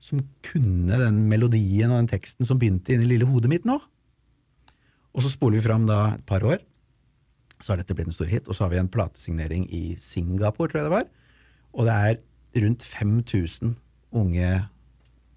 som 0.00 0.22
kunne 0.46 0.96
den 1.00 1.22
melodien 1.28 1.92
og 1.92 2.00
den 2.00 2.10
teksten 2.10 2.48
som 2.48 2.58
begynte 2.60 2.94
inn 2.94 3.04
i 3.04 3.10
lille 3.12 3.28
hodet 3.28 3.52
mitt 3.52 3.68
nå. 3.68 3.76
Og 5.10 5.24
så 5.24 5.32
spoler 5.32 5.58
vi 5.58 5.66
fram 5.66 5.86
da 5.88 6.14
et 6.14 6.26
par 6.28 6.44
år 6.46 6.60
så 7.60 7.72
har 7.72 7.80
dette 7.80 7.94
blitt 7.96 8.08
en 8.08 8.16
stor 8.16 8.28
hit. 8.30 8.48
Og 8.48 8.56
så 8.56 8.64
har 8.64 8.72
vi 8.72 8.80
en 8.80 8.90
platesignering 8.90 9.66
i 9.68 9.84
Singapore, 10.00 10.70
tror 10.70 10.80
jeg 10.80 10.88
det 10.88 10.96
var. 10.96 11.08
Og 11.76 11.86
det 11.86 11.96
er 11.96 12.62
rundt 12.64 12.84
5000 12.84 13.74
unge, 14.16 14.50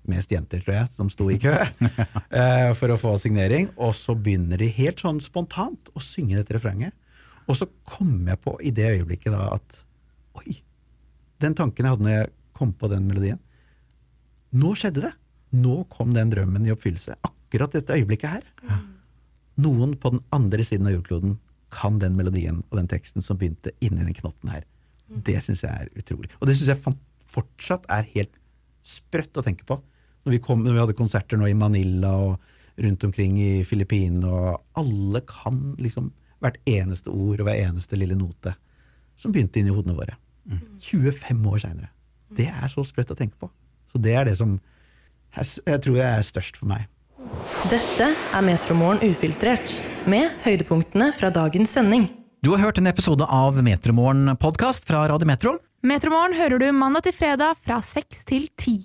mest 0.09 0.33
jenter, 0.33 0.63
tror 0.63 0.75
jeg, 0.75 0.91
som 0.97 1.11
sto 1.11 1.29
i 1.31 1.37
kø 1.39 1.53
eh, 2.39 2.71
for 2.79 2.91
å 2.91 2.99
få 2.99 3.15
signering. 3.21 3.69
Og 3.75 3.93
så 3.99 4.15
begynner 4.15 4.59
de 4.59 4.71
helt 4.79 5.03
sånn 5.03 5.21
spontant 5.23 5.91
å 5.93 6.03
synge 6.03 6.39
dette 6.39 6.55
refrenget. 6.57 6.95
Og 7.47 7.59
så 7.59 7.67
kom 7.87 8.23
jeg 8.29 8.39
på 8.43 8.55
i 8.63 8.71
det 8.75 8.87
øyeblikket 8.95 9.35
da 9.35 9.49
at 9.57 9.81
oi, 10.39 10.61
den 11.43 11.55
tanken 11.59 11.85
jeg 11.85 11.95
hadde 11.97 12.07
når 12.07 12.15
jeg 12.15 12.31
kom 12.55 12.71
på 12.77 12.87
den 12.91 13.07
melodien 13.09 13.41
Nå 14.53 14.73
skjedde 14.77 15.07
det! 15.07 15.13
Nå 15.53 15.83
kom 15.93 16.13
den 16.15 16.31
drømmen 16.33 16.65
i 16.65 16.73
oppfyllelse. 16.73 17.15
Akkurat 17.25 17.73
dette 17.75 17.95
øyeblikket 17.97 18.37
her. 18.37 18.45
Noen 19.61 19.95
på 20.01 20.13
den 20.15 20.23
andre 20.33 20.65
siden 20.65 20.89
av 20.89 20.95
jordkloden 20.95 21.37
kan 21.73 21.99
den 22.01 22.15
melodien 22.17 22.61
og 22.69 22.77
den 22.79 22.89
teksten 22.89 23.25
som 23.25 23.37
begynte 23.37 23.73
inni 23.81 24.05
den 24.05 24.17
knotten 24.17 24.49
her. 24.53 24.65
Det 25.09 25.39
syns 25.45 25.63
jeg 25.65 25.73
er 25.73 25.91
utrolig. 25.97 26.31
Og 26.39 26.49
det 26.49 26.57
syns 26.57 26.71
jeg 26.73 26.95
fortsatt 27.33 27.85
er 27.91 28.09
helt 28.15 28.33
sprøtt 28.85 29.37
å 29.37 29.45
tenke 29.45 29.65
på. 29.69 29.79
Når 30.23 30.35
vi, 30.35 30.41
kom, 30.41 30.61
når 30.65 30.75
vi 30.75 30.83
hadde 30.83 30.97
konserter 30.97 31.39
nå 31.39 31.49
i 31.49 31.57
Manila 31.57 32.13
og 32.27 32.81
rundt 32.81 33.03
omkring 33.05 33.37
i 33.41 33.51
Filippinene, 33.67 34.29
og 34.29 34.79
alle 34.79 35.21
kan 35.29 35.75
liksom 35.81 36.11
hvert 36.43 36.57
eneste 36.67 37.11
ord 37.13 37.41
og 37.41 37.47
hver 37.47 37.61
eneste 37.67 37.97
lille 37.99 38.17
note 38.17 38.55
som 39.19 39.33
begynte 39.33 39.61
inn 39.61 39.69
i 39.69 39.75
hodene 39.75 39.97
våre. 39.97 40.17
25 40.83 41.45
år 41.49 41.61
seinere. 41.63 41.91
Det 42.33 42.49
er 42.49 42.71
så 42.71 42.83
sprøtt 42.87 43.13
å 43.13 43.17
tenke 43.19 43.37
på. 43.39 43.49
Så 43.93 44.01
det 44.01 44.15
er 44.17 44.25
det 44.25 44.33
som 44.39 44.57
jeg, 45.37 45.45
jeg 45.69 45.81
tror 45.85 45.97
jeg 45.99 46.07
er 46.09 46.25
størst 46.25 46.57
for 46.57 46.69
meg. 46.71 46.87
Dette 47.69 48.09
er 48.09 48.45
Metromorgen 48.45 49.01
ufiltrert, 49.05 49.77
med 50.09 50.33
høydepunktene 50.43 51.11
fra 51.15 51.29
dagens 51.33 51.75
sending. 51.77 52.09
Du 52.43 52.51
har 52.51 52.65
hørt 52.65 52.81
en 52.81 52.89
episode 52.89 53.23
av 53.23 53.55
Metromorgen 53.63 54.33
podkast 54.41 54.89
fra 54.89 55.05
Radio 55.07 55.29
Metro. 55.29 55.55
Metromorgen 55.85 56.35
hører 56.35 56.59
du 56.59 56.67
mandag 56.75 57.05
til 57.05 57.15
fredag 57.15 57.61
fra 57.63 57.79
seks 57.85 58.25
til 58.27 58.49
ti. 58.59 58.81